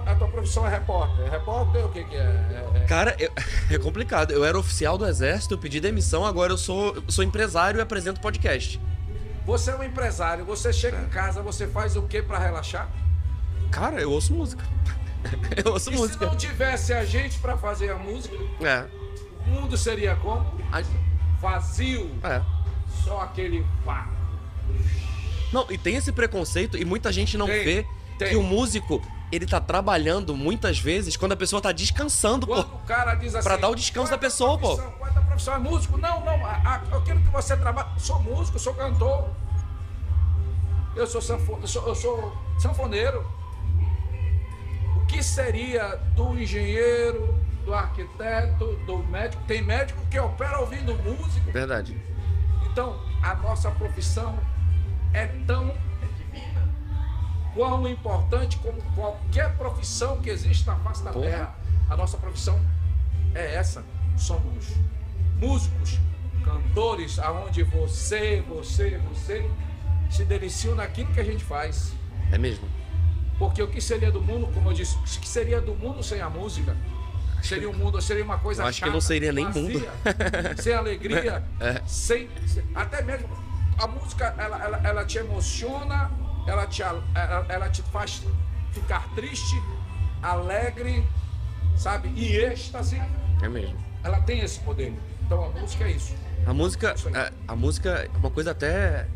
A 0.06 0.14
tua 0.14 0.28
profissão 0.28 0.66
é 0.66 0.70
repórter. 0.70 1.26
É 1.26 1.28
repórter 1.30 1.84
o 1.84 1.88
que, 1.90 2.04
que 2.04 2.14
é? 2.16 2.20
É- 2.20 2.78
é- 2.78 2.86
Cara, 2.86 3.14
eu- 3.18 3.30
é 3.70 3.78
complicado. 3.78 4.30
Eu 4.32 4.44
era 4.46 4.58
oficial 4.58 4.96
do 4.96 5.04
exército, 5.06 5.58
pedi 5.58 5.78
demissão, 5.78 6.24
agora 6.24 6.52
eu 6.52 6.56
sou, 6.56 6.94
eu 6.94 7.02
sou 7.08 7.22
empresário 7.22 7.78
e 7.78 7.80
apresento 7.82 8.18
podcast. 8.20 8.80
Você 9.44 9.70
é 9.70 9.76
um 9.76 9.82
empresário, 9.82 10.44
você 10.44 10.72
chega 10.72 10.98
em 11.02 11.08
casa, 11.08 11.42
você 11.42 11.66
faz 11.66 11.96
o 11.96 12.02
que 12.02 12.22
para 12.22 12.38
relaxar? 12.38 12.88
Cara, 13.70 14.00
eu 14.00 14.10
ouço 14.10 14.32
música. 14.32 14.64
Eu 15.64 15.72
ouço 15.72 15.90
E 15.90 15.94
se 15.94 15.98
música. 15.98 16.26
não 16.26 16.36
tivesse 16.36 16.92
a 16.92 17.04
gente 17.04 17.38
para 17.40 17.56
fazer 17.58 17.90
a 17.90 17.96
música, 17.96 18.36
É. 18.60 18.84
o 19.44 19.50
mundo 19.50 19.76
seria 19.76 20.14
como? 20.16 20.46
A- 20.72 20.82
Vazio. 21.40 22.08
É. 22.22 22.40
Só 23.04 23.20
aquele 23.22 23.66
vácuo. 23.84 24.14
Não, 25.52 25.66
e 25.70 25.76
tem 25.76 25.96
esse 25.96 26.12
preconceito 26.12 26.76
e 26.78 26.84
muita 26.84 27.12
gente 27.12 27.36
não 27.36 27.46
Tem, 27.46 27.64
vê 27.64 27.86
tem. 28.18 28.28
que 28.30 28.36
o 28.36 28.42
músico, 28.42 29.02
ele 29.30 29.46
tá 29.46 29.60
trabalhando 29.60 30.36
muitas 30.36 30.78
vezes 30.78 31.16
quando 31.16 31.32
a 31.32 31.36
pessoa 31.36 31.60
tá 31.60 31.72
descansando, 31.72 32.46
Quando 32.46 32.68
pô. 32.68 32.76
o 32.76 32.80
cara 32.80 33.14
diz 33.14 33.34
assim. 33.34 33.46
Pra 33.48 33.56
dar 33.56 33.68
o 33.68 33.74
descanso 33.74 34.06
"Qual 34.08 34.14
é 34.14 34.16
da 34.16 34.18
pessoa, 34.18 34.58
pô." 34.58 34.76
Qual 34.76 35.06
é 35.06 35.10
a 35.10 35.12
tua 35.12 35.22
profissão? 35.22 35.54
É 35.54 35.58
músico? 35.58 35.98
Não, 35.98 36.24
não. 36.24 36.46
A, 36.46 36.50
a, 36.52 36.74
aquilo 36.96 37.20
que 37.20 37.28
você 37.30 37.56
trabalha. 37.56 37.88
Sou 37.98 38.20
músico, 38.22 38.58
sou 38.58 38.74
cantor. 38.74 39.28
Eu 40.94 41.06
sou, 41.06 41.20
sanfo, 41.20 41.58
eu 41.60 41.66
sou, 41.68 41.86
eu 41.88 41.94
sou 41.94 42.36
sanfoneiro. 42.58 43.26
O 44.96 45.06
que 45.06 45.22
seria 45.22 45.96
do 46.14 46.34
engenheiro, 46.38 47.38
do 47.64 47.74
arquiteto, 47.74 48.76
do 48.86 48.98
médico? 48.98 49.42
Tem 49.46 49.62
médico 49.62 50.00
que 50.10 50.18
opera 50.18 50.58
ouvindo 50.60 50.94
música. 51.02 51.52
Verdade. 51.52 52.00
Então, 52.70 52.98
a 53.22 53.34
nossa 53.34 53.70
profissão 53.72 54.38
é 55.12 55.26
tão 55.46 55.72
quão 57.56 57.88
importante 57.88 58.58
como 58.58 58.80
qualquer 58.94 59.56
profissão 59.56 60.18
que 60.20 60.28
existe 60.30 60.66
na 60.66 60.76
face 60.76 61.02
da 61.02 61.10
Porra. 61.10 61.24
terra. 61.26 61.54
A 61.88 61.96
nossa 61.96 62.16
profissão 62.18 62.60
é 63.34 63.54
essa. 63.54 63.82
Somos 64.16 64.66
músicos, 65.38 65.98
cantores, 66.44 67.18
aonde 67.18 67.62
você, 67.62 68.42
você, 68.48 68.98
você 69.08 69.50
se 70.10 70.24
deliciam 70.24 70.74
naquilo 70.74 71.12
que 71.12 71.20
a 71.20 71.24
gente 71.24 71.42
faz. 71.42 71.92
É 72.30 72.36
mesmo? 72.38 72.68
Porque 73.38 73.62
o 73.62 73.68
que 73.68 73.80
seria 73.80 74.10
do 74.12 74.20
mundo, 74.20 74.48
como 74.52 74.70
eu 74.70 74.74
disse, 74.74 74.96
o 74.96 75.02
que 75.02 75.28
seria 75.28 75.60
do 75.60 75.74
mundo 75.74 76.02
sem 76.02 76.20
a 76.20 76.28
música? 76.28 76.76
Seria 77.42 77.68
um 77.70 77.72
mundo, 77.74 78.00
seria 78.02 78.24
uma 78.24 78.38
coisa 78.38 78.62
Eu 78.62 78.66
acho 78.66 78.76
que 78.78 78.80
chata, 78.86 78.92
não 78.92 79.00
seria 79.00 79.32
nem 79.32 79.44
vazia, 79.46 79.62
mundo. 79.62 79.86
sem 80.62 80.72
alegria, 80.74 81.42
É. 81.60 81.80
sem, 81.86 82.28
sem- 82.46 82.64
até 82.74 83.02
mesmo 83.02 83.28
a 83.78 83.86
música 83.86 84.34
ela, 84.38 84.64
ela, 84.64 84.80
ela 84.82 85.04
te 85.04 85.18
emociona, 85.18 86.10
ela 86.46 86.66
te, 86.66 86.82
ela, 86.82 87.02
ela 87.48 87.68
te 87.68 87.82
faz 87.82 88.22
ficar 88.72 89.08
triste, 89.14 89.60
alegre, 90.22 91.04
sabe? 91.76 92.08
E 92.16 92.36
êxtase, 92.36 93.00
É 93.42 93.48
mesmo. 93.48 93.76
ela 94.04 94.20
tem 94.20 94.40
esse 94.40 94.60
poder. 94.60 94.94
Então 95.24 95.44
a 95.44 95.48
música 95.60 95.84
é 95.84 95.90
isso. 95.92 96.14
A 96.46 96.52
música, 96.54 96.94
Isso 96.94 97.08
aí. 97.08 97.16
a, 97.16 97.32
a 97.48 97.56
música 97.56 97.90
é 98.14 98.16
uma 98.18 98.30
coisa 98.30 98.52
até 98.52 99.06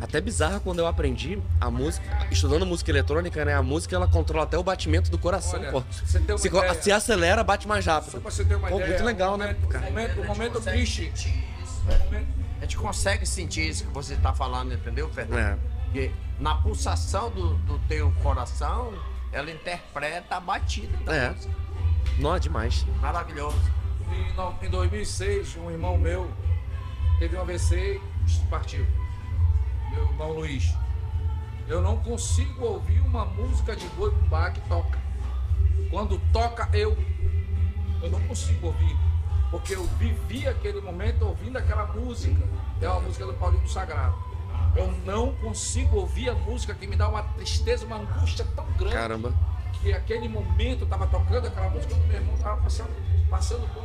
até 0.00 0.20
bizarra 0.20 0.58
quando 0.60 0.80
eu 0.80 0.86
aprendi 0.88 1.40
a 1.60 1.70
música, 1.70 2.04
estudando 2.30 2.66
música 2.66 2.90
eletrônica, 2.90 3.42
né? 3.44 3.54
A 3.54 3.62
música 3.62 3.94
ela 3.96 4.08
controla 4.08 4.42
até 4.44 4.58
o 4.58 4.62
batimento 4.62 5.08
do 5.10 5.16
coração, 5.16 5.60
Olha, 5.60 5.70
pô. 5.70 5.82
você 6.04 6.18
tem 6.18 6.34
uma 6.34 6.38
Se, 6.38 6.48
ideia. 6.48 6.74
se 6.82 6.92
acelera, 6.92 7.42
bate 7.44 7.66
mais 7.66 7.84
Só 7.84 7.92
rápido. 7.94 8.20
pra 8.20 8.30
você 8.30 8.44
ter 8.44 8.56
uma 8.56 8.68
Pô, 8.68 8.74
ideia. 8.76 8.90
muito 8.90 9.04
legal, 9.04 9.38
né? 9.38 9.56
Um 9.72 9.80
momento, 9.80 10.20
um 10.20 10.24
momento 10.26 10.60
triste. 10.60 11.10
A 12.58 12.60
gente 12.62 12.76
consegue 12.76 13.24
sentir 13.24 13.68
isso 13.68 13.84
que 13.84 13.92
você 13.92 14.14
está 14.14 14.32
falando, 14.34 14.74
entendeu, 14.74 15.08
Fernando? 15.10 15.38
É. 15.38 15.73
Porque 15.94 16.10
na 16.40 16.56
pulsação 16.56 17.30
do, 17.30 17.54
do 17.58 17.78
teu 17.86 18.10
coração, 18.20 18.92
ela 19.30 19.48
interpreta 19.48 20.34
a 20.34 20.40
batida 20.40 20.96
da 21.04 21.14
É. 21.14 21.30
música. 21.30 21.54
Não, 22.18 22.34
é 22.34 22.40
demais. 22.40 22.84
Maravilhoso. 23.00 23.56
Em, 24.10 24.32
no- 24.34 24.54
em 24.60 24.68
2006, 24.68 25.56
um 25.56 25.70
irmão 25.70 25.96
meu 25.96 26.28
teve 27.20 27.36
um 27.36 27.40
AVC 27.42 28.00
e 28.26 28.46
partiu. 28.50 28.84
Meu 29.92 30.02
irmão 30.06 30.32
Luiz. 30.32 30.74
Eu 31.68 31.80
não 31.80 31.96
consigo 31.98 32.64
ouvir 32.64 32.98
uma 32.98 33.24
música 33.26 33.76
de 33.76 33.86
boi 33.90 34.10
bumbá 34.10 34.50
que 34.50 34.60
toca. 34.62 34.98
Quando 35.92 36.20
toca, 36.32 36.68
eu, 36.76 36.98
eu 38.02 38.10
não 38.10 38.20
consigo 38.22 38.66
ouvir. 38.66 38.96
Porque 39.48 39.76
eu 39.76 39.84
vivi 39.96 40.48
aquele 40.48 40.80
momento 40.80 41.24
ouvindo 41.24 41.56
aquela 41.56 41.86
música. 41.86 42.42
É 42.82 42.88
uma 42.88 42.98
música 42.98 43.24
do 43.26 43.34
Paulinho 43.34 43.68
Sagrado. 43.68 44.33
Eu 44.76 44.92
não 45.04 45.32
consigo 45.36 45.96
ouvir 45.98 46.28
a 46.30 46.34
música 46.34 46.74
que 46.74 46.86
me 46.86 46.96
dá 46.96 47.08
uma 47.08 47.22
tristeza, 47.22 47.86
uma 47.86 47.96
angústia 47.96 48.44
tão 48.56 48.66
grande 48.72 48.94
Caramba. 48.94 49.32
que 49.80 49.92
aquele 49.92 50.28
momento 50.28 50.84
tava 50.86 51.06
tocando 51.06 51.46
aquela 51.46 51.70
música 51.70 51.94
meu 51.94 52.16
irmão 52.16 52.36
tava 52.38 52.60
passando, 52.62 52.90
passando 53.30 53.66
por. 53.72 53.84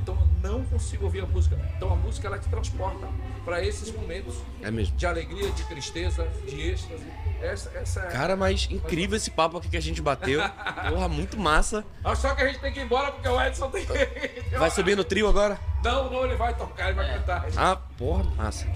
Então 0.00 0.16
eu 0.20 0.50
não 0.50 0.64
consigo 0.64 1.04
ouvir 1.04 1.22
a 1.22 1.26
música. 1.26 1.56
Então 1.76 1.92
a 1.92 1.96
música 1.96 2.26
ela 2.26 2.38
te 2.38 2.48
transporta 2.48 3.06
para 3.44 3.62
esses 3.62 3.92
momentos 3.94 4.36
É 4.62 4.70
mesmo. 4.70 4.96
de 4.96 5.06
alegria, 5.06 5.50
de 5.50 5.62
tristeza, 5.64 6.26
de 6.46 6.60
êxtase. 6.60 7.06
Essa, 7.40 7.70
essa 7.78 8.00
é. 8.00 8.06
Cara, 8.08 8.34
mas 8.34 8.66
incrível 8.70 9.16
esse 9.16 9.30
papo 9.30 9.58
aqui 9.58 9.68
que 9.68 9.76
a 9.76 9.82
gente 9.82 10.02
bateu. 10.02 10.40
Porra, 10.90 11.08
muito 11.08 11.38
massa. 11.38 11.84
Ah, 12.02 12.16
Só 12.16 12.34
que 12.34 12.42
a 12.42 12.46
gente 12.48 12.58
tem 12.58 12.72
que 12.72 12.80
ir 12.80 12.84
embora 12.84 13.12
porque 13.12 13.28
o 13.28 13.40
Edson 13.40 13.70
tem 13.70 13.84
que. 13.86 14.56
Vai 14.58 14.70
subir 14.70 14.96
no 14.96 15.04
trio 15.04 15.28
agora? 15.28 15.60
Não, 15.84 16.10
não, 16.10 16.24
ele 16.24 16.34
vai 16.36 16.52
tocar, 16.56 16.86
ele 16.86 16.94
vai 16.94 17.12
cantar. 17.14 17.46
Ah, 17.56 17.76
porra, 17.96 18.24
massa. 18.36 18.66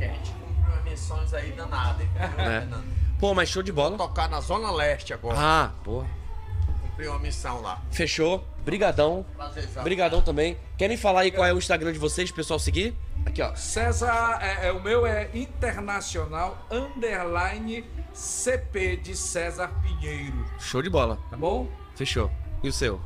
Missões 0.93 1.33
aí 1.33 1.53
danadas, 1.53 2.03
hein, 2.03 2.11
É. 2.39 2.69
Pô, 3.19 3.33
mas 3.35 3.49
show 3.49 3.63
de 3.63 3.73
bola. 3.73 3.97
Tocar 3.97 4.29
na 4.29 4.41
Zona 4.41 4.71
Leste 4.71 5.15
agora. 5.15 5.37
Ah, 5.39 5.71
porra. 5.83 6.07
Cumpriu 6.83 7.11
uma 7.13 7.19
missão 7.19 7.63
lá. 7.63 7.81
Fechou. 7.91 8.45
Brigadão. 8.65 9.25
Prazerzão. 9.37 9.83
Brigadão 9.83 10.21
também. 10.21 10.59
Querem 10.77 10.97
falar 10.97 11.21
aí 11.23 11.31
qual 11.31 11.47
é 11.47 11.53
o 11.53 11.59
Instagram 11.59 11.93
de 11.93 11.99
vocês, 11.99 12.31
pessoal 12.31 12.59
seguir? 12.59 12.95
Aqui, 13.25 13.41
ó. 13.41 13.55
César, 13.55 14.39
é, 14.43 14.69
é, 14.69 14.73
o 14.73 14.83
meu 14.83 15.07
é 15.07 15.31
internacional 15.33 16.59
underline 16.71 17.85
CP 18.13 18.97
de 18.97 19.17
César 19.17 19.69
Pinheiro. 19.83 20.45
Show 20.59 20.83
de 20.83 20.91
bola. 20.91 21.19
Tá 21.31 21.37
bom? 21.37 21.69
Fechou. 21.95 22.31
E 22.63 22.69
o 22.69 22.73
seu? 22.73 23.01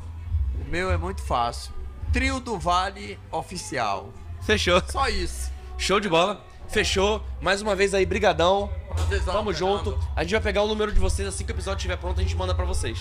O 0.61 0.69
meu 0.69 0.91
é 0.91 0.97
muito 0.97 1.23
fácil. 1.23 1.73
Trio 2.13 2.41
do 2.41 2.59
Vale 2.59 3.19
Oficial. 3.31 4.13
Fechou. 4.43 4.83
Só 4.89 5.09
isso. 5.09 5.53
Show 5.79 6.01
de 6.01 6.09
bola. 6.09 6.43
Fechou. 6.69 7.23
Mais 7.41 7.63
uma 7.63 7.75
vez 7.75 7.95
aí, 7.95 8.05
brigadão. 8.05 8.71
Prazerzão, 8.95 9.35
Tamo 9.35 9.53
junto. 9.53 9.99
A 10.15 10.23
gente 10.23 10.33
vai 10.33 10.41
pegar 10.41 10.63
o 10.63 10.67
número 10.67 10.93
de 10.93 10.99
vocês 10.99 11.27
assim 11.29 11.45
que 11.45 11.53
o 11.53 11.55
episódio 11.55 11.79
estiver 11.79 11.97
pronto, 11.97 12.21
a 12.21 12.23
gente 12.23 12.37
manda 12.37 12.55
pra 12.55 12.65
vocês. 12.65 12.99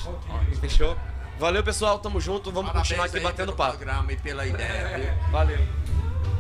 Fechou? 0.59 0.95
Valeu, 1.39 1.63
pessoal. 1.63 1.99
Tamo 1.99 2.19
junto. 2.19 2.51
Vamos 2.51 2.71
Parabéns 2.71 2.87
continuar 2.87 3.05
aqui 3.05 3.19
batendo 3.19 3.53
pelo 3.53 3.57
papo. 3.57 3.77
programa 3.77 4.11
e 4.11 4.17
pela 4.17 4.45
ideia, 4.45 4.97
viu? 4.97 5.31
Valeu. 5.31 5.59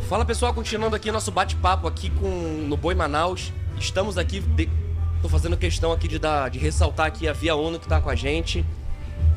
Fala 0.07 0.23
pessoal, 0.23 0.53
continuando 0.53 0.95
aqui 0.95 1.11
nosso 1.11 1.31
bate-papo 1.31 1.87
aqui 1.87 2.09
com 2.11 2.27
no 2.67 2.77
Boi 2.77 2.93
Manaus. 2.93 3.51
Estamos 3.77 4.17
aqui, 4.17 4.39
de... 4.39 4.69
tô 5.21 5.27
fazendo 5.27 5.57
questão 5.57 5.91
aqui 5.91 6.07
de 6.07 6.19
dar, 6.19 6.49
de 6.49 6.59
ressaltar 6.59 7.07
aqui 7.07 7.27
a 7.27 7.33
Via 7.33 7.55
Uno 7.55 7.79
que 7.79 7.87
tá 7.87 7.99
com 7.99 8.09
a 8.09 8.15
gente. 8.15 8.63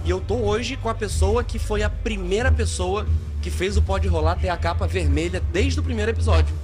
E 0.04 0.10
eu 0.10 0.20
tô 0.20 0.34
hoje 0.36 0.76
com 0.76 0.88
a 0.88 0.94
pessoa 0.94 1.42
que 1.42 1.58
foi 1.58 1.82
a 1.82 1.90
primeira 1.90 2.52
pessoa 2.52 3.06
que 3.40 3.50
fez 3.50 3.76
o 3.76 3.82
Pode 3.82 4.06
Rolar 4.08 4.36
ter 4.36 4.48
a 4.50 4.56
capa 4.56 4.86
vermelha 4.86 5.40
desde 5.52 5.80
o 5.80 5.82
primeiro 5.82 6.10
episódio. 6.10 6.54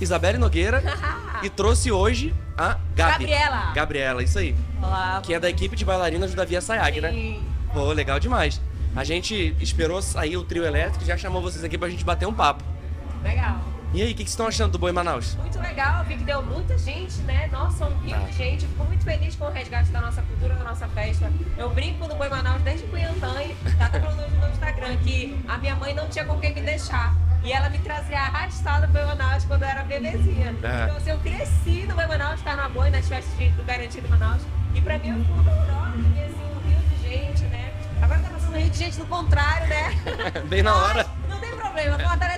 Isabelle 0.00 0.38
Nogueira 0.38 0.82
e 1.42 1.50
trouxe 1.50 1.90
hoje 1.92 2.34
a 2.56 2.78
Gabi. 2.94 3.24
Gabriela. 3.26 3.72
Gabriela, 3.72 4.22
isso 4.22 4.38
aí. 4.38 4.54
Olá. 4.82 5.20
Que 5.22 5.34
é 5.34 5.40
da 5.40 5.48
equipe 5.48 5.76
de 5.76 5.84
bailarinas 5.84 6.34
da 6.34 6.44
Via 6.44 6.60
Sayag, 6.60 7.00
né? 7.00 7.10
Sim. 7.10 7.42
Pô, 7.72 7.92
legal 7.92 8.18
demais. 8.20 8.60
A 8.94 9.04
gente 9.04 9.56
esperou 9.60 10.02
sair 10.02 10.36
o 10.36 10.44
trio 10.44 10.64
elétrico 10.64 11.02
e 11.02 11.06
já 11.06 11.16
chamou 11.16 11.40
vocês 11.40 11.64
aqui 11.64 11.78
pra 11.78 11.88
gente 11.88 12.04
bater 12.04 12.26
um 12.26 12.34
papo. 12.34 12.62
Legal. 13.22 13.60
E 13.94 14.00
aí, 14.00 14.12
o 14.12 14.14
que, 14.14 14.14
que 14.14 14.20
vocês 14.22 14.30
estão 14.30 14.46
achando 14.46 14.72
do 14.72 14.78
Boi 14.78 14.90
Manaus? 14.90 15.34
Muito 15.34 15.60
legal, 15.60 16.02
vi 16.04 16.16
que 16.16 16.24
deu 16.24 16.42
muita 16.42 16.78
gente, 16.78 17.14
né? 17.22 17.46
Nossa, 17.52 17.84
um 17.84 17.98
rio 17.98 18.10
Tá. 18.18 18.20
de 18.24 18.32
gente. 18.32 18.66
Fico 18.66 18.84
muito 18.84 19.04
feliz 19.04 19.36
com 19.36 19.44
o 19.44 19.50
resgate 19.50 19.90
da 19.90 20.00
nossa 20.00 20.22
cultura, 20.22 20.54
da 20.54 20.64
nossa 20.64 20.88
festa. 20.88 21.30
Eu 21.58 21.68
brinco 21.70 22.08
no 22.08 22.14
Boi 22.14 22.30
Manaus 22.30 22.62
desde 22.62 22.86
tá 22.86 23.86
até 23.86 24.00
falando 24.00 24.20
hoje 24.20 24.30
no 24.34 24.40
meu 24.40 24.48
Instagram 24.50 24.96
que 24.98 25.44
a 25.46 25.58
minha 25.58 25.74
mãe 25.76 25.92
não 25.94 26.08
tinha 26.08 26.24
com 26.24 26.38
quem 26.40 26.54
me 26.54 26.62
deixar. 26.62 27.14
E 27.44 27.52
ela 27.52 27.68
me 27.68 27.78
trazia 27.80 28.18
arrastada 28.20 28.86
do 28.86 28.92
Boi 28.94 29.04
Manaus 29.04 29.44
quando 29.44 29.62
eu 29.62 29.68
era 29.68 29.82
bebezinha. 29.82 30.54
É. 30.62 30.84
Então, 30.84 30.96
assim, 30.96 31.10
eu 31.10 31.18
cresci 31.18 31.84
no 31.86 31.94
Boi 31.94 32.06
Manaus, 32.06 32.38
estar 32.38 32.56
na 32.56 32.68
boi, 32.70 32.88
nas 32.88 33.06
festas 33.06 33.36
de- 33.36 33.50
do 33.50 33.62
Garantido 33.64 34.08
Manaus. 34.08 34.40
E 34.74 34.80
pra 34.80 34.96
mim 34.98 35.08
eu 35.10 35.24
fui 35.24 35.34
maravilhosa, 35.44 35.92
porque 35.92 36.20
assim, 36.20 36.54
um 36.54 36.68
rio 36.68 36.78
de 36.88 37.08
gente, 37.08 37.42
né? 37.44 37.72
Agora 38.00 38.20
tá 38.20 38.30
passando 38.30 38.54
um 38.54 38.58
rio 38.58 38.70
de 38.70 38.78
gente 38.78 38.98
no 38.98 39.06
contrário, 39.06 39.68
né? 39.68 39.90
Bem 40.48 40.62
na 40.62 40.72
Mas 40.72 40.82
hora. 40.82 41.06
Não 41.28 41.38
tem 41.40 41.50
problema, 41.56 41.98
fortalece 41.98 42.10
a 42.10 42.16
nossa 42.28 42.31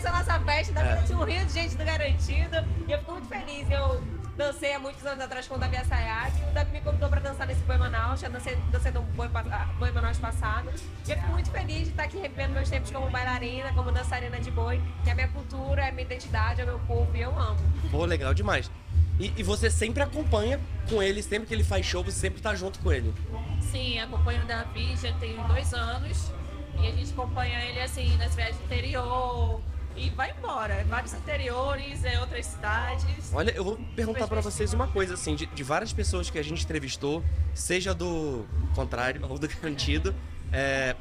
festa, 0.44 0.72
dá 0.72 0.80
É. 0.82 0.96
ter 1.02 1.14
um 1.14 1.24
rio 1.24 1.44
de 1.44 1.52
gente 1.52 1.76
do 1.76 1.84
garantido. 1.84 2.56
E 2.86 2.92
eu 2.92 2.98
fico 2.98 3.12
muito 3.12 3.28
feliz. 3.28 3.70
Eu 3.70 4.02
dancei 4.36 4.74
há 4.74 4.78
muitos 4.78 5.04
anos 5.06 5.24
atrás 5.24 5.46
com 5.46 5.54
o 5.54 5.58
Davi 5.58 5.76
Assayag. 5.76 6.32
E 6.40 6.50
o 6.50 6.52
Davi 6.52 6.72
me 6.72 6.80
convidou 6.80 7.08
pra 7.08 7.20
dançar 7.20 7.46
nesse 7.46 7.60
Boi 7.62 7.76
Manaus. 7.76 8.20
Já 8.20 8.28
dancei, 8.28 8.56
dancei 8.70 8.92
no 8.92 9.02
Boi, 9.02 9.28
ah, 9.34 9.68
Boi 9.78 9.90
Manaus 9.92 10.18
passado. 10.18 10.70
E 11.06 11.10
eu 11.10 11.16
fico 11.16 11.28
muito 11.30 11.50
feliz 11.50 11.84
de 11.84 11.90
estar 11.90 12.04
aqui 12.04 12.18
revivendo 12.18 12.52
meus 12.54 12.68
tempos 12.68 12.90
como 12.90 13.10
bailarina, 13.10 13.72
como 13.74 13.90
dançarina 13.92 14.38
de 14.40 14.50
boi. 14.50 14.80
Que 15.02 15.10
é 15.10 15.12
a 15.12 15.14
minha 15.14 15.28
cultura, 15.28 15.82
é 15.82 15.88
a 15.88 15.92
minha 15.92 16.04
identidade, 16.04 16.60
é 16.60 16.64
o 16.64 16.66
meu 16.66 16.78
povo 16.80 17.10
e 17.16 17.20
eu 17.20 17.38
amo. 17.38 17.58
Pô, 17.90 18.04
legal 18.04 18.34
demais. 18.34 18.70
E, 19.18 19.32
e 19.36 19.42
você 19.44 19.70
sempre 19.70 20.02
acompanha 20.02 20.58
com 20.90 21.00
ele, 21.00 21.22
sempre 21.22 21.46
que 21.46 21.54
ele 21.54 21.62
faz 21.62 21.86
show, 21.86 22.02
você 22.02 22.18
sempre 22.18 22.42
tá 22.42 22.52
junto 22.56 22.80
com 22.80 22.92
ele. 22.92 23.14
Sim, 23.60 24.00
acompanho 24.00 24.42
o 24.42 24.46
Davi 24.46 24.96
já 24.96 25.12
tem 25.14 25.36
dois 25.46 25.72
anos. 25.72 26.32
E 26.80 26.88
a 26.88 26.90
gente 26.90 27.12
acompanha 27.12 27.60
ele 27.64 27.80
assim 27.80 28.16
nas 28.16 28.34
viagens 28.34 28.58
do 28.58 28.64
interior. 28.64 29.60
E 29.96 30.10
vai 30.10 30.32
embora. 30.32 30.84
Vários 30.84 31.14
interiores, 31.14 32.04
em 32.04 32.18
outras 32.18 32.46
cidades. 32.46 33.32
Olha, 33.32 33.50
eu 33.52 33.64
vou 33.64 33.78
perguntar 33.94 34.26
pra 34.26 34.40
vocês 34.40 34.72
uma 34.72 34.88
coisa, 34.88 35.14
assim, 35.14 35.34
de, 35.34 35.46
de 35.46 35.62
várias 35.62 35.92
pessoas 35.92 36.30
que 36.30 36.38
a 36.38 36.42
gente 36.42 36.64
entrevistou, 36.64 37.22
seja 37.54 37.94
do 37.94 38.44
contrário 38.74 39.24
ou 39.28 39.38
do 39.38 39.46
garantido, 39.60 40.14
é, 40.52 40.96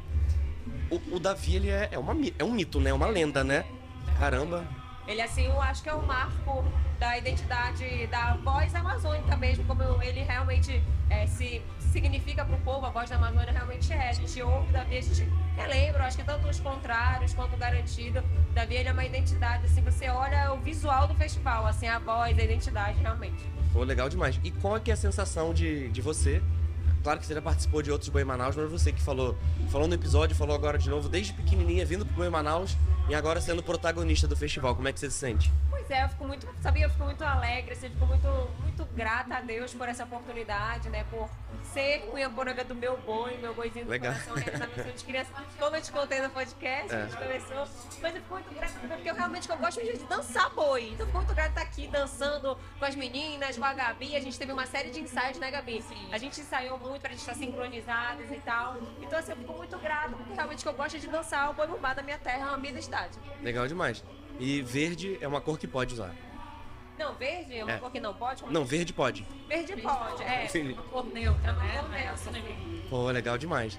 o, 0.89 1.15
o 1.15 1.19
Davi, 1.19 1.55
ele 1.55 1.69
é, 1.69 1.89
é, 1.91 1.99
uma, 1.99 2.15
é 2.37 2.43
um 2.43 2.51
mito, 2.51 2.79
né? 2.79 2.91
É 2.91 2.93
uma 2.93 3.07
lenda, 3.07 3.43
né? 3.43 3.65
Caramba. 4.19 4.65
Ele, 5.07 5.21
assim, 5.21 5.45
eu 5.45 5.61
acho 5.61 5.83
que 5.83 5.89
é 5.89 5.93
o 5.93 6.05
marco 6.05 6.63
da 6.99 7.17
identidade 7.17 8.07
da 8.07 8.35
voz 8.35 8.73
amazônica 8.73 9.35
mesmo, 9.35 9.65
como 9.65 10.01
ele 10.01 10.21
realmente 10.21 10.81
é, 11.09 11.27
se 11.27 11.61
significa 11.93 12.43
pro 12.43 12.57
povo, 12.57 12.85
a 12.87 12.89
voz 12.89 13.09
da 13.09 13.15
Amazônia 13.17 13.51
realmente 13.51 13.93
é. 13.93 14.09
A 14.09 14.13
gente 14.13 14.41
ouve 14.41 14.71
Davi, 14.71 14.97
a 14.97 15.01
gente 15.01 15.29
relembra, 15.55 16.05
acho 16.05 16.17
que 16.17 16.23
tanto 16.23 16.47
os 16.47 16.59
contrários 16.59 17.33
quanto 17.33 17.53
o 17.53 17.57
garantido. 17.57 18.23
Davi, 18.53 18.75
ele 18.75 18.89
é 18.89 18.91
uma 18.91 19.05
identidade, 19.05 19.65
assim, 19.65 19.81
você 19.81 20.09
olha 20.09 20.51
o 20.53 20.57
visual 20.57 21.07
do 21.07 21.13
festival, 21.13 21.67
assim, 21.67 21.87
a 21.87 21.99
voz, 21.99 22.37
a 22.37 22.43
identidade, 22.43 22.99
realmente. 22.99 23.43
Pô, 23.71 23.83
legal 23.83 24.09
demais. 24.09 24.39
E 24.43 24.51
qual 24.51 24.75
é 24.75 24.79
que 24.79 24.89
é 24.89 24.95
a 24.95 24.97
sensação 24.97 25.53
de, 25.53 25.89
de 25.89 26.01
você? 26.01 26.41
Claro 27.03 27.19
que 27.19 27.25
você 27.25 27.33
já 27.33 27.41
participou 27.41 27.81
de 27.81 27.91
outros 27.91 28.09
Boi 28.09 28.23
Manaus, 28.23 28.55
mas 28.55 28.71
você 28.71 28.91
que 28.91 29.01
falou, 29.01 29.37
falou 29.69 29.87
no 29.87 29.93
episódio, 29.93 30.35
falou 30.35 30.55
agora 30.55 30.77
de 30.77 30.89
novo, 30.89 31.07
desde 31.07 31.33
pequenininha, 31.33 31.85
vindo 31.85 32.05
pro 32.05 32.15
Boi 32.15 32.29
Manaus 32.29 32.75
e 33.07 33.13
agora 33.13 33.39
sendo 33.39 33.61
protagonista 33.61 34.27
do 34.27 34.35
festival. 34.35 34.75
Como 34.75 34.87
é 34.87 34.93
que 34.93 34.99
você 34.99 35.11
se 35.11 35.17
sente? 35.17 35.51
Pois 35.86 35.91
é, 35.99 36.05
eu 36.05 36.09
fico 36.09 36.25
muito, 36.25 36.47
sabia, 36.61 36.86
eu 36.86 36.89
fico 36.89 37.03
muito 37.03 37.23
alegre, 37.25 37.73
assim, 37.73 37.88
eu 37.88 37.91
fico 37.91 38.05
muito, 38.05 38.27
muito 38.61 38.86
grata 38.95 39.36
a 39.36 39.41
Deus 39.41 39.73
por 39.73 39.89
essa 39.89 40.05
oportunidade, 40.05 40.88
né? 40.89 41.03
Por 41.09 41.29
ser 41.61 42.03
cunhaboranga 42.09 42.63
do 42.63 42.73
meu 42.73 42.95
boi, 43.01 43.36
meu 43.38 43.53
boizinho 43.53 43.84
do 43.86 43.91
Legal. 43.91 44.13
coração, 44.13 44.36
realizar 44.36 44.67
meu 44.67 44.75
sonho 44.84 44.95
de 44.95 45.03
criança. 45.03 45.31
Como 45.59 45.75
eu 45.75 45.81
te 45.81 45.91
contei 45.91 46.21
no 46.21 46.29
podcast, 46.29 46.93
É. 46.93 47.01
a 47.01 47.05
gente 47.05 47.17
começou. 47.17 47.67
Mas 48.01 48.15
eu 48.15 48.21
fico 48.21 48.34
muito 48.34 48.53
grata, 48.55 48.73
porque 48.88 49.09
eu 49.09 49.15
realmente 49.15 49.49
eu 49.49 49.57
gosto 49.57 49.81
de 49.84 49.97
dançar 50.05 50.49
boi. 50.51 50.84
Então 50.93 50.99
eu 51.01 51.05
fico 51.07 51.17
muito 51.17 51.34
grata 51.34 51.49
de 51.49 51.59
estar 51.59 51.69
aqui 51.69 51.88
dançando 51.88 52.57
com 52.79 52.86
as 52.86 52.95
meninas, 52.95 53.57
com 53.57 53.65
a 53.65 53.73
Gabi. 53.73 54.15
A 54.15 54.21
gente 54.21 54.39
teve 54.39 54.53
uma 54.53 54.65
série 54.65 54.89
de 54.89 55.01
ensaios, 55.01 55.38
né, 55.38 55.51
Gabi? 55.51 55.81
Sim. 55.81 56.07
A 56.13 56.17
gente 56.17 56.39
ensaiou 56.39 56.77
muito 56.79 57.01
pra 57.01 57.09
gente 57.11 57.19
estar 57.19 57.34
sincronizadas 57.36 58.31
e 58.31 58.39
tal. 58.39 58.77
Então 59.01 59.19
assim, 59.19 59.31
eu 59.31 59.38
fico 59.38 59.51
muito 59.53 59.77
grata, 59.79 60.09
porque 60.15 60.34
realmente 60.34 60.65
eu 60.65 60.73
gosto 60.73 60.97
de 60.97 61.07
dançar 61.07 61.49
o 61.49 61.53
boi 61.53 61.67
bumbá 61.67 61.93
da 61.93 62.01
minha 62.01 62.17
terra, 62.17 62.51
a 62.51 62.57
minha 62.57 62.81
cidade. 62.81 63.17
Legal 63.41 63.67
demais. 63.67 64.01
E 64.39 64.61
verde 64.61 65.17
é 65.21 65.27
uma 65.27 65.39
cor 65.41 65.57
que 65.57 65.67
pode 65.67 65.93
usar. 65.93 66.11
Não, 66.97 67.13
verde 67.15 67.57
é 67.57 67.63
uma 67.63 67.73
É. 67.73 67.77
cor 67.77 67.91
que 67.91 67.99
não 67.99 68.13
pode? 68.13 68.43
Não, 68.49 68.63
verde 68.65 68.93
pode. 68.93 69.25
Verde 69.47 69.75
pode, 69.81 70.23
é. 70.23 70.47
Uma 70.73 70.84
cor 70.84 71.05
neutra, 71.05 71.53
né? 71.53 71.81
Não 71.88 71.93
é 71.93 72.07
assim, 72.09 72.29
né? 72.31 72.84
Pô, 72.89 73.09
legal 73.09 73.38
demais. 73.38 73.77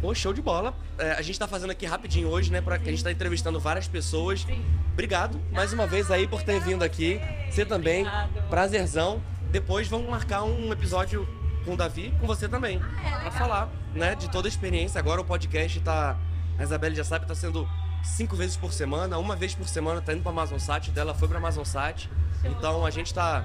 Pô, 0.00 0.14
show 0.14 0.32
de 0.32 0.42
bola. 0.42 0.74
É, 0.98 1.12
a 1.12 1.22
gente 1.22 1.38
tá 1.38 1.46
fazendo 1.46 1.70
aqui 1.70 1.86
rapidinho 1.86 2.28
hoje, 2.28 2.50
né? 2.50 2.60
Pra, 2.60 2.78
que 2.78 2.88
a 2.88 2.92
gente 2.92 3.02
tá 3.04 3.10
entrevistando 3.10 3.58
várias 3.60 3.86
pessoas. 3.88 4.46
Obrigado 4.92 5.40
mais 5.52 5.72
uma 5.72 5.86
vez 5.86 6.10
aí 6.10 6.26
por 6.26 6.42
ter 6.42 6.60
vindo 6.60 6.82
aqui. 6.82 7.20
Você 7.50 7.64
também. 7.64 8.00
Obrigado. 8.06 8.48
Prazerzão. 8.48 9.22
Depois 9.50 9.86
vamos 9.88 10.08
marcar 10.10 10.42
um 10.42 10.72
episódio 10.72 11.26
com 11.64 11.74
o 11.74 11.76
Davi, 11.76 12.12
com 12.20 12.26
você 12.26 12.48
também. 12.48 12.78
Pra 12.78 13.30
falar, 13.30 13.70
né? 13.94 14.14
De 14.14 14.30
toda 14.30 14.48
a 14.48 14.50
experiência. 14.50 14.98
Agora 14.98 15.20
o 15.20 15.24
podcast 15.24 15.80
tá. 15.80 16.18
A 16.58 16.62
Isabelle 16.62 16.94
já 16.94 17.04
sabe, 17.04 17.26
tá 17.26 17.34
sendo 17.34 17.68
cinco 18.04 18.36
vezes 18.36 18.56
por 18.56 18.72
semana. 18.72 19.18
Uma 19.18 19.34
vez 19.34 19.54
por 19.54 19.66
semana 19.68 20.00
tá 20.00 20.12
indo 20.12 20.22
pra 20.22 20.30
Amazon 20.30 20.58
Sat. 20.58 20.90
Dela 20.90 21.14
foi 21.14 21.28
pra 21.28 21.38
Amazon 21.38 21.64
Sat. 21.64 22.08
Então 22.44 22.84
a 22.84 22.90
gente 22.90 23.12
tá 23.12 23.44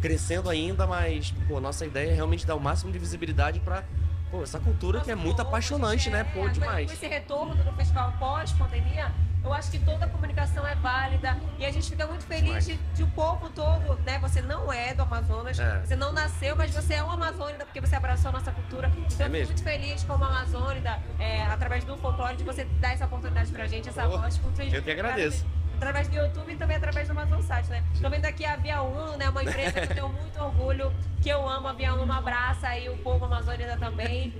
crescendo 0.00 0.50
ainda, 0.50 0.86
mas, 0.86 1.32
pô, 1.48 1.60
nossa 1.60 1.86
ideia 1.86 2.10
é 2.10 2.14
realmente 2.14 2.46
dar 2.46 2.54
o 2.54 2.60
máximo 2.60 2.92
de 2.92 2.98
visibilidade. 2.98 3.60
Pô, 4.30 4.42
essa 4.42 4.58
cultura 4.58 5.00
que 5.00 5.10
é 5.10 5.14
muito 5.14 5.40
apaixonante, 5.40 6.10
né? 6.10 6.24
Pô, 6.24 6.46
É, 6.46 6.50
demais. 6.50 6.86
Com 6.88 6.92
esse 6.92 7.06
retorno 7.06 7.54
do 7.54 7.72
festival 7.72 8.12
pós-pandemia, 8.18 9.10
eu 9.44 9.52
acho 9.52 9.70
que 9.70 9.78
toda 9.78 10.06
comunicação 10.08 10.66
é 10.66 10.74
válida 10.76 11.36
e 11.58 11.66
a 11.66 11.70
gente 11.70 11.90
fica 11.90 12.06
muito 12.06 12.24
feliz 12.24 12.64
de, 12.66 12.76
de 12.76 13.02
o 13.02 13.06
povo 13.08 13.50
todo, 13.50 13.96
né? 14.04 14.18
Você 14.20 14.40
não 14.40 14.72
é 14.72 14.94
do 14.94 15.02
Amazonas, 15.02 15.58
É. 15.58 15.80
você 15.80 15.94
não 15.96 16.12
nasceu, 16.12 16.56
mas 16.56 16.70
você 16.74 16.94
é 16.94 17.04
um 17.04 17.10
amazônida 17.10 17.64
porque 17.64 17.80
você 17.80 17.94
abraçou 17.96 18.30
a 18.30 18.32
nossa 18.32 18.50
cultura. 18.52 18.88
Então 18.88 18.98
É 18.98 19.04
eu 19.04 19.08
fico 19.16 19.30
mesmo. 19.30 19.46
muito 19.48 19.62
feliz 19.62 20.02
como 20.04 20.24
amazônida, 20.24 20.98
é, 21.18 21.42
através 21.44 21.84
do 21.84 21.96
folclore, 21.98 22.36
de 22.36 22.44
você 22.44 22.64
dar 22.80 22.92
essa 22.94 23.04
oportunidade 23.04 23.52
pra 23.52 23.66
gente, 23.66 23.88
essa 23.88 24.04
Pô, 24.04 24.18
voz. 24.18 24.40
Eu 24.72 24.82
que 24.82 24.90
agradeço. 24.90 25.44
Através 25.76 26.08
do 26.08 26.14
YouTube 26.16 26.52
e 26.52 26.56
também 26.56 26.76
através 26.76 27.08
do 27.08 27.10
Amazon 27.12 27.42
Site, 27.42 27.68
né? 27.68 27.84
Tô 28.00 28.08
vendo 28.08 28.24
aqui 28.24 28.44
a 28.46 28.56
Via 28.56 28.80
Uno, 28.80 29.16
né? 29.16 29.28
Uma 29.28 29.42
empresa 29.42 29.72
que 29.72 29.80
eu 29.80 29.94
tenho 29.94 30.08
muito 30.08 30.40
orgulho, 30.40 30.92
que 31.20 31.28
eu 31.28 31.46
amo. 31.48 31.66
A 31.68 31.72
Via 31.72 31.92
Uno 31.94 32.10
abraça 32.12 32.68
aí 32.68 32.88
o 32.88 32.96
povo 32.98 33.24
amazônida 33.26 33.76
também. 33.76 34.32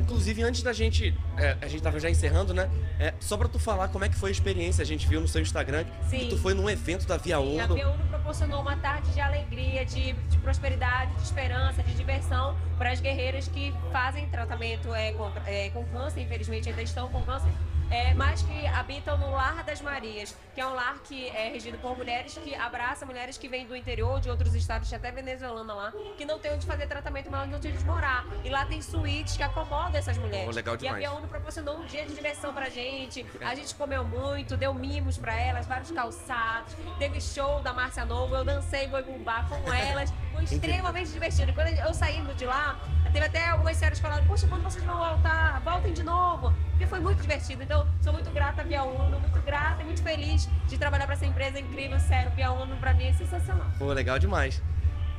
Inclusive, 0.00 0.42
antes 0.42 0.62
da 0.62 0.72
gente. 0.72 1.14
é, 1.36 1.56
a 1.60 1.68
gente 1.68 1.82
tava 1.82 1.98
já 2.00 2.10
encerrando, 2.10 2.52
né? 2.52 2.68
É, 2.98 3.14
só 3.20 3.36
pra 3.36 3.48
tu 3.48 3.58
falar 3.58 3.88
como 3.88 4.04
é 4.04 4.08
que 4.08 4.16
foi 4.16 4.30
a 4.30 4.32
experiência. 4.32 4.82
A 4.82 4.86
gente 4.86 5.06
viu 5.08 5.20
no 5.20 5.28
seu 5.28 5.40
Instagram 5.40 5.84
Sim. 6.08 6.18
que 6.20 6.26
tu 6.30 6.38
foi 6.38 6.54
num 6.54 6.68
evento 6.68 7.06
da 7.06 7.16
Via 7.16 7.36
Sim, 7.36 7.60
a 7.60 7.64
Uno. 7.64 7.74
Via 7.74 7.88
Uno 7.88 8.04
proporcionou 8.08 8.60
uma 8.60 8.76
tarde 8.76 9.10
de 9.12 9.20
alegria, 9.20 9.84
de, 9.84 10.12
de 10.12 10.38
prosperidade, 10.38 11.14
de 11.16 11.22
esperança, 11.22 11.82
de 11.82 11.92
diversão 11.94 12.56
para 12.78 12.90
as 12.90 13.00
guerreiras 13.00 13.48
que 13.48 13.72
fazem 13.92 14.28
tratamento 14.28 14.92
é, 14.94 15.12
contra- 15.12 15.42
é, 15.46 15.70
com 15.70 15.84
câncer, 15.86 16.20
infelizmente 16.22 16.68
ainda 16.68 16.82
estão 16.82 17.08
com 17.08 17.22
câncer, 17.22 17.48
é, 17.90 18.14
mas 18.14 18.42
que 18.42 18.66
habitam 18.66 19.16
no 19.18 19.30
Lar 19.30 19.62
das 19.64 19.80
Marias, 19.80 20.36
que 20.54 20.60
é 20.60 20.66
um 20.66 20.74
lar 20.74 20.98
que 21.04 21.28
é 21.28 21.48
regido 21.48 21.78
por 21.78 21.96
mulheres 21.96 22.38
que 22.38 22.54
abraça 22.54 23.04
mulheres 23.04 23.36
que 23.38 23.48
vêm 23.48 23.66
do 23.66 23.76
interior, 23.76 24.20
de 24.20 24.30
outros 24.30 24.54
estados, 24.54 24.92
até 24.92 25.10
venezuelana 25.10 25.74
lá, 25.74 25.92
que 26.16 26.24
não 26.24 26.38
tem 26.38 26.52
onde 26.52 26.66
fazer 26.66 26.86
tratamento, 26.86 27.30
mas 27.30 27.48
não 27.48 27.60
tem 27.60 27.72
onde 27.72 27.84
morar. 27.84 28.24
E 28.44 28.50
lá 28.50 28.64
tem 28.66 28.80
suítes 28.80 29.36
que 29.36 29.42
acomodam 29.42 29.96
essas 29.96 30.16
mulheres. 30.18 30.48
Oh, 30.48 30.52
legal 30.52 30.74
e 30.74 30.76
a 30.76 30.78
demais. 30.78 30.98
Via 30.98 31.12
Uno 31.12 31.28
proporcionou 31.28 31.78
um 31.78 31.86
dia 31.86 32.04
de 32.04 32.14
diversão 32.14 32.52
pra 32.52 32.68
gente. 32.68 33.26
A 33.40 33.54
gente 33.54 33.74
comeu 33.74 34.04
muito, 34.04 34.56
deu 34.56 34.72
mimos 34.72 35.18
pra 35.18 35.34
elas, 35.34 35.66
vários 35.66 35.90
calçados. 35.90 36.74
Teve 36.98 37.20
show 37.20 37.60
da 37.60 37.72
Márcia 37.72 38.04
Novo, 38.04 38.34
eu 38.34 38.44
dancei 38.44 38.86
boi 38.86 39.02
bumbá 39.02 39.44
com 39.44 39.72
elas. 39.72 40.12
Foi 40.32 40.44
extremamente 40.44 41.10
divertido. 41.10 41.52
Quando 41.52 41.68
eu 41.68 41.94
saindo 41.94 42.34
de 42.34 42.44
lá, 42.44 42.78
teve 43.12 43.24
até 43.24 43.48
algumas 43.48 43.76
senhoras 43.76 43.98
falaram, 43.98 44.26
poxa, 44.26 44.46
quando 44.46 44.62
vocês 44.62 44.84
vão 44.84 44.96
voltar, 44.96 45.60
voltem 45.60 45.92
de 45.92 46.02
novo. 46.02 46.52
Porque 46.70 46.86
foi 46.86 47.00
muito 47.00 47.22
divertido. 47.22 47.62
Então, 47.62 47.73
sou 48.00 48.12
muito 48.12 48.30
grata 48.30 48.62
à 48.62 48.64
Via 48.64 48.82
Uno, 48.82 49.18
muito 49.18 49.40
grata 49.40 49.82
e 49.82 49.84
muito 49.84 50.02
feliz 50.02 50.48
de 50.66 50.78
trabalhar 50.78 51.06
pra 51.06 51.14
essa 51.14 51.26
empresa 51.26 51.58
incrível, 51.58 51.98
sério. 52.00 52.30
Via 52.34 52.50
Uno 52.52 52.76
pra 52.76 52.94
mim 52.94 53.04
é 53.04 53.12
sensacional. 53.12 53.66
Pô, 53.78 53.92
legal 53.92 54.18
demais. 54.18 54.62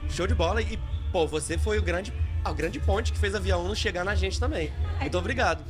Show 0.09 0.27
de 0.27 0.35
bola. 0.35 0.61
E, 0.61 0.79
pô, 1.11 1.27
você 1.27 1.57
foi 1.57 1.77
o 1.77 1.81
grande, 1.81 2.13
a 2.43 2.51
grande 2.53 2.79
ponte 2.79 3.11
que 3.11 3.19
fez 3.19 3.33
a 3.35 3.39
Via 3.39 3.57
Uno 3.57 3.75
chegar 3.75 4.03
na 4.03 4.15
gente 4.15 4.39
também. 4.39 4.71
Muito 4.99 5.17
obrigado. 5.17 5.63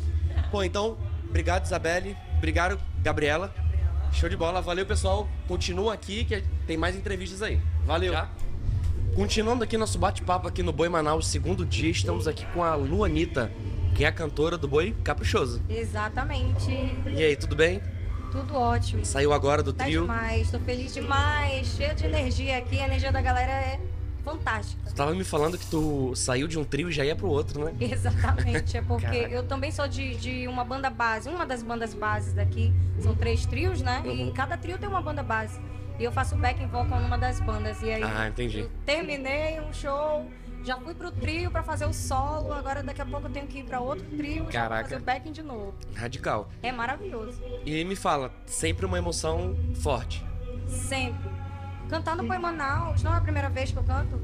Pô, 0.51 0.63
então, 0.63 0.97
obrigado, 1.27 1.65
Isabelle. 1.65 2.17
Obrigado, 2.37 2.79
Gabriela. 3.01 3.53
Show 4.11 4.29
de 4.29 4.37
bola. 4.37 4.61
Valeu, 4.61 4.85
pessoal. 4.85 5.27
Continua 5.47 5.93
aqui 5.93 6.25
que 6.25 6.41
tem 6.67 6.77
mais 6.77 6.95
entrevistas 6.95 7.41
aí. 7.41 7.59
Valeu. 7.85 8.13
Continuando 9.15 9.63
aqui 9.63 9.77
nosso 9.77 9.97
bate-papo 9.97 10.45
aqui 10.45 10.61
no 10.61 10.73
Boi 10.73 10.89
Manaus, 10.89 11.27
segundo 11.27 11.65
dia, 11.65 11.89
estamos 11.89 12.27
aqui 12.27 12.45
com 12.47 12.61
a 12.61 12.75
Luanita, 12.75 13.49
que 13.95 14.03
é 14.03 14.07
a 14.07 14.11
cantora 14.11 14.57
do 14.57 14.67
Boi 14.67 14.93
Caprichoso. 15.03 15.61
Exatamente. 15.69 16.69
E 17.07 17.23
aí, 17.23 17.35
tudo 17.35 17.55
bem? 17.55 17.81
Tudo 18.31 18.55
ótimo. 18.55 19.05
Saiu 19.05 19.31
agora 19.31 19.63
do 19.63 19.71
Tá 19.71 19.85
trio. 19.85 20.01
demais, 20.01 20.51
tô 20.51 20.59
feliz 20.59 20.93
demais. 20.93 21.67
Cheia 21.67 21.93
de 21.95 22.05
energia 22.05 22.57
aqui, 22.57 22.79
a 22.79 22.85
energia 22.85 23.11
da 23.11 23.21
galera 23.21 23.51
é 23.51 23.79
fantástica. 24.25 24.81
Tu 24.89 24.93
tava 24.95 25.13
me 25.13 25.23
falando 25.23 25.57
que 25.57 25.65
tu 25.67 26.13
saiu 26.15 26.45
de 26.47 26.59
um 26.59 26.65
trio 26.65 26.89
e 26.89 26.91
já 26.91 27.05
ia 27.05 27.15
pro 27.15 27.27
outro, 27.29 27.63
né? 27.63 27.73
Exatamente, 27.79 28.75
é 28.77 28.81
porque 28.81 29.05
Caraca. 29.05 29.33
eu 29.33 29.43
também 29.43 29.71
sou 29.71 29.87
de, 29.87 30.15
de 30.15 30.47
uma 30.47 30.65
banda 30.65 30.89
base, 30.89 31.29
uma 31.29 31.45
das 31.45 31.63
bandas 31.63 31.93
bases 31.93 32.33
daqui. 32.33 32.73
São 32.99 33.15
três 33.15 33.45
trios, 33.45 33.81
né? 33.81 34.01
Uhum. 34.05 34.27
E 34.27 34.31
cada 34.33 34.57
trio 34.57 34.77
tem 34.77 34.89
uma 34.89 35.01
banda 35.01 35.23
base. 35.23 35.57
E 35.97 36.03
eu 36.03 36.11
faço 36.11 36.35
backing 36.35 36.67
vocal 36.67 36.99
numa 36.99 37.17
das 37.17 37.39
bandas. 37.39 37.81
E 37.81 37.89
aí 37.89 38.03
Ah, 38.03 38.27
entendi. 38.27 38.67
terminei 38.85 39.61
um 39.61 39.71
show, 39.71 40.25
já 40.65 40.77
fui 40.77 40.93
pro 40.95 41.11
trio 41.11 41.51
pra 41.51 41.61
fazer 41.63 41.85
o 41.85 41.93
solo, 41.93 42.51
agora 42.51 42.81
daqui 42.81 43.01
a 43.01 43.05
pouco 43.05 43.27
eu 43.27 43.31
tenho 43.31 43.47
que 43.47 43.59
ir 43.59 43.63
pra 43.63 43.79
outro 43.79 44.05
trio 44.17 44.45
Caraca. 44.45 44.83
fazer 44.83 44.97
o 45.01 45.03
backing 45.03 45.31
de 45.31 45.43
novo. 45.43 45.73
Radical. 45.95 46.49
É 46.63 46.71
maravilhoso. 46.71 47.41
E 47.65 47.75
aí 47.75 47.85
me 47.85 47.95
fala, 47.95 48.31
sempre 48.45 48.85
uma 48.85 48.97
emoção 48.97 49.55
forte. 49.75 50.25
Sempre. 50.67 51.29
Cantar 51.89 52.15
no 52.15 52.23
Boi 52.23 52.39
Manaus, 52.39 53.03
não 53.03 53.13
é 53.13 53.17
a 53.17 53.21
primeira 53.21 53.47
vez 53.47 53.71
que 53.71 53.77
eu 53.77 53.83
canto, 53.83 54.19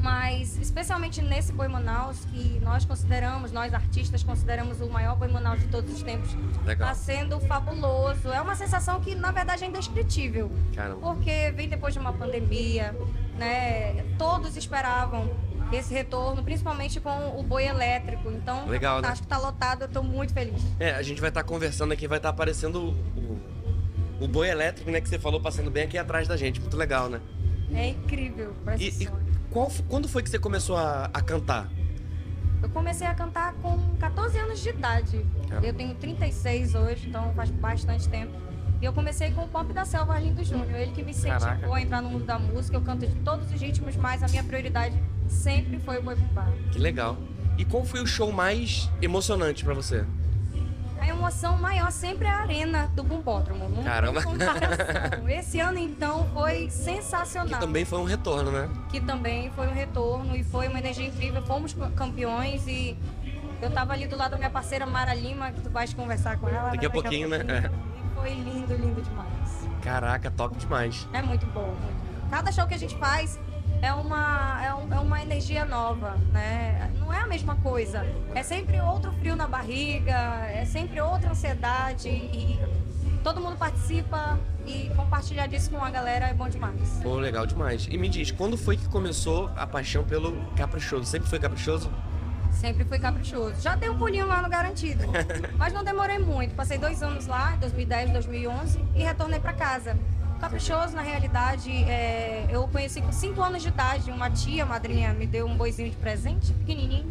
mas 0.00 0.56
especialmente 0.58 1.20
nesse 1.20 1.52
Boi 1.52 1.66
Manaus, 1.66 2.24
que 2.26 2.60
nós 2.60 2.84
consideramos, 2.84 3.50
nós 3.50 3.74
artistas 3.74 4.22
consideramos 4.22 4.80
o 4.80 4.88
maior 4.88 5.16
Boi 5.16 5.26
Manaus 5.26 5.58
de 5.58 5.66
todos 5.66 5.92
os 5.92 6.02
tempos, 6.02 6.30
Legal. 6.64 6.88
tá 6.88 6.94
sendo 6.94 7.40
fabuloso. 7.40 8.28
É 8.28 8.40
uma 8.40 8.54
sensação 8.54 9.00
que, 9.00 9.16
na 9.16 9.32
verdade, 9.32 9.64
é 9.64 9.66
indescritível. 9.66 10.48
Caramba. 10.76 11.00
Porque 11.00 11.50
vem 11.56 11.68
depois 11.68 11.92
de 11.92 11.98
uma 11.98 12.12
pandemia, 12.12 12.94
né? 13.36 14.04
Todos 14.16 14.56
esperavam 14.56 15.28
esse 15.72 15.92
retorno, 15.92 16.42
principalmente 16.42 17.00
com 17.00 17.38
o 17.38 17.42
boi 17.42 17.64
elétrico. 17.66 18.30
Então, 18.30 18.66
Legal, 18.66 19.00
né? 19.00 19.08
acho 19.08 19.22
que 19.22 19.28
tá 19.28 19.38
lotado, 19.38 19.82
eu 19.82 19.88
tô 19.88 20.02
muito 20.02 20.32
feliz. 20.32 20.62
É, 20.78 20.92
a 20.92 21.02
gente 21.02 21.20
vai 21.20 21.30
estar 21.30 21.42
conversando 21.42 21.92
aqui, 21.92 22.06
vai 22.06 22.18
estar 22.18 22.28
aparecendo 22.28 22.76
o, 22.76 22.90
o, 24.20 24.24
o 24.24 24.28
boi 24.28 24.48
elétrico, 24.48 24.90
né, 24.90 25.00
que 25.00 25.08
você 25.08 25.18
falou, 25.18 25.40
passando 25.40 25.70
bem 25.70 25.84
aqui 25.84 25.98
atrás 25.98 26.28
da 26.28 26.36
gente. 26.36 26.60
Muito 26.60 26.76
legal, 26.76 27.08
né? 27.08 27.20
É 27.74 27.88
incrível. 27.88 28.54
E, 28.78 28.88
e 28.88 29.08
qual, 29.50 29.70
quando 29.88 30.08
foi 30.08 30.22
que 30.22 30.30
você 30.30 30.38
começou 30.38 30.76
a, 30.76 31.10
a 31.12 31.20
cantar? 31.20 31.68
Eu 32.62 32.70
comecei 32.70 33.06
a 33.06 33.14
cantar 33.14 33.54
com 33.54 33.78
14 33.96 34.38
anos 34.38 34.60
de 34.60 34.70
idade. 34.70 35.26
Caramba. 35.48 35.66
Eu 35.66 35.74
tenho 35.74 35.94
36 35.94 36.74
hoje, 36.74 37.08
então 37.08 37.32
faz 37.34 37.50
bastante 37.50 38.08
tempo. 38.08 38.32
E 38.80 38.84
eu 38.84 38.92
comecei 38.92 39.30
com 39.30 39.42
o 39.44 39.48
Pop 39.48 39.72
da 39.72 39.84
Selva 39.84 40.14
Arlindo 40.14 40.44
Júnior. 40.44 40.74
Ele 40.78 40.92
que 40.92 41.02
me 41.02 41.10
incentivou 41.10 41.40
Caraca. 41.40 41.74
a 41.74 41.80
entrar 41.80 42.02
no 42.02 42.10
mundo 42.10 42.24
da 42.24 42.38
música. 42.38 42.76
Eu 42.76 42.82
canto 42.82 43.06
de 43.06 43.14
todos 43.16 43.50
os 43.50 43.60
ritmos, 43.60 43.96
mas 43.96 44.22
a 44.22 44.28
minha 44.28 44.44
prioridade 44.44 44.94
sempre 45.28 45.78
foi 45.78 45.98
o 45.98 46.02
boi 46.02 46.14
bumbá. 46.14 46.46
Que 46.70 46.78
legal. 46.78 47.16
E 47.56 47.64
qual 47.64 47.84
foi 47.84 48.00
o 48.02 48.06
show 48.06 48.30
mais 48.30 48.90
emocionante 49.00 49.64
pra 49.64 49.72
você? 49.72 50.04
A 51.00 51.08
emoção 51.08 51.56
maior 51.58 51.90
sempre 51.92 52.26
é 52.26 52.30
a 52.30 52.38
arena 52.38 52.90
do 52.94 53.02
Bumbódromo. 53.02 53.68
Não 53.68 53.82
Caramba. 53.82 54.20
Esse 55.28 55.60
ano, 55.60 55.78
então, 55.78 56.28
foi 56.34 56.66
Que 56.66 56.72
sensacional. 56.72 57.60
também 57.60 57.84
foi 57.84 57.98
um 57.98 58.04
retorno, 58.04 58.50
né? 58.50 58.68
que 58.90 59.00
também 59.00 59.50
foi 59.50 59.68
um 59.68 59.72
retorno 59.74 60.34
e 60.34 60.42
foi 60.42 60.68
uma 60.68 60.78
energia 60.78 61.06
incrível. 61.06 61.42
Fomos 61.42 61.76
campeões 61.94 62.66
e 62.66 62.96
eu 63.62 63.70
tava 63.70 63.92
ali 63.92 64.06
do 64.06 64.16
lado 64.16 64.32
da 64.32 64.36
minha 64.36 64.50
parceira 64.50 64.84
Mara 64.86 65.14
Lima, 65.14 65.50
que 65.52 65.60
tu 65.60 65.70
vais 65.70 65.92
conversar 65.94 66.38
com 66.38 66.48
ela. 66.48 66.70
Daqui 66.70 66.86
a 66.86 66.90
pouquinho, 66.90 67.28
né? 67.28 67.38
E 67.95 67.95
foi 68.26 68.34
lindo, 68.34 68.74
lindo 68.74 69.00
demais. 69.02 69.68
Caraca, 69.82 70.28
top 70.32 70.56
demais. 70.56 71.06
É 71.12 71.22
muito 71.22 71.46
bom. 71.46 71.76
Cada 72.28 72.50
show 72.50 72.66
que 72.66 72.74
a 72.74 72.78
gente 72.78 72.96
faz 72.96 73.38
é 73.80 73.92
uma, 73.92 74.60
é, 74.64 74.74
um- 74.74 74.92
é 74.92 74.98
uma 74.98 75.22
energia 75.22 75.64
nova, 75.64 76.16
né? 76.32 76.90
Não 76.98 77.12
é 77.12 77.20
a 77.20 77.26
mesma 77.28 77.54
coisa. 77.56 78.04
É 78.34 78.42
sempre 78.42 78.80
outro 78.80 79.12
frio 79.12 79.36
na 79.36 79.46
barriga, 79.46 80.12
é 80.50 80.64
sempre 80.64 81.00
outra 81.00 81.30
ansiedade 81.30 82.08
e 82.08 82.58
todo 83.22 83.40
mundo 83.40 83.56
participa 83.56 84.40
e 84.66 84.90
compartilhar 84.96 85.46
disso 85.46 85.70
com 85.70 85.84
a 85.84 85.88
galera 85.90 86.26
é 86.26 86.34
bom 86.34 86.48
demais. 86.48 86.98
Pô, 87.04 87.14
legal 87.18 87.46
demais. 87.46 87.86
E 87.88 87.96
me 87.96 88.08
diz, 88.08 88.32
quando 88.32 88.56
foi 88.58 88.76
que 88.76 88.88
começou 88.88 89.48
a 89.56 89.68
paixão 89.68 90.02
pelo 90.02 90.32
caprichoso? 90.56 91.04
Sempre 91.04 91.28
foi 91.28 91.38
caprichoso? 91.38 91.88
Sempre 92.60 92.84
fui 92.84 92.98
caprichoso. 92.98 93.60
Já 93.60 93.74
dei 93.74 93.88
um 93.90 93.98
pulinho 93.98 94.26
lá 94.26 94.40
no 94.40 94.48
Garantido, 94.48 95.04
mas 95.58 95.72
não 95.72 95.84
demorei 95.84 96.18
muito. 96.18 96.54
Passei 96.54 96.78
dois 96.78 97.02
anos 97.02 97.26
lá, 97.26 97.56
2010, 97.60 98.10
2011, 98.10 98.80
e 98.94 99.02
retornei 99.02 99.38
para 99.38 99.52
casa. 99.52 99.96
Caprichoso, 100.40 100.94
na 100.94 101.02
realidade, 101.02 101.70
é, 101.70 102.46
eu 102.50 102.66
conheci 102.68 103.00
com 103.00 103.12
5 103.12 103.40
anos 103.42 103.62
de 103.62 103.68
idade. 103.68 104.10
Uma 104.10 104.30
tia, 104.30 104.66
madrinha, 104.66 105.12
me 105.12 105.26
deu 105.26 105.46
um 105.46 105.56
boizinho 105.56 105.90
de 105.90 105.96
presente, 105.96 106.52
pequenininho. 106.52 107.10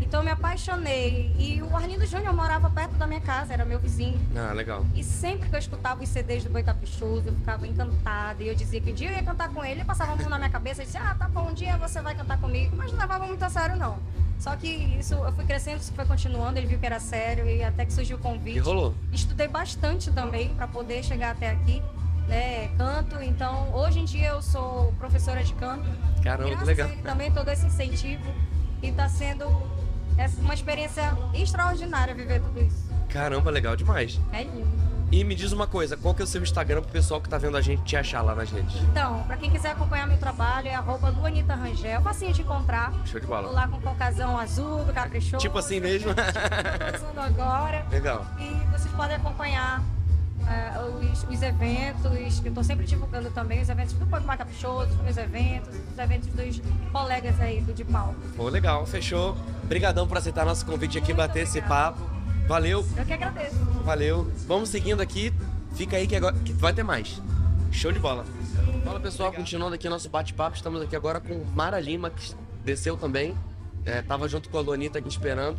Então 0.00 0.20
eu 0.20 0.24
me 0.24 0.30
apaixonei. 0.30 1.34
E 1.38 1.62
o 1.62 1.76
Arlindo 1.76 2.06
Júnior 2.06 2.34
morava 2.34 2.70
perto 2.70 2.94
da 2.94 3.06
minha 3.06 3.20
casa, 3.20 3.52
era 3.52 3.64
meu 3.64 3.78
vizinho. 3.78 4.18
Ah, 4.36 4.52
legal. 4.52 4.84
E 4.94 5.02
sempre 5.02 5.48
que 5.48 5.54
eu 5.54 5.58
escutava 5.58 6.02
os 6.02 6.08
CDs 6.08 6.44
do 6.44 6.50
Boi 6.50 6.62
Caprichoso, 6.62 7.28
eu 7.28 7.34
ficava 7.34 7.66
encantada. 7.66 8.42
E 8.42 8.48
eu 8.48 8.54
dizia 8.54 8.80
que 8.80 8.90
um 8.90 8.94
dia 8.94 9.10
eu 9.10 9.14
ia 9.16 9.22
cantar 9.22 9.48
com 9.48 9.64
ele. 9.64 9.80
Ele 9.80 9.84
passava 9.84 10.12
a 10.12 10.16
mão 10.16 10.28
na 10.28 10.38
minha 10.38 10.50
cabeça 10.50 10.82
e 10.82 10.86
dizia, 10.86 11.00
ah, 11.02 11.14
tá 11.14 11.28
bom, 11.28 11.50
um 11.50 11.54
dia 11.54 11.76
você 11.76 12.00
vai 12.00 12.14
cantar 12.14 12.38
comigo. 12.38 12.76
Mas 12.76 12.92
não 12.92 12.98
levava 12.98 13.26
muito 13.26 13.42
a 13.42 13.50
sério, 13.50 13.76
não. 13.76 13.98
Só 14.38 14.54
que 14.56 14.68
isso, 14.68 15.14
eu 15.14 15.32
fui 15.32 15.44
crescendo, 15.44 15.80
isso 15.80 15.92
foi 15.94 16.04
continuando, 16.04 16.58
ele 16.58 16.66
viu 16.66 16.78
que 16.78 16.84
era 16.84 17.00
sério 17.00 17.46
e 17.46 17.62
até 17.62 17.86
que 17.86 17.92
surgiu 17.92 18.16
o 18.16 18.20
convite. 18.20 18.56
E 18.56 18.60
rolou. 18.60 18.94
Estudei 19.12 19.48
bastante 19.48 20.10
também 20.10 20.50
para 20.50 20.66
poder 20.66 21.02
chegar 21.02 21.30
até 21.30 21.50
aqui, 21.50 21.82
né? 22.28 22.68
Canto, 22.76 23.22
então 23.22 23.72
hoje 23.72 24.00
em 24.00 24.04
dia 24.04 24.28
eu 24.28 24.42
sou 24.42 24.92
professora 24.98 25.42
de 25.42 25.54
canto. 25.54 25.88
Caramba, 26.22 26.56
que 26.56 26.64
legal. 26.64 26.90
também 27.02 27.32
todo 27.32 27.48
esse 27.48 27.64
incentivo 27.66 28.34
e 28.82 28.88
está 28.88 29.08
sendo 29.08 29.46
essa- 30.16 30.40
uma 30.40 30.54
experiência 30.54 31.16
extraordinária 31.34 32.14
viver 32.14 32.40
tudo 32.40 32.60
isso. 32.62 32.84
Caramba, 33.08 33.50
legal 33.50 33.76
demais. 33.76 34.20
É 34.32 34.42
lindo. 34.42 34.84
E 35.12 35.22
me 35.22 35.34
diz 35.36 35.52
uma 35.52 35.66
coisa, 35.66 35.96
qual 35.96 36.12
que 36.12 36.22
é 36.22 36.24
o 36.24 36.26
seu 36.26 36.42
Instagram 36.42 36.82
pro 36.82 36.90
pessoal 36.90 37.20
que 37.20 37.28
tá 37.28 37.38
vendo 37.38 37.56
a 37.56 37.60
gente 37.60 37.82
te 37.84 37.96
achar 37.96 38.20
lá 38.20 38.34
nas 38.34 38.50
redes? 38.50 38.74
Então, 38.90 39.22
para 39.24 39.36
quem 39.36 39.48
quiser 39.48 39.70
acompanhar 39.70 40.08
meu 40.08 40.16
trabalho, 40.18 40.66
é 40.66 40.74
arroba 40.74 41.10
Luanita 41.10 41.54
Rangel, 41.54 42.02
facinho 42.02 42.32
de 42.32 42.42
encontrar. 42.42 42.92
Show 43.04 43.20
de 43.20 43.26
Tô 43.26 43.32
bola. 43.32 43.50
lá 43.52 43.68
com 43.68 43.76
o 43.76 43.80
cocazão 43.80 44.36
azul, 44.36 44.82
do 44.84 44.92
caprichoso. 44.92 45.36
Tipo 45.38 45.58
assim 45.58 45.78
mesmo? 45.78 46.12
Tô 46.14 46.96
usando 46.96 47.18
agora. 47.20 47.86
legal. 47.92 48.26
E 48.40 48.48
vocês 48.76 48.92
podem 48.94 49.14
acompanhar 49.14 49.80
eh, 50.48 51.10
os, 51.12 51.22
os 51.24 51.42
eventos, 51.42 52.40
que 52.40 52.48
eu 52.48 52.54
tô 52.54 52.62
sempre 52.62 52.84
divulgando 52.86 53.30
também, 53.30 53.60
os 53.62 53.68
eventos 53.68 53.94
do 53.94 54.06
Pode 54.06 54.24
Mais 54.26 54.38
Caprichoso, 54.38 54.90
os 54.90 55.00
meus 55.02 55.16
eventos, 55.16 55.70
os 55.92 55.98
eventos 55.98 56.28
dos 56.28 56.62
colegas 56.92 57.40
aí 57.40 57.60
do 57.60 57.72
de 57.72 57.84
palco. 57.84 58.14
Pô, 58.36 58.48
legal, 58.48 58.84
fechou. 58.86 59.36
Obrigadão 59.62 60.06
por 60.06 60.18
aceitar 60.18 60.44
nosso 60.44 60.64
convite 60.66 60.98
aqui, 60.98 61.08
Muito 61.14 61.16
bater 61.26 61.42
esse 61.44 61.58
obrigada. 61.58 61.92
papo. 61.92 62.10
Valeu, 62.46 62.84
Eu 62.96 63.04
que 63.06 63.12
agradeço. 63.12 63.56
valeu. 63.84 64.30
Vamos 64.46 64.68
seguindo 64.68 65.00
aqui. 65.00 65.32
Fica 65.74 65.96
aí 65.96 66.06
que 66.06 66.14
agora 66.14 66.36
que 66.44 66.52
vai 66.52 66.72
ter 66.72 66.82
mais. 66.82 67.20
Show 67.72 67.90
de 67.90 67.98
bola. 67.98 68.24
Fala 68.84 69.00
pessoal, 69.00 69.32
continuando 69.32 69.74
aqui 69.74 69.88
nosso 69.88 70.08
bate-papo. 70.10 70.54
Estamos 70.54 70.82
aqui 70.82 70.94
agora 70.94 71.18
com 71.20 71.42
Mara 71.54 71.80
Lima, 71.80 72.10
que 72.10 72.34
desceu 72.64 72.96
também. 72.96 73.34
É, 73.86 74.02
tava 74.02 74.28
junto 74.28 74.48
com 74.50 74.58
a 74.58 74.60
Luanita 74.60 74.98
aqui 74.98 75.08
esperando. 75.08 75.56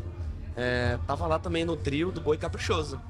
É, 0.55 0.97
tava 1.07 1.25
lá 1.27 1.37
também 1.39 1.65
no 1.65 1.75
trio 1.75 2.11
do 2.11 2.21
Boi 2.21 2.37
Caprichoso. 2.37 3.01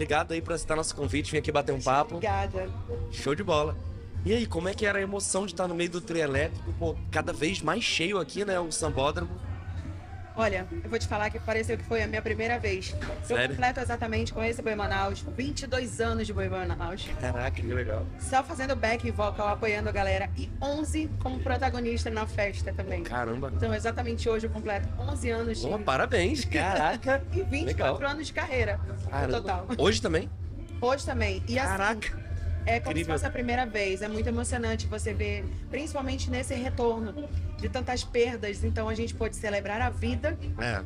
Obrigado 0.00 0.32
aí 0.32 0.40
por 0.40 0.54
aceitar 0.54 0.76
nosso 0.76 0.96
convite, 0.96 1.30
vim 1.30 1.36
aqui 1.36 1.52
bater 1.52 1.72
um 1.72 1.80
papo. 1.80 2.14
Obrigada. 2.14 2.70
Show 3.12 3.34
de 3.34 3.44
bola. 3.44 3.76
E 4.24 4.32
aí, 4.32 4.46
como 4.46 4.66
é 4.66 4.72
que 4.72 4.86
era 4.86 4.98
a 4.98 5.02
emoção 5.02 5.44
de 5.44 5.52
estar 5.52 5.68
no 5.68 5.74
meio 5.74 5.90
do 5.90 6.00
trio 6.00 6.22
elétrico? 6.22 6.72
Pô, 6.78 6.96
cada 7.10 7.34
vez 7.34 7.60
mais 7.60 7.84
cheio 7.84 8.18
aqui, 8.18 8.42
né? 8.42 8.58
O 8.58 8.72
sambódromo. 8.72 9.30
Olha, 10.36 10.66
eu 10.82 10.88
vou 10.88 10.98
te 10.98 11.06
falar 11.06 11.28
que 11.30 11.38
pareceu 11.40 11.76
que 11.76 11.84
foi 11.84 12.02
a 12.02 12.06
minha 12.06 12.22
primeira 12.22 12.58
vez. 12.58 12.94
Eu 13.28 13.36
Sério? 13.36 13.50
completo 13.50 13.80
exatamente 13.80 14.32
com 14.32 14.42
esse 14.42 14.62
Boi 14.62 14.74
Manaus, 14.74 15.20
22 15.36 16.00
anos 16.00 16.26
de 16.26 16.32
Boi 16.32 16.48
Manaus. 16.48 17.06
Caraca, 17.20 17.50
que 17.50 17.62
legal. 17.62 18.06
Só 18.18 18.42
fazendo 18.42 18.74
back 18.76 19.10
vocal, 19.10 19.48
apoiando 19.48 19.88
a 19.88 19.92
galera. 19.92 20.30
E 20.36 20.48
11 20.62 21.10
como 21.20 21.40
protagonista 21.40 22.10
na 22.10 22.26
festa 22.26 22.72
também. 22.72 23.02
Caramba. 23.02 23.52
Então, 23.54 23.74
exatamente 23.74 24.28
hoje 24.28 24.46
eu 24.46 24.50
completo 24.50 24.88
11 24.98 25.30
anos 25.30 25.60
de... 25.60 25.66
Pô, 25.68 25.78
parabéns. 25.78 26.44
Caraca. 26.44 27.22
E 27.32 27.42
24 27.42 27.94
Legal. 27.94 28.10
anos 28.10 28.26
de 28.26 28.32
carreira 28.32 28.78
no 28.86 29.10
Caramba. 29.10 29.32
total. 29.40 29.66
Hoje 29.78 30.00
também? 30.02 30.28
Hoje 30.80 31.04
também. 31.04 31.42
E 31.46 31.58
assim, 31.58 31.68
Caraca. 31.68 32.29
É 32.70 32.78
como 32.78 32.92
Incrível. 32.92 33.14
se 33.14 33.18
fosse 33.20 33.26
a 33.26 33.30
primeira 33.30 33.66
vez. 33.66 34.00
É 34.00 34.06
muito 34.08 34.28
emocionante 34.28 34.86
você 34.86 35.12
ver, 35.12 35.44
principalmente 35.70 36.30
nesse 36.30 36.54
retorno 36.54 37.28
de 37.58 37.68
tantas 37.68 38.04
perdas. 38.04 38.62
Então 38.62 38.88
a 38.88 38.94
gente 38.94 39.12
pôde 39.14 39.34
celebrar 39.34 39.80
a 39.80 39.90
vida 39.90 40.38
É. 40.58 40.82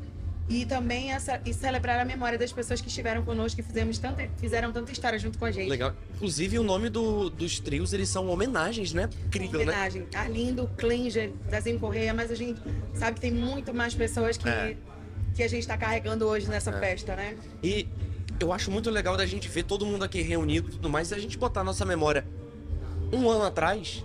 e 0.49 0.64
também 0.64 1.12
essa, 1.12 1.41
e 1.45 1.53
celebrar 1.53 2.01
a 2.01 2.05
memória 2.05 2.39
das 2.39 2.53
pessoas 2.53 2.80
que 2.80 2.89
estiveram 2.89 3.22
conosco, 3.22 3.57
que 3.61 3.62
fizemos 3.62 3.99
tanta, 3.99 4.26
fizeram 4.39 4.72
tanta 4.72 4.93
história 4.93 5.18
junto 5.18 5.39
com 5.39 5.45
a 5.45 5.51
gente. 5.51 5.68
Legal. 5.68 5.93
Inclusive, 6.14 6.59
o 6.59 6.62
nome 6.62 6.89
do- 6.89 7.28
dos 7.28 7.59
trios, 7.61 7.93
eles 7.93 8.09
são 8.09 8.28
homenagens, 8.28 8.95
né? 8.95 9.11
Incrível, 9.26 9.59
né? 9.61 9.66
Homenagem. 9.66 10.07
Arlindo, 10.14 10.70
Klinger, 10.78 11.32
Zezinho 11.51 11.78
Correia, 11.78 12.14
mas 12.14 12.30
a 12.30 12.35
gente 12.35 12.59
sabe 12.95 13.16
que 13.16 13.20
tem 13.20 13.32
muito 13.32 13.74
mais 13.74 13.95
pessoas 13.95 14.39
que, 14.39 14.49
É. 14.49 14.74
que 15.35 15.43
a 15.43 15.49
gente 15.49 15.61
está 15.61 15.76
carregando 15.76 16.26
hoje 16.26 16.49
nessa 16.49 16.70
É. 16.70 16.80
festa, 16.80 17.14
né? 17.14 17.37
E 17.62 17.87
eu 18.41 18.53
acho 18.53 18.70
muito 18.70 18.91
legal 18.91 19.16
da 19.16 19.26
gente 19.26 19.49
ver 19.49 19.64
todo 19.64 19.87
mundo 19.87 20.05
aqui 20.05 20.22
reunido 20.22 20.68
e 20.68 20.72
tudo 20.72 20.91
mais, 20.91 21.11
e 21.11 21.14
a 21.14 21.18
gente 21.18 21.39
botar 21.39 21.61
a 21.61 21.64
nossa 21.64 21.85
memória 21.85 22.24
um 23.12 23.28
ano 23.30 23.45
atrás, 23.45 24.05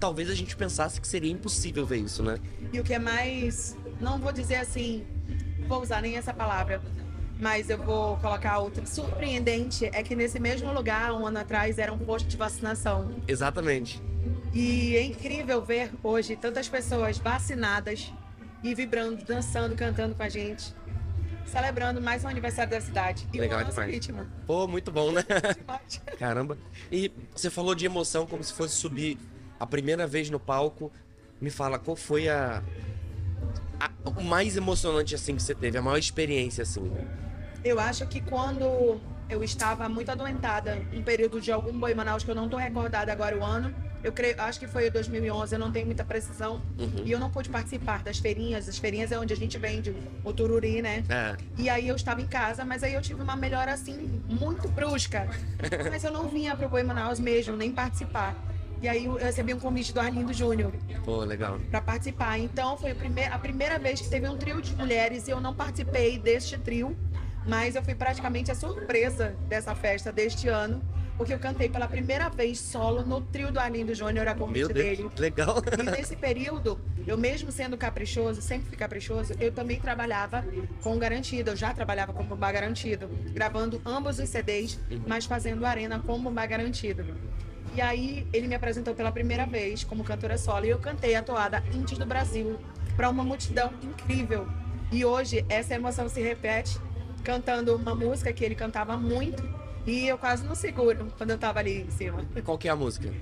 talvez 0.00 0.30
a 0.30 0.34
gente 0.34 0.56
pensasse 0.56 1.00
que 1.00 1.06
seria 1.06 1.30
impossível 1.30 1.84
ver 1.84 1.98
isso, 1.98 2.22
né? 2.22 2.38
E 2.72 2.80
o 2.80 2.84
que 2.84 2.94
é 2.94 2.98
mais, 2.98 3.76
não 4.00 4.18
vou 4.18 4.32
dizer 4.32 4.56
assim, 4.56 5.04
vou 5.66 5.82
usar 5.82 6.00
nem 6.00 6.16
essa 6.16 6.32
palavra, 6.32 6.80
mas 7.38 7.68
eu 7.68 7.78
vou 7.78 8.16
colocar 8.18 8.58
outra. 8.58 8.86
Surpreendente 8.86 9.86
é 9.86 10.02
que 10.02 10.14
nesse 10.14 10.40
mesmo 10.40 10.72
lugar, 10.72 11.12
um 11.12 11.26
ano 11.26 11.38
atrás, 11.38 11.78
era 11.78 11.92
um 11.92 11.98
posto 11.98 12.28
de 12.28 12.36
vacinação. 12.36 13.12
Exatamente. 13.26 14.00
E 14.52 14.96
é 14.96 15.02
incrível 15.02 15.60
ver 15.62 15.90
hoje 16.02 16.36
tantas 16.36 16.68
pessoas 16.68 17.18
vacinadas 17.18 18.12
e 18.62 18.74
vibrando, 18.74 19.24
dançando, 19.24 19.74
cantando 19.74 20.14
com 20.14 20.22
a 20.22 20.28
gente, 20.28 20.74
celebrando 21.46 22.00
mais 22.00 22.24
um 22.24 22.28
aniversário 22.28 22.70
da 22.70 22.80
cidade. 22.80 23.26
E 23.32 23.38
Legal 23.38 23.62
demais. 23.64 23.90
ritmo. 23.90 24.26
Pô, 24.46 24.66
muito 24.66 24.90
bom, 24.90 25.12
né? 25.12 25.22
Caramba. 26.18 26.56
E 26.90 27.10
você 27.34 27.50
falou 27.50 27.74
de 27.74 27.84
emoção 27.86 28.26
como 28.26 28.42
se 28.42 28.52
fosse 28.52 28.74
subir 28.74 29.18
a 29.58 29.66
primeira 29.66 30.06
vez 30.06 30.30
no 30.30 30.40
palco. 30.40 30.90
Me 31.40 31.50
fala, 31.50 31.78
qual 31.78 31.96
foi 31.96 32.28
a, 32.28 32.62
a- 33.80 33.90
o 34.10 34.22
mais 34.22 34.56
emocionante 34.56 35.14
assim 35.14 35.36
que 35.36 35.42
você 35.42 35.54
teve, 35.54 35.76
a 35.76 35.82
maior 35.82 35.98
experiência 35.98 36.62
assim? 36.62 36.90
Eu 37.64 37.78
acho 37.80 38.06
que 38.06 38.20
quando 38.20 39.00
eu 39.28 39.42
estava 39.42 39.88
muito 39.88 40.10
adoentada, 40.10 40.80
um 40.92 41.02
período 41.02 41.40
de 41.40 41.50
algum 41.50 41.72
boi 41.78 41.94
Manaus 41.94 42.22
que 42.22 42.30
eu 42.30 42.34
não 42.34 42.44
estou 42.44 42.58
recordada 42.58 43.12
agora 43.12 43.36
o 43.38 43.42
ano, 43.44 43.74
eu 44.04 44.12
creio, 44.12 44.34
acho 44.38 44.60
que 44.60 44.66
foi 44.68 44.90
2011, 44.90 45.54
eu 45.54 45.58
não 45.58 45.72
tenho 45.72 45.86
muita 45.86 46.04
precisão, 46.04 46.60
Uhum. 46.78 47.02
e 47.04 47.10
eu 47.10 47.18
não 47.18 47.30
pude 47.30 47.48
participar 47.48 48.02
das 48.02 48.18
feirinhas. 48.18 48.68
As 48.68 48.76
feirinhas 48.76 49.10
é 49.10 49.18
onde 49.18 49.32
a 49.32 49.36
gente 49.36 49.56
vende 49.58 49.96
o 50.22 50.32
tururi, 50.32 50.82
né? 50.82 51.02
É, 51.08 51.34
E 51.56 51.70
aí 51.70 51.88
eu 51.88 51.96
estava 51.96 52.20
em 52.20 52.26
casa, 52.26 52.64
mas 52.66 52.82
aí 52.84 52.92
eu 52.92 53.00
tive 53.00 53.22
uma 53.22 53.34
melhora 53.34 53.72
assim 53.72 54.22
muito 54.28 54.68
brusca. 54.68 55.26
mas 55.90 56.04
eu 56.04 56.12
não 56.12 56.28
vinha 56.28 56.54
pro 56.54 56.68
Boi 56.68 56.82
Manaus 56.82 57.18
mesmo, 57.18 57.56
nem 57.56 57.72
participar. 57.72 58.36
E 58.82 58.88
aí 58.88 59.06
eu 59.06 59.14
recebi 59.14 59.54
um 59.54 59.58
convite 59.58 59.94
do 59.94 60.00
Arlindo 60.00 60.34
Júnior 60.34 60.70
pô, 61.06 61.20
legal. 61.24 61.58
para 61.70 61.80
participar. 61.80 62.38
Então 62.38 62.76
foi 62.76 62.92
prime- 62.92 63.24
a 63.24 63.38
primeira 63.38 63.78
vez 63.78 64.02
que 64.02 64.08
teve 64.10 64.28
um 64.28 64.36
trio 64.36 64.60
de 64.60 64.74
mulheres 64.76 65.26
e 65.26 65.30
eu 65.30 65.40
não 65.40 65.54
participei 65.54 66.18
deste 66.18 66.58
trio, 66.58 66.94
mas 67.46 67.74
eu 67.76 67.82
fui 67.82 67.94
praticamente 67.94 68.50
a 68.50 68.54
surpresa 68.54 69.34
dessa 69.48 69.74
festa 69.74 70.12
deste 70.12 70.48
ano, 70.48 70.82
porque 71.16 71.32
eu 71.32 71.38
cantei 71.38 71.68
pela 71.68 71.86
primeira 71.86 72.28
vez 72.28 72.58
solo 72.58 73.02
no 73.02 73.20
trio 73.20 73.52
do 73.52 73.60
Arlindo 73.60 73.94
Júnior, 73.94 74.26
a 74.28 74.34
convite 74.34 74.72
dele. 74.72 75.08
legal. 75.18 75.62
E 75.78 75.82
nesse 75.82 76.16
período, 76.16 76.78
eu 77.06 77.16
mesmo 77.16 77.52
sendo 77.52 77.76
caprichoso, 77.76 78.42
sempre 78.42 78.68
fui 78.68 78.76
caprichoso, 78.76 79.34
eu 79.38 79.52
também 79.52 79.78
trabalhava 79.80 80.44
com 80.82 80.98
Garantido. 80.98 81.50
Eu 81.50 81.56
já 81.56 81.72
trabalhava 81.72 82.12
com 82.12 82.24
Bumbá 82.24 82.50
Garantido, 82.50 83.08
gravando 83.32 83.80
ambos 83.84 84.18
os 84.18 84.28
CDs, 84.28 84.78
mas 85.06 85.24
fazendo 85.24 85.64
arena 85.64 86.00
com 86.00 86.20
Bumbá 86.20 86.46
Garantido. 86.46 87.04
E 87.74 87.80
aí 87.80 88.26
ele 88.32 88.46
me 88.46 88.54
apresentou 88.54 88.94
pela 88.94 89.10
primeira 89.10 89.46
vez 89.46 89.82
como 89.82 90.04
cantora 90.04 90.38
solo 90.38 90.64
e 90.64 90.70
eu 90.70 90.78
cantei 90.78 91.14
a 91.16 91.22
toada 91.22 91.62
Índios 91.72 91.98
do 91.98 92.06
Brasil 92.06 92.56
para 92.96 93.10
uma 93.10 93.24
multidão 93.24 93.72
incrível. 93.82 94.46
E 94.92 95.04
hoje 95.04 95.44
essa 95.48 95.74
emoção 95.74 96.08
se 96.08 96.20
repete 96.20 96.78
cantando 97.24 97.74
uma 97.74 97.94
música 97.94 98.32
que 98.32 98.44
ele 98.44 98.54
cantava 98.54 98.96
muito 98.96 99.42
e 99.86 100.06
eu 100.06 100.18
quase 100.18 100.44
não 100.44 100.54
seguro 100.54 101.12
quando 101.16 101.30
eu 101.30 101.38
tava 101.38 101.58
ali 101.60 101.82
em 101.82 101.90
cima. 101.90 102.24
Qual 102.44 102.58
que 102.58 102.68
é 102.68 102.70
a 102.70 102.76
música? 102.76 103.12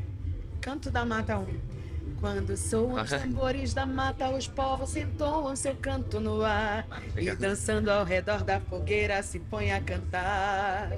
Canto 0.60 0.90
da 0.90 1.04
Mata 1.04 1.38
1. 1.38 1.72
Quando 2.22 2.56
soam 2.56 3.02
os 3.02 3.10
tambores 3.10 3.74
da 3.74 3.84
mata, 3.84 4.30
os 4.30 4.46
povos 4.46 4.94
entoam 4.94 5.56
seu 5.56 5.74
canto 5.74 6.20
no 6.20 6.44
ar. 6.44 6.86
Legal. 7.16 7.34
E 7.34 7.36
dançando 7.36 7.90
ao 7.90 8.04
redor 8.04 8.44
da 8.44 8.60
fogueira 8.60 9.20
se 9.24 9.40
põe 9.40 9.72
a 9.72 9.80
cantar. 9.80 10.92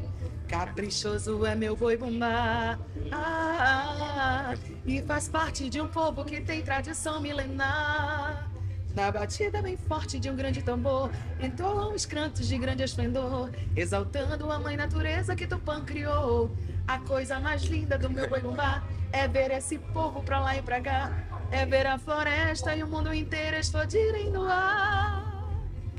Caprichoso 0.47 1.47
é 1.47 1.55
meu 1.55 1.75
boi 1.75 1.97
bumbá. 1.97 2.79
Ah, 3.11 4.55
e 4.85 5.01
faz 5.01 5.27
parte 5.27 5.71
de 5.71 5.81
um 5.81 5.89
povo 5.89 6.27
que 6.27 6.43
tem 6.43 6.61
tradição 6.61 7.19
milenar. 7.23 8.51
Na 8.95 9.11
batida 9.11 9.61
bem 9.61 9.77
forte 9.77 10.21
de 10.21 10.31
um 10.31 10.37
grande 10.37 10.63
tambor, 10.63 11.11
entoam 11.41 11.93
os 11.95 12.07
cantos 12.07 12.47
de 12.47 12.57
grande 12.57 12.85
esplendor, 12.85 13.51
exaltando 13.75 14.51
a 14.51 14.59
mãe 14.59 14.77
natureza 14.77 15.35
que 15.35 15.47
Tupã 15.47 15.85
criou. 15.85 16.55
A 16.87 16.99
coisa 17.01 17.41
mais 17.41 17.63
linda 17.65 17.99
do 17.99 18.09
meu 18.09 18.29
boi 18.29 18.41
bumbá 18.41 18.85
é 19.11 19.27
ver 19.27 19.51
esse 19.51 19.79
povo 19.79 20.23
pra 20.23 20.39
lá 20.39 20.57
e 20.57 20.63
pra 20.63 20.81
cá, 20.81 21.11
é 21.51 21.67
ver 21.67 21.87
a 21.87 21.99
floresta 21.99 22.77
e 22.77 22.83
o 22.85 22.87
mundo 22.87 23.13
inteiro 23.13 23.57
explodirem 23.57 24.31
no 24.31 24.45
ar. 24.45 25.25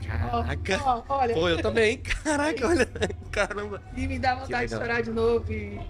Caraca. 0.05 0.81
Ó, 0.85 1.03
ó, 1.09 1.17
olha, 1.19 1.33
Pô, 1.33 1.49
eu 1.49 1.61
também. 1.61 1.97
Caraca, 1.97 2.67
olha. 2.67 2.87
Caramba. 3.31 3.81
e 3.97 4.07
me 4.07 4.19
dá 4.19 4.35
vontade 4.35 4.71
de 4.71 4.77
chorar 4.77 5.01
de 5.01 5.11
novo. 5.11 5.51
E 5.51 5.81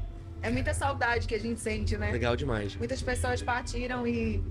é 0.41 0.49
muita 0.49 0.73
saudade 0.73 1.27
que 1.27 1.35
a 1.35 1.39
gente 1.39 1.59
sente, 1.59 1.97
né? 1.97 2.11
Legal 2.11 2.35
demais. 2.35 2.75
Muitas 2.75 3.01
pessoas 3.01 3.43
partiram 3.43 4.07
e, 4.07 4.41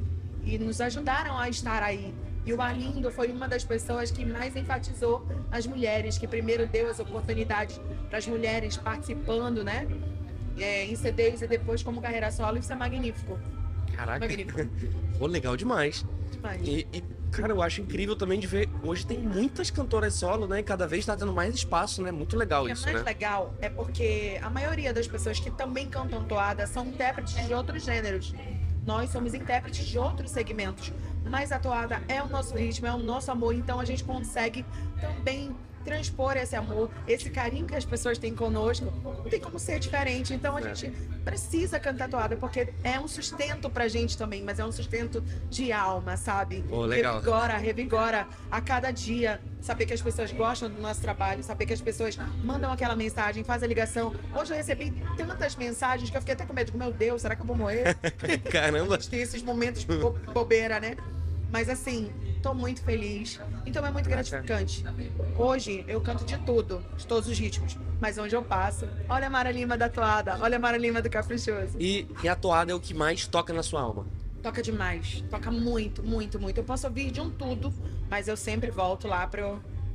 e 0.44 0.58
nos 0.58 0.80
ajudaram 0.80 1.36
a 1.38 1.48
estar 1.48 1.82
aí. 1.82 2.14
E 2.46 2.52
o 2.52 2.60
Arlindo 2.60 3.10
foi 3.10 3.28
uma 3.32 3.48
das 3.48 3.64
pessoas 3.64 4.10
que 4.10 4.24
mais 4.24 4.54
enfatizou 4.54 5.26
as 5.50 5.66
mulheres, 5.66 6.18
que 6.18 6.26
primeiro 6.28 6.66
deu 6.66 6.90
as 6.90 7.00
oportunidades 7.00 7.80
para 8.08 8.18
as 8.18 8.26
mulheres 8.26 8.76
participando, 8.76 9.64
né? 9.64 9.88
É, 10.58 10.84
em 10.84 10.94
CDs 10.94 11.42
e 11.42 11.46
depois 11.46 11.82
como 11.82 12.00
carreira 12.02 12.30
solo. 12.30 12.58
Isso 12.58 12.72
é 12.72 12.76
magnífico. 12.76 13.38
Caraca. 13.96 14.20
Magnífico. 14.20 14.60
Pô, 15.18 15.26
legal 15.26 15.56
demais. 15.56 16.04
Demais. 16.30 16.60
E, 16.68 16.86
e, 16.92 17.02
cara, 17.32 17.52
eu 17.52 17.62
acho 17.62 17.80
incrível 17.80 18.14
também 18.14 18.38
de 18.38 18.46
ver. 18.46 18.68
Hoje 18.82 19.06
tem 19.06 19.18
muitas 19.18 19.70
cantoras 19.70 20.14
solo, 20.14 20.46
né? 20.46 20.60
E 20.60 20.62
cada 20.62 20.86
vez 20.86 21.06
tá 21.06 21.16
tendo 21.16 21.32
mais 21.32 21.54
espaço, 21.54 22.02
né? 22.02 22.12
Muito 22.12 22.36
legal 22.36 22.62
O 22.62 22.66
que 22.66 22.72
é 22.72 22.74
isso, 22.74 22.84
mais 22.84 22.98
né? 22.98 23.02
legal 23.02 23.54
é 23.60 23.70
porque 23.70 24.38
a 24.42 24.50
maioria 24.50 24.92
das 24.92 25.08
pessoas 25.08 25.40
que 25.40 25.50
também 25.50 25.88
cantam 25.88 26.22
toada 26.24 26.66
são 26.66 26.86
intérpretes 26.86 27.46
de 27.46 27.54
outros 27.54 27.82
gêneros. 27.82 28.34
Nós 28.86 29.08
somos 29.10 29.32
intérpretes 29.32 29.86
de 29.86 29.98
outros 29.98 30.30
segmentos. 30.30 30.92
Mas 31.24 31.50
a 31.52 31.58
toada 31.58 32.02
é 32.08 32.22
o 32.22 32.28
nosso 32.28 32.56
ritmo, 32.56 32.86
é 32.86 32.94
o 32.94 32.98
nosso 32.98 33.30
amor, 33.30 33.54
então 33.54 33.80
a 33.80 33.84
gente 33.84 34.04
consegue 34.04 34.64
também 35.00 35.54
transpor 35.84 36.36
esse 36.36 36.56
amor, 36.56 36.90
esse 37.06 37.28
carinho 37.30 37.66
que 37.66 37.74
as 37.74 37.84
pessoas 37.84 38.18
têm 38.18 38.34
conosco. 38.34 38.86
Não 39.04 39.24
tem 39.24 39.40
como 39.40 39.58
ser 39.58 39.78
diferente. 39.78 40.32
Então 40.34 40.56
a 40.56 40.60
É. 40.60 40.74
gente 40.74 40.90
precisa 41.24 41.78
cantar 41.78 42.08
toada, 42.08 42.36
porque 42.36 42.68
é 42.82 42.98
um 42.98 43.06
sustento 43.08 43.68
pra 43.70 43.86
gente 43.88 44.16
também, 44.16 44.42
mas 44.42 44.58
é 44.58 44.64
um 44.64 44.72
sustento 44.72 45.22
de 45.50 45.72
alma, 45.72 46.16
sabe? 46.16 46.64
Pô, 46.68 46.84
legal. 46.84 47.14
Revigora, 47.16 47.56
revigora 47.56 48.26
a 48.50 48.60
cada 48.60 48.90
dia. 48.90 49.40
Saber 49.60 49.86
que 49.86 49.94
as 49.94 50.02
pessoas 50.02 50.30
gostam 50.32 50.68
do 50.68 50.80
nosso 50.80 51.00
trabalho, 51.00 51.42
saber 51.42 51.64
que 51.64 51.72
as 51.72 51.80
pessoas 51.80 52.18
mandam 52.42 52.70
aquela 52.70 52.94
mensagem, 52.94 53.42
fazem 53.42 53.64
a 53.66 53.68
ligação. 53.68 54.14
Hoje 54.38 54.52
eu 54.52 54.56
recebi 54.58 54.92
tantas 55.16 55.56
mensagens 55.56 56.10
que 56.10 56.16
eu 56.16 56.20
fiquei 56.20 56.34
até 56.34 56.44
com 56.44 56.52
medo. 56.52 56.76
Meu 56.76 56.92
Deus, 56.92 57.22
será 57.22 57.34
que 57.34 57.40
eu 57.42 57.46
vou 57.46 57.56
morrer? 57.56 57.96
Caramba. 58.52 58.94
A 58.96 58.98
gente 58.98 59.08
tem 59.10 59.20
esses 59.22 59.42
momentos 59.42 59.84
bo- 59.84 60.18
bobeira, 60.34 60.78
né? 60.80 60.96
Mas 61.54 61.68
assim, 61.68 62.10
tô 62.42 62.52
muito 62.52 62.82
feliz. 62.82 63.40
Então 63.64 63.86
é 63.86 63.90
muito 63.92 64.10
gratificante. 64.10 64.84
Hoje 65.38 65.84
eu 65.86 66.00
canto 66.00 66.24
de 66.24 66.36
tudo, 66.38 66.84
de 66.96 67.06
todos 67.06 67.28
os 67.28 67.38
ritmos. 67.38 67.78
Mas 68.00 68.18
onde 68.18 68.34
eu 68.34 68.42
passo, 68.42 68.88
olha 69.08 69.28
a 69.28 69.30
Mara 69.30 69.52
Lima 69.52 69.78
da 69.78 69.88
toada, 69.88 70.36
olha 70.40 70.56
a 70.56 70.58
Mara 70.58 70.76
Lima 70.76 71.00
do 71.00 71.08
Caprichoso. 71.08 71.76
E, 71.78 72.08
e 72.24 72.28
a 72.28 72.34
toada 72.34 72.72
é 72.72 72.74
o 72.74 72.80
que 72.80 72.92
mais 72.92 73.28
toca 73.28 73.52
na 73.52 73.62
sua 73.62 73.82
alma. 73.82 74.04
Toca 74.42 74.60
demais. 74.60 75.22
Toca 75.30 75.48
muito, 75.48 76.02
muito, 76.02 76.40
muito. 76.40 76.58
Eu 76.58 76.64
posso 76.64 76.88
ouvir 76.88 77.12
de 77.12 77.20
um 77.20 77.30
tudo, 77.30 77.72
mas 78.10 78.26
eu 78.26 78.36
sempre 78.36 78.72
volto 78.72 79.06
lá 79.06 79.24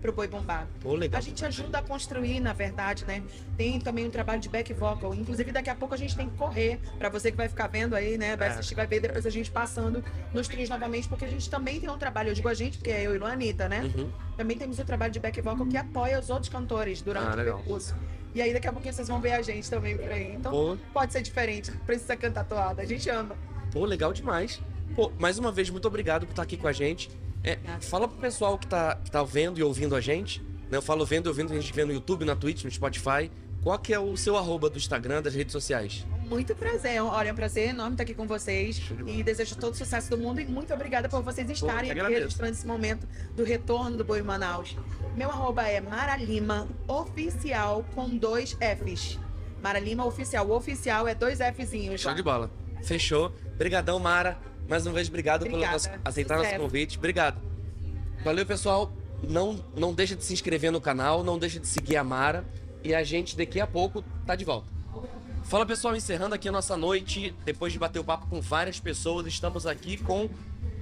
pro, 0.02 0.12
pro 0.12 0.14
boi 0.14 0.28
bombar. 0.28 0.68
A 1.14 1.22
gente 1.22 1.45
ajuda 1.45 1.80
a 1.80 1.82
construir, 1.82 2.39
na 2.39 2.54
verdade, 2.54 3.06
né? 3.06 3.22
Tem 3.58 3.80
também 3.80 4.06
um 4.06 4.10
trabalho 4.10 4.39
de 4.39 4.50
back 4.50 4.74
vocal. 4.74 5.14
Inclusive, 5.14 5.52
daqui 5.52 5.70
a 5.70 5.76
pouco 5.76 5.93
a 5.93 5.97
gente 5.97 6.16
tem 6.16 6.30
que 6.30 6.36
correr. 6.38 6.80
Pra 6.97 7.10
você 7.10 7.32
que 7.32 7.38
vai 7.38 7.47
ficar 7.47 7.68
vendo 7.68 7.95
aí, 7.95 8.18
né? 8.18 8.36
Vai 8.36 8.47
É. 8.47 8.52
assistir, 8.52 8.76
vai 8.76 8.88
ver 8.88 9.00
depois 9.00 9.26
a 9.26 9.30
gente 9.30 9.52
passando 9.52 10.04
nos 10.34 10.47
trios 10.47 10.70
novamente, 10.70 11.08
porque 11.08 11.26
a 11.26 11.30
gente 11.30 11.50
também 11.50 11.80
tem 11.80 11.89
um 11.89 11.97
trabalho. 11.97 12.30
Eu 12.30 12.34
digo 12.34 12.47
a 12.50 12.54
gente, 12.54 12.78
porque 12.78 12.91
é 12.91 13.04
eu 13.06 13.16
e 13.16 13.18
Luanita, 13.18 13.68
né? 13.70 13.82
Uhum. 13.95 14.10
Também 14.38 14.58
temos 14.58 14.80
o 14.80 14.86
trabalho 14.86 15.12
de 15.12 15.20
back 15.20 15.39
vocal 15.41 15.66
que 15.66 15.78
apoia 15.78 16.20
os 16.20 16.30
outros 16.30 16.50
cantores 16.50 17.02
durante 17.02 17.28
Ah, 17.28 17.41
o 17.41 17.56
percurso. 17.56 17.95
E 18.34 18.41
aí, 18.41 18.54
daqui 18.54 18.68
a 18.68 18.72
pouquinho 18.72 18.93
vocês 18.93 19.08
vão 19.08 19.20
ver 19.20 19.34
a 19.34 19.41
gente 19.41 19.70
também 19.70 19.97
por 19.97 20.10
aí. 20.12 20.34
Então, 20.36 20.52
Pô. 20.52 20.78
pode 20.93 21.12
ser 21.12 21.22
diferente. 21.22 21.72
Precisa 21.86 22.16
cantar 22.16 22.43
toada. 22.45 22.82
A 22.82 22.86
gente 22.86 23.10
ama. 23.10 23.36
Pô, 23.72 23.86
legal 23.86 24.14
demais. 24.14 24.62
Pô, 24.95 25.12
mais 25.20 25.38
uma 25.39 25.52
vez, 25.52 25.70
muito 25.70 25.88
obrigado 25.88 26.26
por 26.26 26.32
estar 26.32 26.43
aqui 26.43 26.56
com 26.58 26.68
a 26.68 26.72
gente. 26.72 27.10
É, 27.44 27.58
fala 27.82 28.08
pro 28.08 28.18
pessoal 28.18 28.58
que 28.58 28.68
tá, 28.68 28.96
que 28.96 29.10
tá 29.10 29.24
vendo 29.24 29.60
e 29.60 29.64
ouvindo 29.64 29.96
a 29.96 30.02
gente. 30.02 30.42
Né? 30.70 30.78
Eu 30.78 30.82
falo 30.82 31.06
vendo 31.06 31.26
e 31.26 31.30
ouvindo, 31.30 31.52
a 31.52 31.56
gente 31.56 31.74
vê 31.74 31.86
no 31.86 31.94
YouTube, 31.94 32.26
na 32.26 32.36
Twitch, 32.36 32.64
no 32.64 32.72
Spotify. 32.72 33.32
Qual 33.62 33.78
que 33.78 33.94
é 33.94 34.00
o 34.00 34.16
seu 34.16 34.38
arroba 34.38 34.70
do 34.70 34.78
Instagram, 34.78 35.22
das 35.22 35.36
redes 35.36 35.52
sociais? 35.52 36.06
Muito 36.30 36.56
prazer. 36.56 37.02
Olha, 37.02 37.30
é 37.30 37.34
um 37.34 37.36
prazer 37.36 37.70
enorme 37.70 37.94
estar 37.94 38.04
aqui 38.04 38.14
com 38.14 38.26
vocês. 38.26 38.82
E 39.06 39.22
desejo 39.24 39.56
todo 39.58 39.74
o 39.74 39.76
sucesso 39.76 40.10
do 40.12 40.18
mundo. 40.18 40.40
E 40.40 40.46
muito 40.46 40.74
obrigada 40.74 41.10
por 41.10 41.22
vocês 41.22 41.50
estarem 41.50 41.92
aqui 41.92 42.02
registrando 42.02 42.54
esse 42.54 42.66
momento 42.66 43.08
do 43.36 43.44
retorno 43.44 43.98
do 43.98 44.06
Boi 44.06 44.22
Manaus. 44.22 44.78
Meu 45.16 45.30
arroba 45.30 45.64
é 45.64 45.82
Maralima 45.82 46.68
Oficial 46.88 47.84
com 47.94 48.08
dois 48.16 48.54
Fs. 48.54 49.20
Maralima 49.62 50.06
Oficial. 50.06 50.48
O 50.48 50.56
oficial 50.56 51.08
é 51.08 51.16
dois 51.16 51.40
Fzinhos. 51.40 52.00
Show 52.00 52.14
de 52.14 52.24
bola. 52.24 52.50
Fechou. 52.84 53.34
Obrigadão, 53.56 54.00
Mara. 54.00 54.38
Mais 54.70 54.86
uma 54.86 54.93
vez, 54.93 55.07
obrigado 55.07 55.45
por 55.49 55.57
nosso- 55.59 55.89
aceitar 56.05 56.36
nosso 56.36 56.45
Sucesso. 56.49 56.63
convite. 56.63 56.97
Obrigado. 56.97 57.41
Valeu, 58.24 58.45
pessoal. 58.45 58.91
Não, 59.28 59.63
não 59.76 59.93
deixa 59.93 60.15
de 60.15 60.24
se 60.24 60.32
inscrever 60.32 60.72
no 60.72 60.80
canal, 60.80 61.24
não 61.24 61.38
deixa 61.38 61.59
de 61.59 61.67
seguir 61.67 61.97
a 61.97 62.03
Mara. 62.03 62.45
E 62.84 62.93
a 62.93 63.03
gente, 63.03 63.36
daqui 63.36 63.59
a 63.59 63.67
pouco, 63.67 64.03
tá 64.26 64.36
de 64.36 64.45
volta. 64.45 64.67
Fala, 65.43 65.65
pessoal. 65.65 65.95
Encerrando 65.95 66.36
aqui 66.36 66.47
a 66.47 66.51
nossa 66.51 66.78
noite. 66.78 67.34
Depois 67.43 67.74
de 67.74 67.80
bater 67.80 67.99
o 67.99 68.03
papo 68.03 68.28
com 68.28 68.39
várias 68.39 68.80
pessoas, 68.80 69.26
estamos 69.26 69.65
aqui 69.65 69.97
com 69.97 70.30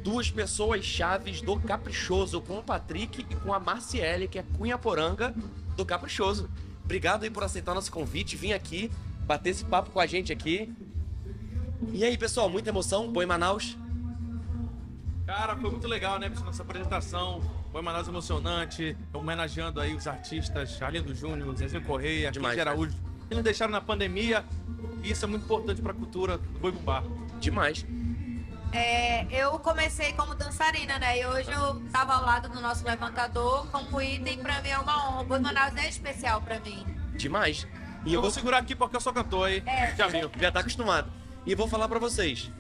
duas 0.04 0.30
pessoas 0.30 0.84
chaves 0.86 1.42
do 1.42 1.58
Caprichoso, 1.60 2.42
com 2.42 2.60
o 2.60 2.64
Patrick 2.64 3.26
e 3.30 3.36
com 3.38 3.54
a 3.54 3.60
Marciele, 3.60 4.28
que 4.28 4.38
é 4.38 4.44
Cunha 4.58 4.78
Poranga 4.78 5.34
do 5.76 5.86
Caprichoso. 5.86 6.50
Obrigado 6.84 7.24
aí 7.24 7.30
por 7.30 7.44
aceitar 7.44 7.74
nosso 7.74 7.92
convite, 7.92 8.36
vir 8.36 8.54
aqui, 8.54 8.92
bater 9.26 9.50
esse 9.50 9.66
papo 9.66 9.90
com 9.92 10.00
a 10.00 10.06
gente 10.06 10.32
aqui. 10.32 10.72
E 11.94 12.04
aí, 12.04 12.18
pessoal, 12.18 12.50
muita 12.50 12.70
emoção? 12.70 13.12
Boi 13.12 13.26
Manaus? 13.26 13.78
Cara, 15.26 15.56
foi 15.58 15.70
muito 15.70 15.88
legal, 15.88 16.18
né, 16.20 16.30
nossa 16.44 16.64
apresentação. 16.64 17.42
Foi 17.72 17.82
Manaus 17.82 18.08
emocionante, 18.08 18.98
homenageando 19.14 19.80
aí 19.82 19.94
os 19.94 20.08
artistas 20.08 20.82
Arlindo 20.82 21.14
Júnior, 21.14 21.54
Zezinho 21.56 21.84
Correia, 21.84 22.32
Demais, 22.32 22.56
Kid 22.56 22.62
Araújo, 22.62 22.96
que 23.28 23.36
nos 23.36 23.44
deixaram 23.44 23.72
na 23.72 23.82
pandemia. 23.82 24.44
E 25.04 25.12
isso 25.12 25.26
é 25.26 25.28
muito 25.28 25.44
importante 25.44 25.82
pra 25.82 25.94
cultura 25.94 26.38
do 26.38 26.60
Boi 26.60 26.72
Bumbá. 26.72 27.04
Demais. 27.40 27.86
É, 28.72 29.26
eu 29.30 29.60
comecei 29.60 30.14
como 30.14 30.34
dançarina, 30.34 30.98
né? 30.98 31.20
E 31.20 31.26
hoje 31.26 31.52
eu 31.52 31.82
tava 31.92 32.14
ao 32.16 32.26
lado 32.26 32.50
do 32.50 32.60
nosso 32.60 32.86
levantador 32.86 33.68
como 33.68 34.02
item, 34.02 34.40
pra 34.40 34.62
mim 34.62 34.70
é 34.70 34.78
uma 34.78 35.10
honra. 35.10 35.22
O 35.22 35.26
Boi 35.26 35.40
Manaus 35.40 35.76
é 35.76 35.88
especial 35.88 36.42
pra 36.42 36.60
mim. 36.62 36.86
Demais. 37.16 37.68
E 38.06 38.10
Eu 38.10 38.16
eu 38.16 38.22
vou 38.22 38.22
vou 38.24 38.32
segurar 38.32 38.60
aqui 38.60 38.76
porque 38.76 38.96
eu 38.96 39.02
sou 39.02 39.14
cantor, 39.14 39.50
hein? 39.50 39.62
É. 39.66 39.94
Já 39.96 40.08
viu? 40.08 40.32
já 40.40 40.52
tá 40.52 40.62
acostumado. 40.62 41.12
E 41.48 41.56
vou 41.56 41.68
falar 41.68 41.88
pra 41.88 41.98
vocês. 41.98 42.52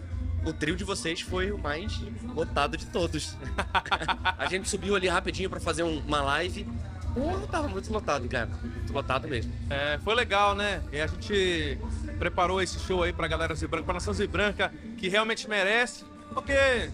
O 0.45 0.53
trio 0.53 0.75
de 0.75 0.83
vocês 0.83 1.21
foi 1.21 1.51
o 1.51 1.57
mais 1.57 1.99
lotado 2.33 2.77
de 2.77 2.85
todos. 2.87 3.35
a 4.37 4.45
gente 4.47 4.69
subiu 4.69 4.95
ali 4.95 5.07
rapidinho 5.07 5.49
pra 5.49 5.59
fazer 5.59 5.83
um- 5.83 5.99
uma 5.99 6.21
live. 6.21 6.65
Porra, 7.13 7.47
tava 7.47 7.67
muito 7.67 7.91
lotado, 7.91 8.27
cara. 8.29 8.49
Muito 8.63 8.93
lotado 8.93 9.27
mesmo. 9.27 9.51
É, 9.69 9.99
foi 10.03 10.15
legal, 10.15 10.55
né? 10.55 10.81
E 10.91 11.01
a 11.01 11.07
gente 11.07 11.77
preparou 12.17 12.61
esse 12.61 12.79
show 12.79 13.03
aí 13.03 13.11
pra 13.11 13.27
galera 13.27 13.53
Zibranca, 13.55 13.83
pra 13.85 13.93
nação 13.95 14.13
Zibranca, 14.13 14.71
que 14.97 15.09
realmente 15.09 15.49
merece. 15.49 16.05
Porque 16.33 16.89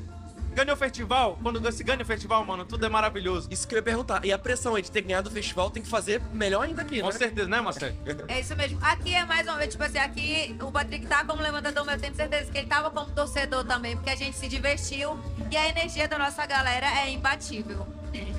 ganhou 0.53 0.73
o 0.73 0.77
festival, 0.77 1.37
quando 1.41 1.71
se 1.71 1.83
ganha 1.83 2.01
o 2.01 2.05
festival, 2.05 2.45
mano, 2.45 2.65
tudo 2.65 2.85
é 2.85 2.89
maravilhoso. 2.89 3.47
Isso 3.51 3.67
que 3.67 3.75
eu 3.75 3.79
ia 3.79 3.83
perguntar. 3.83 4.23
E 4.25 4.31
a 4.31 4.37
pressão 4.37 4.75
aí 4.75 4.81
de 4.81 4.91
ter 4.91 5.01
ganhado 5.01 5.29
o 5.29 5.31
festival 5.31 5.69
tem 5.69 5.83
que 5.83 5.89
fazer 5.89 6.21
melhor 6.31 6.63
ainda 6.63 6.81
aqui, 6.81 7.01
Com 7.01 7.07
né? 7.07 7.13
certeza, 7.13 7.47
né, 7.47 7.59
Marcelo? 7.61 7.95
É 8.27 8.39
isso 8.39 8.55
mesmo. 8.55 8.77
Aqui 8.81 9.13
é 9.13 9.25
mais 9.25 9.47
uma 9.47 9.57
vez, 9.57 9.71
tipo 9.71 9.83
assim, 9.83 9.97
aqui 9.97 10.55
o 10.61 10.71
Patrick 10.71 11.05
tá 11.07 11.25
como 11.25 11.41
levantador, 11.41 11.85
mas 11.85 11.95
eu 11.95 12.01
tenho 12.01 12.15
certeza 12.15 12.51
que 12.51 12.57
ele 12.57 12.67
tava 12.67 12.89
como 12.91 13.11
torcedor 13.11 13.63
também, 13.65 13.95
porque 13.95 14.09
a 14.09 14.15
gente 14.15 14.37
se 14.37 14.47
divertiu 14.47 15.19
e 15.51 15.57
a 15.57 15.67
energia 15.67 16.07
da 16.07 16.17
nossa 16.17 16.45
galera 16.45 16.87
é 17.01 17.11
imbatível. 17.11 17.85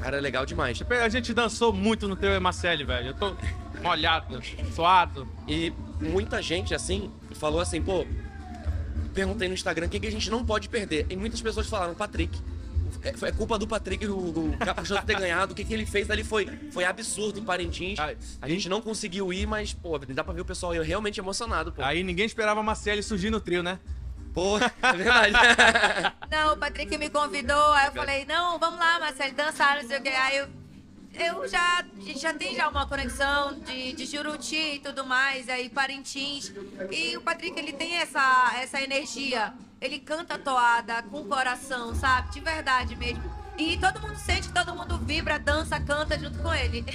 Cara, 0.01 0.19
é 0.19 0.21
legal 0.21 0.47
demais. 0.47 0.81
A 1.03 1.09
gente 1.09 1.35
dançou 1.35 1.73
muito 1.73 2.07
no 2.07 2.15
teu 2.15 2.41
Marcelo, 2.41 2.87
velho. 2.87 3.09
Eu 3.09 3.15
tô 3.15 3.37
molhado, 3.83 4.41
suado. 4.75 5.29
E 5.49 5.73
muita 6.01 6.41
gente, 6.41 6.75
assim, 6.75 7.11
falou 7.35 7.61
assim, 7.61 7.83
pô, 7.83 8.07
perguntei 9.15 9.49
no 9.49 9.55
Instagram 9.55 9.87
o 9.87 9.89
que, 9.89 10.01
que 10.01 10.07
a 10.07 10.11
gente 10.11 10.29
não 10.31 10.45
pode 10.45 10.69
perder. 10.69 11.07
E 11.09 11.17
muitas 11.17 11.41
pessoas 11.41 11.67
falaram, 11.69 11.95
Patrick. 11.95 12.39
É, 13.03 13.12
foi- 13.12 13.33
culpa 13.33 13.59
do 13.59 13.67
Patrick, 13.67 14.07
o, 14.07 14.17
o 14.17 14.57
Caprichoso 14.59 15.03
ter 15.03 15.19
ganhado. 15.19 15.53
O 15.53 15.55
que, 15.55 15.62
que 15.65 15.75
ele 15.75 15.85
fez 15.85 16.11
ali 16.11 16.25
foi, 16.25 16.47
foi 16.71 16.85
absurdo 16.85 17.39
em 17.39 17.45
Parintins. 17.45 17.99
Ai, 17.99 18.17
A 18.41 18.49
gente 18.49 18.69
não 18.69 18.81
conseguiu 18.81 19.31
ir, 19.33 19.47
mas, 19.47 19.75
pô, 19.75 19.99
dá 19.99 20.25
pra 20.25 20.33
ver 20.33 20.41
o 20.41 20.45
pessoal 20.45 20.73
aí 20.73 20.83
realmente 20.83 21.21
emocionado, 21.21 21.71
pô. 21.73 21.83
Aí 21.83 22.03
ninguém 22.03 22.25
esperava 22.25 22.61
a 22.61 22.62
Marcele 22.62 23.03
surgir 23.03 23.31
no 23.31 23.41
trio, 23.41 23.62
né? 23.62 23.79
Pô, 24.33 24.59
é 24.59 24.93
verdade. 24.95 25.33
Não, 26.31 26.55
o 26.55 26.57
Patrick 26.57 26.97
me 26.99 27.09
convidou, 27.09 27.73
aí 27.73 27.87
eu 27.87 27.93
falei, 27.93 28.25
não, 28.25 28.59
vamos 28.59 28.81
lá, 28.81 28.99
Marcelo, 28.99 29.33
dançar, 29.35 29.81
não 29.81 29.89
sei 29.89 29.99
o 29.99 30.03
que. 30.03 30.09
Aí 30.09 30.39
eu, 30.39 30.49
eu 31.19 31.49
já, 31.49 31.81
a 31.81 32.01
gente 32.01 32.19
já 32.21 32.33
tem 32.35 32.55
já 32.55 32.69
uma 32.69 32.87
conexão 32.87 33.55
de, 33.61 33.93
de 33.93 34.07
Juruti 34.07 34.57
e 34.75 34.79
tudo 34.81 35.05
mais, 35.07 35.49
aí 35.49 35.69
Parintins. 35.69 36.53
E 36.91 37.17
o 37.17 37.21
Patrick, 37.21 37.59
ele 37.59 37.73
tem 37.73 37.97
essa, 37.97 38.53
essa 38.61 38.81
energia. 38.81 39.53
Ele 39.81 39.99
canta 39.99 40.39
toada 40.39 41.03
com 41.05 41.21
o 41.21 41.25
coração, 41.27 41.95
sabe? 41.95 42.33
De 42.33 42.41
verdade 42.41 42.97
mesmo. 42.97 43.23
E 43.57 43.77
todo 43.79 44.01
mundo 44.01 44.17
sente, 44.17 44.51
todo 44.53 44.75
mundo 44.75 44.99
vibra, 44.99 45.39
dança, 45.39 45.79
canta 45.79 46.19
junto 46.19 46.39
com 46.39 46.53
ele. 46.53 46.85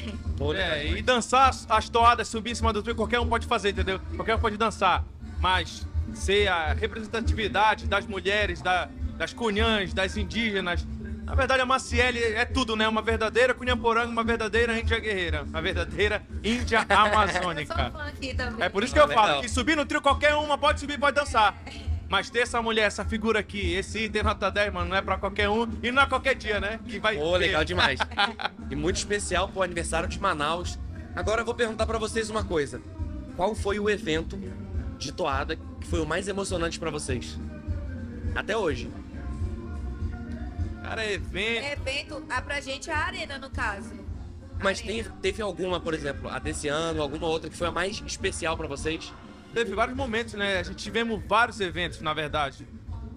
É, 0.56 0.88
e 0.88 1.02
dançar 1.02 1.50
as, 1.50 1.70
as 1.70 1.90
toadas, 1.90 2.28
subir 2.30 2.52
em 2.52 2.56
cima 2.56 2.72
do 2.72 2.82
trio, 2.82 2.96
qualquer 2.96 3.20
um 3.20 3.28
pode 3.28 3.46
fazer, 3.46 3.72
entendeu? 3.72 4.00
Qualquer 4.16 4.36
um 4.36 4.40
pode 4.40 4.56
dançar. 4.56 5.04
Mas 5.42 5.86
ser 6.14 6.48
a 6.48 6.72
representatividade 6.74 7.86
das 7.88 8.06
mulheres, 8.06 8.62
da- 8.62 8.90
das 9.18 9.34
cunhãs, 9.34 9.94
das 9.94 10.16
indígenas. 10.16 10.86
Na 11.30 11.36
verdade, 11.36 11.62
a 11.62 11.66
Maciele 11.66 12.20
é 12.24 12.44
tudo, 12.44 12.76
né? 12.76 12.88
Uma 12.88 13.04
verdadeira 13.04 13.54
cunhamporanga, 13.54 14.08
uma 14.12 14.24
verdadeira 14.24 14.80
índia 14.80 14.98
guerreira. 15.00 15.44
Uma 15.44 15.62
verdadeira 15.62 16.24
índia 16.44 16.80
Eu 16.90 16.96
sou 16.96 17.06
amazônica. 17.06 17.92
fã 17.92 18.04
aqui 18.08 18.34
também. 18.34 18.66
É 18.66 18.68
por 18.68 18.84
isso 18.84 18.92
que 18.92 19.00
Ah, 19.00 19.04
eu 19.04 19.10
falo 19.10 19.28
legal. 19.28 19.42
que 19.42 19.48
subir 19.50 19.78
no 19.78 19.86
trio 19.86 20.02
qualquer 20.02 20.34
uma 20.34 20.58
pode 20.58 20.80
subir, 20.80 20.98
pode 21.00 21.16
dançar. 21.16 21.56
Mas 22.10 22.32
ter 22.32 22.40
essa 22.40 22.60
mulher, 22.64 22.86
essa 22.88 23.06
figura 23.06 23.40
aqui, 23.42 23.76
esse 23.76 24.06
item 24.06 24.24
nota 24.24 24.50
10, 24.50 24.74
mano, 24.74 24.90
não 24.90 24.98
é 24.98 25.02
pra 25.04 25.18
qualquer 25.20 25.48
um 25.50 25.70
e 25.84 25.92
não 25.92 26.02
é 26.02 26.08
qualquer 26.08 26.34
dia, 26.34 26.60
né? 26.60 26.80
Que 26.88 26.98
vai 26.98 27.16
Pô, 27.16 27.34
ter. 27.34 27.38
legal 27.38 27.64
demais. 27.64 28.00
e 28.72 28.76
muito 28.76 28.96
especial 28.96 29.48
pro 29.50 29.62
aniversário 29.62 30.10
de 30.10 30.20
Manaus. 30.20 30.80
Agora 31.16 31.42
eu 31.42 31.46
vou 31.46 31.54
perguntar 31.54 31.86
pra 31.86 32.00
vocês 32.00 32.28
uma 32.32 32.44
coisa. 32.44 32.82
Qual 33.36 33.54
foi 33.54 33.80
o 33.80 33.88
evento 33.88 34.36
de 34.98 35.12
toada 35.12 35.56
que 35.80 35.86
foi 35.88 36.00
o 36.02 36.08
mais 36.08 36.28
emocionante 36.28 36.80
pra 36.80 36.90
vocês? 36.90 37.38
Até 38.34 38.58
hoje. 38.58 38.90
Cara, 40.90 41.06
é 41.06 41.14
evento. 41.14 41.66
Evento, 41.66 42.26
ah, 42.32 42.42
pra 42.42 42.60
gente 42.60 42.90
é 42.90 42.94
a 42.94 42.98
arena, 42.98 43.38
no 43.38 43.52
caso. 43.52 43.94
Mas 44.60 44.82
tem, 44.82 45.04
teve 45.22 45.40
alguma, 45.40 45.80
por 45.80 45.94
exemplo, 45.94 46.28
a 46.28 46.40
desse 46.40 46.68
ano, 46.68 47.04
alguma 47.04 47.28
outra 47.28 47.48
que 47.48 47.56
foi 47.56 47.68
a 47.68 47.72
mais 47.72 48.02
especial 48.08 48.58
pra 48.58 48.68
vocês? 48.68 49.14
Teve 49.54 49.76
vários 49.76 49.96
momentos, 49.96 50.34
né? 50.34 50.58
A 50.58 50.64
gente 50.64 50.78
tivemos 50.78 51.22
vários 51.28 51.60
eventos, 51.60 52.02
na 52.02 52.12
verdade. 52.12 52.68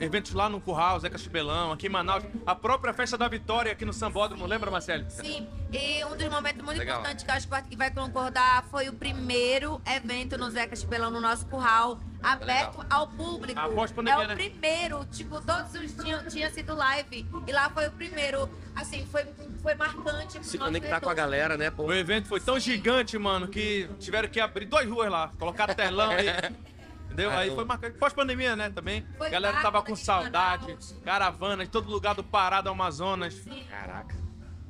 Eventos 0.03 0.33
lá 0.33 0.49
no 0.49 0.61
Curral, 0.61 0.99
Zé 0.99 1.09
Castelão, 1.09 1.71
aqui 1.71 1.87
em 1.87 1.89
Manaus. 1.89 2.25
A 2.45 2.57
própria 2.57 2.93
Festa 2.93 3.17
da 3.17 3.29
Vitória 3.29 3.71
aqui 3.71 3.85
no 3.85 3.93
Sambódromo, 3.93 4.45
lembra, 4.47 4.69
Marcelo? 4.69 5.09
Sim, 5.09 5.47
e 5.73 6.05
um 6.05 6.17
dos 6.17 6.29
momentos 6.29 6.61
muito 6.65 6.79
Legal. 6.79 6.99
importantes 6.99 7.25
que 7.25 7.31
eu 7.31 7.35
acho 7.37 7.49
que 7.71 7.77
vai 7.77 7.89
concordar 7.89 8.65
foi 8.69 8.89
o 8.89 8.93
primeiro 8.93 9.81
evento 9.87 10.37
no 10.37 10.51
Zeca 10.51 10.75
Chipelão, 10.75 11.09
no 11.09 11.21
nosso 11.21 11.47
curral, 11.47 12.01
aberto 12.21 12.85
ao 12.91 13.07
público. 13.07 13.61
Após 13.61 13.93
é 13.93 13.95
pandemia, 13.95 14.25
o 14.25 14.29
né? 14.29 14.35
primeiro, 14.35 15.05
tipo, 15.05 15.41
todos 15.41 15.73
os 15.73 15.93
tinham, 15.95 16.27
tinha 16.27 16.51
sido 16.51 16.75
live, 16.75 17.25
e 17.47 17.53
lá 17.53 17.71
foi 17.71 17.87
o 17.87 17.93
primeiro, 17.93 18.51
assim, 18.75 19.07
foi, 19.07 19.25
foi 19.63 19.77
marcante. 19.77 20.45
Se 20.45 20.59
conectar 20.59 21.01
com 21.01 21.11
a 21.11 21.15
galera, 21.15 21.57
né? 21.57 21.71
Pô, 21.71 21.85
O 21.85 21.95
evento 21.95 22.27
foi 22.27 22.41
tão 22.41 22.59
gigante, 22.59 23.17
mano, 23.19 23.47
que 23.47 23.89
tiveram 24.01 24.29
que 24.29 24.41
abrir 24.41 24.67
duas 24.67 24.89
ruas 24.89 25.09
lá, 25.09 25.31
colocar 25.39 25.73
telão 25.77 26.11
aí. 26.11 26.27
Entendeu? 27.13 27.31
Ah, 27.31 27.39
Aí 27.39 27.49
eu- 27.49 27.55
foi 27.55 27.65
marcante. 27.65 27.99
Pós-pandemia, 27.99 28.57
né, 28.57 28.71
também. 28.71 29.07
Foi 29.19 29.27
A 29.27 29.31
galera 29.31 29.61
tava 29.61 29.81
com 29.83 29.91
daqui 29.91 30.01
de 30.01 30.07
saudade, 30.07 30.63
Manaus. 30.67 30.97
caravana 31.05 31.65
de 31.65 31.71
todo 31.71 31.91
lugar 31.91 32.15
do 32.15 32.25
Pará, 32.25 32.61
do 32.61 32.71
Amazonas. 32.71 33.35
Caraca. 33.69 34.17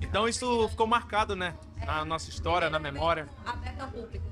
Então 0.00 0.28
isso 0.28 0.68
ficou 0.68 0.86
marcado, 0.86 1.36
né? 1.36 1.54
Na 1.86 2.04
nossa 2.04 2.28
história, 2.28 2.68
na 2.68 2.78
memória. 2.78 3.28
Aberto 3.46 3.80
ao 3.82 3.88
público. 3.88 4.24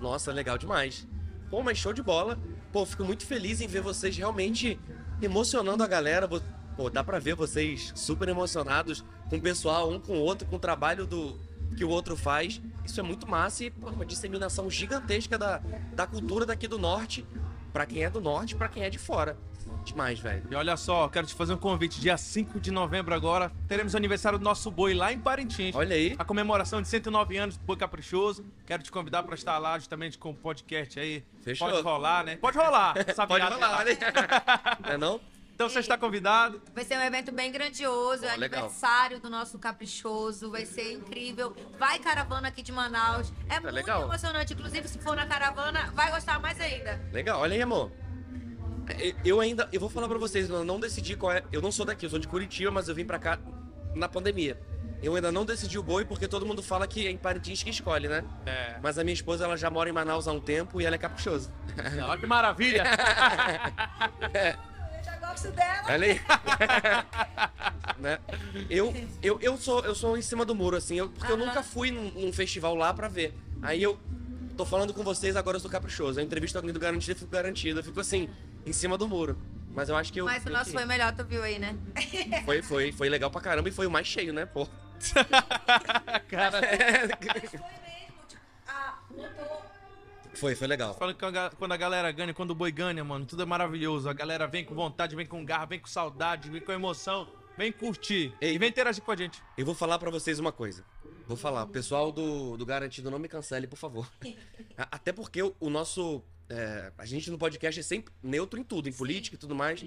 Nossa, 0.00 0.30
legal 0.32 0.58
demais. 0.58 1.06
Pô, 1.50 1.62
mas 1.62 1.78
show 1.78 1.92
de 1.92 2.02
bola. 2.02 2.38
Pô, 2.72 2.84
fico 2.84 3.04
muito 3.04 3.24
feliz 3.26 3.60
em 3.60 3.66
ver 3.66 3.80
vocês 3.80 4.16
realmente 4.16 4.78
emocionando 5.22 5.82
a 5.82 5.86
galera. 5.86 6.28
Pô, 6.76 6.90
dá 6.90 7.02
pra 7.02 7.18
ver 7.18 7.34
vocês 7.34 7.92
super 7.94 8.28
emocionados 8.28 9.04
com 9.30 9.36
o 9.36 9.40
pessoal, 9.40 9.90
um 9.90 9.98
com 9.98 10.12
o 10.14 10.20
outro, 10.20 10.46
com 10.46 10.56
o 10.56 10.58
trabalho 10.58 11.06
do 11.06 11.38
que 11.76 11.84
o 11.84 11.88
outro 11.88 12.16
faz. 12.16 12.60
Isso 12.84 13.00
é 13.00 13.02
muito 13.02 13.26
massa 13.26 13.64
e 13.64 13.70
pô, 13.70 13.88
uma 13.90 14.04
disseminação 14.04 14.68
gigantesca 14.68 15.38
da, 15.38 15.62
da 15.94 16.06
cultura 16.06 16.44
daqui 16.44 16.68
do 16.68 16.78
norte, 16.78 17.26
pra 17.74 17.84
quem 17.84 18.04
é 18.04 18.08
do 18.08 18.20
norte, 18.20 18.54
pra 18.54 18.68
quem 18.68 18.84
é 18.84 18.88
de 18.88 18.98
fora. 18.98 19.36
Demais, 19.84 20.20
velho. 20.20 20.46
E 20.48 20.54
olha 20.54 20.76
só, 20.76 21.08
quero 21.08 21.26
te 21.26 21.34
fazer 21.34 21.54
um 21.54 21.56
convite. 21.56 22.00
Dia 22.00 22.16
5 22.16 22.60
de 22.60 22.70
novembro 22.70 23.12
agora, 23.12 23.50
teremos 23.66 23.94
o 23.94 23.96
aniversário 23.96 24.38
do 24.38 24.44
nosso 24.44 24.70
boi 24.70 24.94
lá 24.94 25.12
em 25.12 25.18
Parintins. 25.18 25.74
Olha 25.74 25.96
aí. 25.96 26.14
A 26.16 26.24
comemoração 26.24 26.80
de 26.80 26.86
109 26.86 27.36
anos 27.36 27.56
do 27.56 27.64
Boi 27.64 27.76
Caprichoso. 27.76 28.46
Quero 28.64 28.82
te 28.82 28.92
convidar 28.92 29.24
para 29.24 29.34
estar 29.34 29.58
lá 29.58 29.76
justamente 29.76 30.16
com 30.16 30.30
o 30.30 30.34
podcast 30.34 31.00
aí. 31.00 31.24
Fechou. 31.42 31.68
Pode 31.68 31.82
rolar, 31.82 32.24
né? 32.24 32.36
Pode 32.36 32.56
rolar. 32.56 32.94
Pode 33.26 33.44
rolar, 33.44 33.84
né? 33.84 33.98
Não 34.80 34.90
é 34.90 34.96
não? 34.96 35.20
Então 35.54 35.68
você 35.68 35.78
está 35.78 35.96
convidado. 35.96 36.60
Vai 36.74 36.84
ser 36.84 36.98
um 36.98 37.02
evento 37.02 37.30
bem 37.30 37.52
grandioso, 37.52 38.24
é 38.24 38.32
Ó, 38.32 38.36
legal. 38.36 38.64
aniversário 38.64 39.20
do 39.20 39.30
nosso 39.30 39.56
caprichoso, 39.58 40.50
vai 40.50 40.66
ser 40.66 40.92
incrível. 40.92 41.54
Vai 41.78 41.98
caravana 42.00 42.48
aqui 42.48 42.60
de 42.60 42.72
Manaus. 42.72 43.32
É 43.48 43.60
muito 43.60 43.72
legal. 43.72 44.02
emocionante. 44.02 44.52
Inclusive, 44.52 44.88
se 44.88 44.98
for 44.98 45.14
na 45.14 45.26
caravana, 45.26 45.92
vai 45.94 46.10
gostar 46.10 46.40
mais 46.40 46.60
ainda. 46.60 47.00
Legal, 47.12 47.40
olha 47.40 47.54
aí, 47.54 47.62
amor. 47.62 47.92
É, 48.88 49.14
Eu 49.24 49.40
ainda, 49.40 49.68
eu 49.72 49.78
vou 49.80 49.88
falar 49.88 50.08
pra 50.08 50.18
vocês, 50.18 50.50
eu 50.50 50.64
não 50.64 50.80
decidi 50.80 51.16
qual 51.16 51.30
é. 51.32 51.44
Eu 51.52 51.62
não 51.62 51.70
sou 51.70 51.86
daqui, 51.86 52.04
eu 52.04 52.10
sou 52.10 52.18
de 52.18 52.26
Curitiba, 52.26 52.70
mas 52.72 52.88
eu 52.88 52.94
vim 52.94 53.04
pra 53.04 53.18
cá 53.20 53.38
na 53.94 54.08
pandemia. 54.08 54.60
Eu 55.02 55.14
ainda 55.14 55.30
não 55.30 55.44
decidi 55.44 55.78
o 55.78 55.82
boi 55.82 56.04
porque 56.04 56.26
todo 56.26 56.44
mundo 56.46 56.62
fala 56.62 56.86
que 56.86 57.06
é 57.06 57.10
em 57.10 57.16
Parintins 57.16 57.62
que 57.62 57.70
escolhe, 57.70 58.08
né? 58.08 58.24
É. 58.46 58.78
Mas 58.82 58.98
a 58.98 59.04
minha 59.04 59.14
esposa 59.14 59.44
ela 59.44 59.56
já 59.56 59.70
mora 59.70 59.88
em 59.88 59.92
Manaus 59.92 60.26
há 60.26 60.32
um 60.32 60.40
tempo 60.40 60.80
e 60.80 60.84
ela 60.86 60.96
é 60.96 60.98
caprichosa. 60.98 61.52
Olha 62.08 62.18
que 62.18 62.26
maravilha. 62.26 62.84
Eu 64.32 64.73
gosto 65.34 65.50
dela. 65.52 65.82
Olha 65.88 66.06
aí. 66.06 66.20
né? 67.98 68.18
Eu, 68.70 68.94
eu, 69.22 69.38
eu, 69.40 69.56
sou, 69.56 69.84
eu 69.84 69.94
sou 69.94 70.16
em 70.16 70.22
cima 70.22 70.44
do 70.44 70.54
muro, 70.54 70.76
assim, 70.76 70.96
eu- 70.96 71.08
porque 71.08 71.30
eu 71.32 71.36
nunca 71.36 71.62
fui 71.62 71.90
num, 71.90 72.10
num 72.12 72.32
festival 72.32 72.74
lá 72.74 72.92
pra 72.94 73.08
ver. 73.08 73.34
Aí 73.62 73.82
eu 73.82 73.98
tô 74.56 74.64
falando 74.64 74.94
com 74.94 75.02
vocês, 75.02 75.36
agora 75.36 75.56
eu 75.56 75.60
sou 75.60 75.70
caprichoso. 75.70 76.20
A 76.20 76.22
entrevista 76.22 76.58
alguém 76.58 76.72
do 76.72 76.78
Garantido, 76.80 77.12
eu 77.12 77.16
fico 77.16 77.30
garantido. 77.30 77.80
Eu 77.80 77.84
fico 77.84 78.00
assim, 78.00 78.28
em 78.64 78.72
cima 78.72 78.96
do 78.96 79.08
muro. 79.08 79.36
Mas 79.74 79.88
eu 79.88 79.96
acho 79.96 80.12
que 80.12 80.20
eu. 80.20 80.24
Mas 80.26 80.44
o 80.44 80.48
eu 80.48 80.52
nosso 80.52 80.66
que- 80.70 80.76
foi 80.76 80.84
melhor, 80.84 81.12
tu 81.14 81.24
viu 81.24 81.42
aí, 81.42 81.58
né? 81.58 81.76
Foi, 82.44 82.62
foi, 82.62 82.92
foi 82.92 83.08
legal 83.08 83.30
pra 83.30 83.40
caramba 83.40 83.68
e 83.68 83.72
foi 83.72 83.86
o 83.86 83.90
mais 83.90 84.06
cheio, 84.06 84.32
né, 84.32 84.46
pô? 84.46 84.68
Cara, 86.28 86.60
Mas 86.62 87.50
foi 87.50 87.58
mesmo, 87.58 88.22
tipo, 88.28 88.40
ah, 88.68 88.94
botou 89.10 89.62
Foi, 90.34 90.54
foi 90.54 90.66
legal. 90.66 90.94
falando 90.94 91.16
que 91.16 91.56
quando 91.56 91.72
a 91.72 91.76
galera 91.76 92.10
ganha, 92.12 92.34
quando 92.34 92.50
o 92.50 92.54
boi 92.54 92.72
ganha, 92.72 93.02
mano, 93.04 93.24
tudo 93.24 93.42
é 93.42 93.46
maravilhoso. 93.46 94.08
A 94.08 94.12
galera 94.12 94.46
vem 94.46 94.64
com 94.64 94.74
vontade, 94.74 95.14
vem 95.16 95.26
com 95.26 95.44
garra, 95.44 95.66
vem 95.66 95.78
com 95.78 95.86
saudade, 95.86 96.50
vem 96.50 96.60
com 96.60 96.72
emoção, 96.72 97.28
vem 97.56 97.72
curtir. 97.72 98.32
Ei. 98.40 98.54
E 98.54 98.58
vem 98.58 98.68
interagir 98.68 99.02
com 99.02 99.12
a 99.12 99.16
gente. 99.16 99.42
Eu 99.56 99.64
vou 99.64 99.74
falar 99.74 99.98
pra 99.98 100.10
vocês 100.10 100.38
uma 100.38 100.52
coisa. 100.52 100.84
Vou 101.26 101.36
falar, 101.36 101.66
pessoal 101.66 102.12
do, 102.12 102.56
do 102.56 102.66
Garantido, 102.66 103.10
não 103.10 103.18
me 103.18 103.28
cancele, 103.28 103.66
por 103.66 103.76
favor. 103.76 104.06
Até 104.76 105.12
porque 105.12 105.42
o, 105.42 105.54
o 105.58 105.70
nosso. 105.70 106.22
é, 106.50 106.92
a 106.98 107.06
gente 107.06 107.30
no 107.30 107.38
podcast 107.38 107.80
é 107.80 107.82
sempre 107.82 108.12
neutro 108.22 108.60
em 108.60 108.62
tudo, 108.62 108.88
em 108.88 108.92
política 108.92 109.36
e 109.36 109.38
tudo 109.38 109.54
mais. 109.54 109.82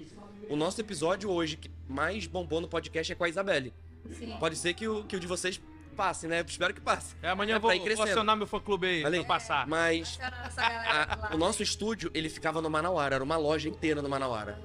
O 0.48 0.56
nosso 0.56 0.80
episódio 0.80 1.30
hoje 1.30 1.56
que 1.56 1.70
mais 1.88 2.26
bombou 2.26 2.60
no 2.60 2.68
podcast 2.68 3.12
é 3.12 3.14
com 3.14 3.24
a 3.24 3.28
Isabelle. 3.28 3.72
Sim. 4.12 4.36
Pode 4.40 4.56
ser 4.56 4.74
que 4.74 4.88
o, 4.88 5.04
que 5.04 5.14
o 5.16 5.20
de 5.20 5.26
vocês 5.26 5.60
passe, 5.98 6.28
né? 6.28 6.44
Espero 6.46 6.72
que 6.72 6.80
passe. 6.80 7.16
É, 7.20 7.28
amanhã 7.30 7.54
É 7.54 7.56
eu 7.56 7.60
vou, 7.60 7.70
vou 7.96 8.02
acionar 8.04 8.36
meu 8.36 8.46
fã-clube 8.46 8.86
aí, 8.86 9.04
aí. 9.04 9.12
pra 9.18 9.24
passar. 9.24 9.66
Mas 9.66 10.16
a- 10.56 11.30
o 11.34 11.36
nosso 11.36 11.60
estúdio, 11.60 12.08
ele 12.14 12.28
ficava 12.28 12.62
no 12.62 12.70
Manauara, 12.70 13.16
era 13.16 13.24
uma 13.24 13.36
loja 13.36 13.68
inteira 13.68 14.00
no 14.00 14.08
Manauara. 14.08 14.60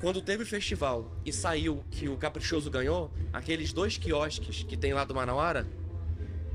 Quando 0.00 0.20
teve 0.20 0.42
o 0.42 0.46
festival 0.46 1.10
e 1.24 1.32
saiu 1.32 1.84
que 1.90 2.08
o 2.08 2.16
Caprichoso 2.16 2.68
ganhou, 2.70 3.12
aqueles 3.32 3.72
dois 3.72 3.96
quiosques 3.96 4.64
que 4.64 4.76
tem 4.76 4.92
lá 4.92 5.04
do 5.04 5.14
Manauara, 5.14 5.66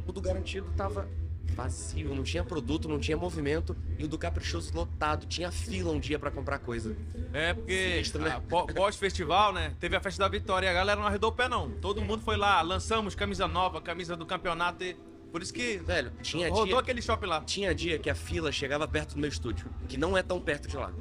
o 0.05 0.11
do 0.11 0.19
Garantido 0.19 0.69
tava 0.75 1.07
vazio, 1.53 2.13
não 2.13 2.23
tinha 2.23 2.43
produto, 2.43 2.87
não 2.87 2.99
tinha 2.99 3.15
movimento, 3.15 3.75
e 3.97 4.03
o 4.03 4.07
do 4.07 4.17
Caprichoso 4.17 4.73
lotado, 4.75 5.25
tinha 5.25 5.51
fila 5.51 5.91
um 5.91 5.99
dia 5.99 6.19
pra 6.19 6.29
comprar 6.31 6.59
coisa. 6.59 6.95
É, 7.31 7.53
porque 7.53 7.91
Sinistro, 7.93 8.21
né? 8.21 8.41
pó- 8.49 8.65
pós-festival, 8.65 9.53
né? 9.53 9.73
Teve 9.79 9.95
a 9.95 10.01
festa 10.01 10.23
da 10.23 10.29
vitória 10.29 10.67
e 10.67 10.69
a 10.69 10.73
galera 10.73 10.99
não 10.99 11.07
arredou 11.07 11.29
o 11.29 11.33
pé, 11.33 11.47
não. 11.47 11.69
Todo 11.71 12.01
mundo 12.01 12.21
foi 12.21 12.37
lá, 12.37 12.61
lançamos 12.61 13.15
camisa 13.15 13.47
nova, 13.47 13.81
camisa 13.81 14.15
do 14.15 14.25
campeonato. 14.25 14.83
E... 14.83 14.95
Por 15.31 15.41
isso 15.41 15.53
que 15.53 15.77
Velho, 15.77 16.11
tinha 16.21 16.49
rodou 16.49 16.65
dia, 16.65 16.79
aquele 16.79 17.01
shopping 17.01 17.25
lá. 17.25 17.41
tinha 17.41 17.75
dia 17.75 17.99
que 17.99 18.09
a 18.09 18.15
fila 18.15 18.51
chegava 18.51 18.87
perto 18.87 19.15
do 19.15 19.19
meu 19.19 19.29
estúdio, 19.29 19.67
que 19.87 19.97
não 19.97 20.17
é 20.17 20.23
tão 20.23 20.39
perto 20.39 20.67
de 20.67 20.77
lá. 20.77 20.91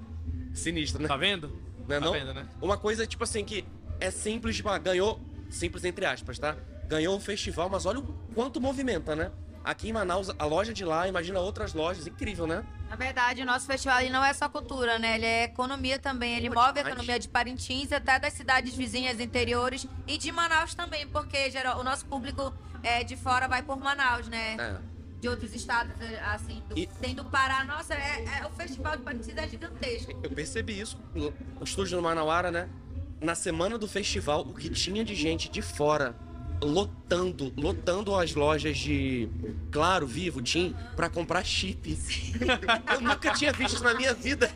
Sinistro, 0.53 1.03
né? 1.03 1.09
Tá 1.09 1.17
vendo? 1.17 1.49
Não 1.89 1.97
é 1.97 2.01
tá 2.01 2.07
não? 2.07 2.13
vendo, 2.13 2.35
né? 2.35 2.49
Uma 2.61 2.77
coisa, 2.77 3.07
tipo 3.07 3.23
assim, 3.23 3.45
que 3.45 3.65
é 4.01 4.11
simples, 4.11 4.61
ganhou, 4.83 5.21
simples 5.51 5.85
entre 5.85 6.05
aspas, 6.05 6.39
tá? 6.39 6.57
Ganhou 6.89 7.17
o 7.17 7.21
festival, 7.21 7.69
mas 7.69 7.87
olha 7.87 8.01
o 8.01 8.03
quanto 8.35 8.61
movimenta, 8.61 9.15
né? 9.15 9.31
Aqui 9.65 9.89
em 9.89 9.93
Manaus, 9.95 10.31
a 10.39 10.45
loja 10.45 10.75
de 10.75 10.85
lá, 10.85 11.09
imagina 11.09 11.41
outras 11.41 11.73
lojas, 11.73 12.07
incrível, 12.07 12.47
né? 12.47 12.63
Na 12.91 12.97
verdade, 12.97 13.41
o 13.41 13.47
nosso 13.47 13.67
festival 13.67 14.01
ele 14.03 14.11
não 14.11 14.23
é 14.23 14.33
só 14.35 14.47
cultura, 14.49 14.99
né? 14.99 15.15
Ele 15.17 15.25
é 15.25 15.45
economia 15.45 15.99
também. 15.99 16.37
Ele 16.37 16.51
move 16.51 16.79
a 16.79 16.83
economia 16.83 17.19
de 17.19 17.29
Parintins 17.29 17.91
até 17.91 18.19
das 18.19 18.35
cidades 18.35 18.75
vizinhas 18.75 19.19
interiores 19.21 19.87
e 20.07 20.19
de 20.19 20.31
Manaus 20.31 20.75
também, 20.75 21.09
porque 21.09 21.51
geral, 21.51 21.81
o 21.81 21.83
nosso 21.83 22.05
público 22.05 22.53
é, 22.83 23.03
de 23.03 23.17
fora 23.17 23.49
vai 23.49 23.63
por 23.63 23.79
Manaus, 23.79 24.29
né? 24.29 24.57
É. 24.61 24.77
De 25.19 25.29
outros 25.31 25.55
estados, 25.55 25.95
assim, 26.35 26.63
do, 26.69 26.79
E- 26.79 26.87
tem 27.01 27.15
do 27.15 27.25
Pará. 27.25 27.65
Nossa, 27.65 27.95
é, 27.95 28.23
é- 28.43 28.47
o 28.47 28.51
festival 28.51 28.95
de 28.99 29.03
Parintins 29.03 29.35
é 29.35 29.49
gigantesco. 29.49 30.13
Eu 30.23 30.31
percebi 30.31 30.79
isso 30.79 31.01
no 31.15 31.31
no 31.31 31.65
estúdio 31.65 31.97
no 31.97 32.03
Manauara, 32.03 32.51
né? 32.51 32.69
Na 33.19 33.35
semana 33.35 33.79
do 33.79 33.89
festival, 33.89 34.43
o 34.43 34.53
que 34.53 34.69
tinha 34.69 35.03
de 35.03 35.15
gente 35.15 35.49
de 35.49 35.63
fora 35.63 36.15
lotando, 36.65 37.53
lotando 37.57 38.15
as 38.15 38.35
lojas 38.35 38.77
de 38.79 39.29
Claro, 39.71 40.07
Vivo, 40.07 40.41
TIM 40.41 40.75
pra 40.97 41.11
comprar 41.11 41.45
chip. 41.45 41.99
Eu 42.93 43.01
nunca 43.01 43.33
tinha 43.35 43.53
visto 43.53 43.75
isso 43.75 43.85
na 43.85 43.95
minha 43.95 44.15
vida. 44.15 44.51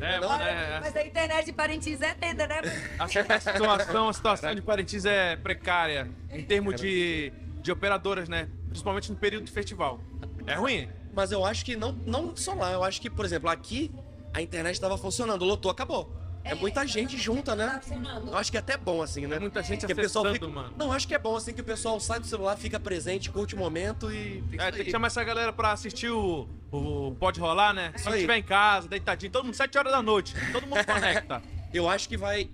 É, 0.00 0.20
Não, 0.20 0.32
é, 0.34 0.80
Mas 0.80 0.94
a 0.94 1.04
internet 1.04 1.46
de 1.46 1.52
Parintins 1.52 2.02
é 2.02 2.14
tenda, 2.14 2.46
né? 2.46 2.60
a 2.98 3.08
situação, 3.08 4.08
a 4.08 4.12
situação 4.12 4.54
de 4.54 4.60
Parintins 4.62 5.04
é 5.04 5.36
precária 5.36 6.08
em 6.30 6.44
termos 6.44 6.78
de, 6.80 7.32
de 7.62 7.72
operadoras, 7.72 8.28
né? 8.28 8.48
Principalmente 8.68 9.10
no 9.10 9.16
período 9.16 9.44
de 9.44 9.52
festival. 9.52 10.00
É 10.46 10.54
ruim? 10.54 10.88
Mas 11.14 11.32
eu 11.32 11.44
acho 11.44 11.64
que 11.64 11.76
não, 11.76 11.92
não 11.92 12.36
só 12.36 12.52
lá, 12.52 12.72
eu 12.72 12.84
acho 12.84 13.00
que, 13.00 13.08
por 13.08 13.24
exemplo, 13.24 13.48
aqui 13.48 13.90
a 14.34 14.42
internet 14.42 14.74
estava 14.74 14.98
funcionando, 14.98 15.44
lotou, 15.46 15.70
acabou. 15.70 16.14
É 16.46 16.54
muita 16.54 16.86
gente 16.86 17.18
junta, 17.18 17.56
né? 17.56 17.80
Eu 18.24 18.36
acho 18.36 18.52
que 18.52 18.56
é 18.56 18.60
até 18.60 18.76
bom, 18.76 19.02
assim, 19.02 19.26
né? 19.26 19.36
É 19.36 19.40
muita 19.40 19.62
gente 19.64 19.84
que 19.84 19.92
acessando, 19.92 20.32
fica... 20.32 20.46
mano. 20.46 20.72
Não, 20.76 20.92
acho 20.92 21.06
que 21.08 21.14
é 21.14 21.18
bom, 21.18 21.34
assim, 21.34 21.52
que 21.52 21.60
o 21.60 21.64
pessoal 21.64 21.98
sai 21.98 22.20
do 22.20 22.26
celular, 22.26 22.56
fica 22.56 22.78
presente, 22.78 23.30
curte 23.30 23.56
o 23.56 23.58
momento 23.58 24.12
e... 24.12 24.44
É, 24.56 24.70
tem 24.70 24.84
que 24.84 24.90
chamar 24.92 25.08
essa 25.08 25.24
galera 25.24 25.52
pra 25.52 25.72
assistir 25.72 26.08
o, 26.08 26.48
o 26.70 27.16
Pode 27.18 27.40
Rolar, 27.40 27.74
né? 27.74 27.92
Se 27.96 28.08
estiver 28.08 28.36
em 28.36 28.42
casa, 28.44 28.86
deitadinho, 28.86 29.32
todo 29.32 29.44
mundo 29.44 29.54
7 29.54 29.76
horas 29.76 29.92
da 29.92 30.00
noite, 30.00 30.34
todo 30.52 30.66
mundo 30.66 30.84
conecta. 30.86 31.42
Eu 31.74 31.88
acho 31.88 32.08
que 32.08 32.16
vai... 32.16 32.48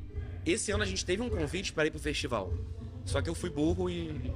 Esse 0.44 0.72
ano 0.72 0.82
a 0.82 0.86
gente 0.86 1.04
teve 1.04 1.22
um 1.22 1.28
convite 1.28 1.72
para 1.72 1.86
ir 1.86 1.90
pro 1.90 2.00
festival. 2.00 2.52
Só 3.04 3.20
que 3.20 3.28
eu 3.28 3.34
fui 3.34 3.50
burro 3.50 3.88
e... 3.88 4.32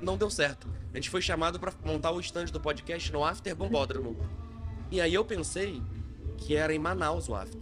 Não 0.00 0.16
deu 0.16 0.30
certo. 0.30 0.66
A 0.92 0.96
gente 0.96 1.10
foi 1.10 1.20
chamado 1.20 1.60
para 1.60 1.72
montar 1.84 2.10
o 2.10 2.20
stand 2.20 2.46
do 2.46 2.60
podcast 2.60 3.12
no 3.12 3.24
After 3.24 3.54
Bombódromo. 3.54 4.16
E 4.90 5.00
aí 5.00 5.14
eu 5.14 5.24
pensei 5.24 5.82
que 6.38 6.56
era 6.56 6.74
em 6.74 6.78
Manaus 6.78 7.28
o 7.28 7.34
After. 7.34 7.60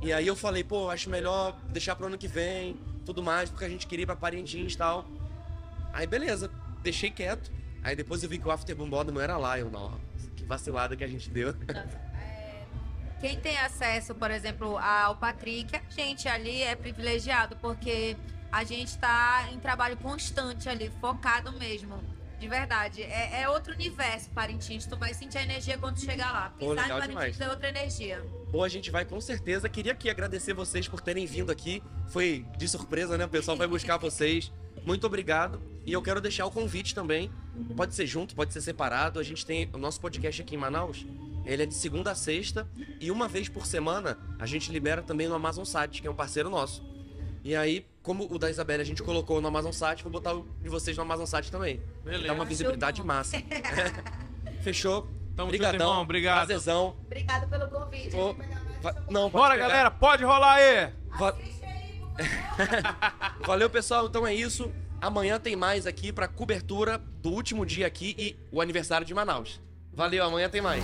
E 0.00 0.12
aí 0.12 0.26
eu 0.26 0.36
falei, 0.36 0.62
pô, 0.62 0.90
acho 0.90 1.08
melhor 1.10 1.56
deixar 1.70 1.96
pro 1.96 2.06
ano 2.06 2.18
que 2.18 2.28
vem, 2.28 2.76
tudo 3.04 3.22
mais, 3.22 3.48
porque 3.50 3.64
a 3.64 3.68
gente 3.68 3.86
queria 3.86 4.02
ir 4.02 4.06
pra 4.06 4.16
Parintins 4.16 4.74
e 4.74 4.76
tal. 4.76 5.06
Aí 5.92 6.06
beleza, 6.06 6.50
deixei 6.82 7.10
quieto. 7.10 7.50
Aí 7.82 7.96
depois 7.96 8.22
eu 8.22 8.28
vi 8.28 8.38
que 8.38 8.46
o 8.46 8.50
After 8.50 8.74
Bombódromo 8.74 9.20
era 9.20 9.36
lá. 9.36 9.58
Eu, 9.58 9.70
não, 9.70 9.98
que 10.36 10.44
vacilada 10.44 10.96
que 10.96 11.04
a 11.04 11.08
gente 11.08 11.30
deu. 11.30 11.54
Quem 13.20 13.40
tem 13.40 13.56
acesso, 13.58 14.14
por 14.14 14.30
exemplo, 14.30 14.76
ao 14.76 15.16
Patrick, 15.16 15.74
a 15.74 15.82
gente 15.90 16.28
ali 16.28 16.62
é 16.62 16.76
privilegiado, 16.76 17.56
porque 17.56 18.14
a 18.52 18.62
gente 18.62 18.88
está 18.88 19.48
em 19.52 19.58
trabalho 19.58 19.96
constante 19.96 20.68
ali, 20.68 20.92
focado 21.00 21.50
mesmo. 21.52 21.98
De 22.38 22.48
verdade. 22.48 23.02
É, 23.02 23.42
é 23.42 23.48
outro 23.48 23.72
universo, 23.72 24.28
Parintins. 24.30 24.86
Tu 24.86 24.96
vai 24.96 25.14
sentir 25.14 25.38
a 25.38 25.42
energia 25.42 25.78
quando 25.78 25.98
chegar 25.98 26.30
lá. 26.32 26.50
Pô, 26.58 26.70
Pisar 26.70 26.72
em 26.72 26.82
legal 26.82 26.98
Parintins 26.98 27.36
demais. 27.36 27.40
é 27.40 27.50
outra 27.50 27.68
energia. 27.68 28.24
Pô, 28.52 28.62
a 28.62 28.68
gente 28.68 28.90
vai 28.90 29.04
com 29.04 29.20
certeza. 29.20 29.68
Queria 29.68 29.92
aqui 29.92 30.10
agradecer 30.10 30.52
vocês 30.52 30.86
por 30.86 31.00
terem 31.00 31.26
vindo 31.26 31.50
aqui. 31.50 31.82
Foi 32.08 32.44
de 32.58 32.68
surpresa, 32.68 33.16
né? 33.16 33.24
O 33.24 33.28
pessoal 33.28 33.56
vai 33.56 33.66
buscar 33.66 33.96
vocês. 33.96 34.52
Muito 34.84 35.06
obrigado. 35.06 35.60
E 35.84 35.92
eu 35.92 36.02
quero 36.02 36.20
deixar 36.20 36.46
o 36.46 36.50
convite 36.50 36.94
também. 36.94 37.30
Pode 37.76 37.94
ser 37.94 38.06
junto, 38.06 38.34
pode 38.34 38.52
ser 38.52 38.60
separado. 38.60 39.18
A 39.18 39.22
gente 39.22 39.44
tem 39.46 39.68
o 39.72 39.78
nosso 39.78 40.00
podcast 40.00 40.42
aqui 40.42 40.54
em 40.54 40.58
Manaus. 40.58 41.06
Ele 41.44 41.62
é 41.62 41.66
de 41.66 41.74
segunda 41.74 42.10
a 42.10 42.14
sexta. 42.14 42.68
E 43.00 43.10
uma 43.10 43.28
vez 43.28 43.48
por 43.48 43.66
semana 43.66 44.18
a 44.38 44.46
gente 44.46 44.70
libera 44.70 45.00
também 45.02 45.26
no 45.26 45.34
Amazon 45.34 45.64
Sat, 45.64 46.00
que 46.02 46.06
é 46.06 46.10
um 46.10 46.14
parceiro 46.14 46.50
nosso. 46.50 46.84
E 47.42 47.54
aí, 47.54 47.86
como 48.06 48.32
o 48.32 48.38
da 48.38 48.48
Isabelle 48.48 48.80
a 48.80 48.86
gente 48.86 49.02
colocou 49.02 49.40
no 49.40 49.48
Amazon 49.48 49.72
Sat, 49.72 50.00
vou 50.04 50.12
botar 50.12 50.32
o 50.32 50.46
de 50.62 50.68
vocês 50.68 50.96
no 50.96 51.02
Amazon 51.02 51.26
Sat 51.26 51.50
também. 51.50 51.82
Beleza. 52.04 52.28
Dá 52.28 52.32
uma 52.34 52.44
visibilidade 52.44 53.02
massa. 53.02 53.36
Fechou? 54.62 55.02
Tamo 55.34 55.50
junto, 55.50 55.56
Obrigadão. 55.56 55.88
irmão, 55.88 56.02
obrigado. 56.02 56.36
Prazerzão. 56.46 56.96
Obrigada 57.04 57.46
pelo 57.48 57.68
convite. 57.68 58.10
Pô, 58.10 58.34
va- 58.80 58.94
Não, 59.10 59.22
pode 59.28 59.32
Bora, 59.32 59.54
pegar. 59.54 59.68
galera, 59.68 59.90
pode 59.90 60.24
rolar 60.24 60.54
aí! 60.54 60.92
Va- 61.18 61.36
Valeu, 63.44 63.68
pessoal. 63.68 64.06
Então 64.06 64.24
é 64.24 64.32
isso. 64.32 64.70
Amanhã 65.00 65.38
tem 65.40 65.56
mais 65.56 65.84
aqui 65.84 66.12
pra 66.12 66.28
cobertura 66.28 66.98
do 67.20 67.30
último 67.30 67.66
dia 67.66 67.88
aqui 67.88 68.14
e 68.16 68.36
o 68.52 68.60
aniversário 68.60 69.04
de 69.06 69.12
Manaus. 69.12 69.60
Valeu, 69.92 70.24
amanhã 70.24 70.48
tem 70.48 70.60
mais. 70.62 70.82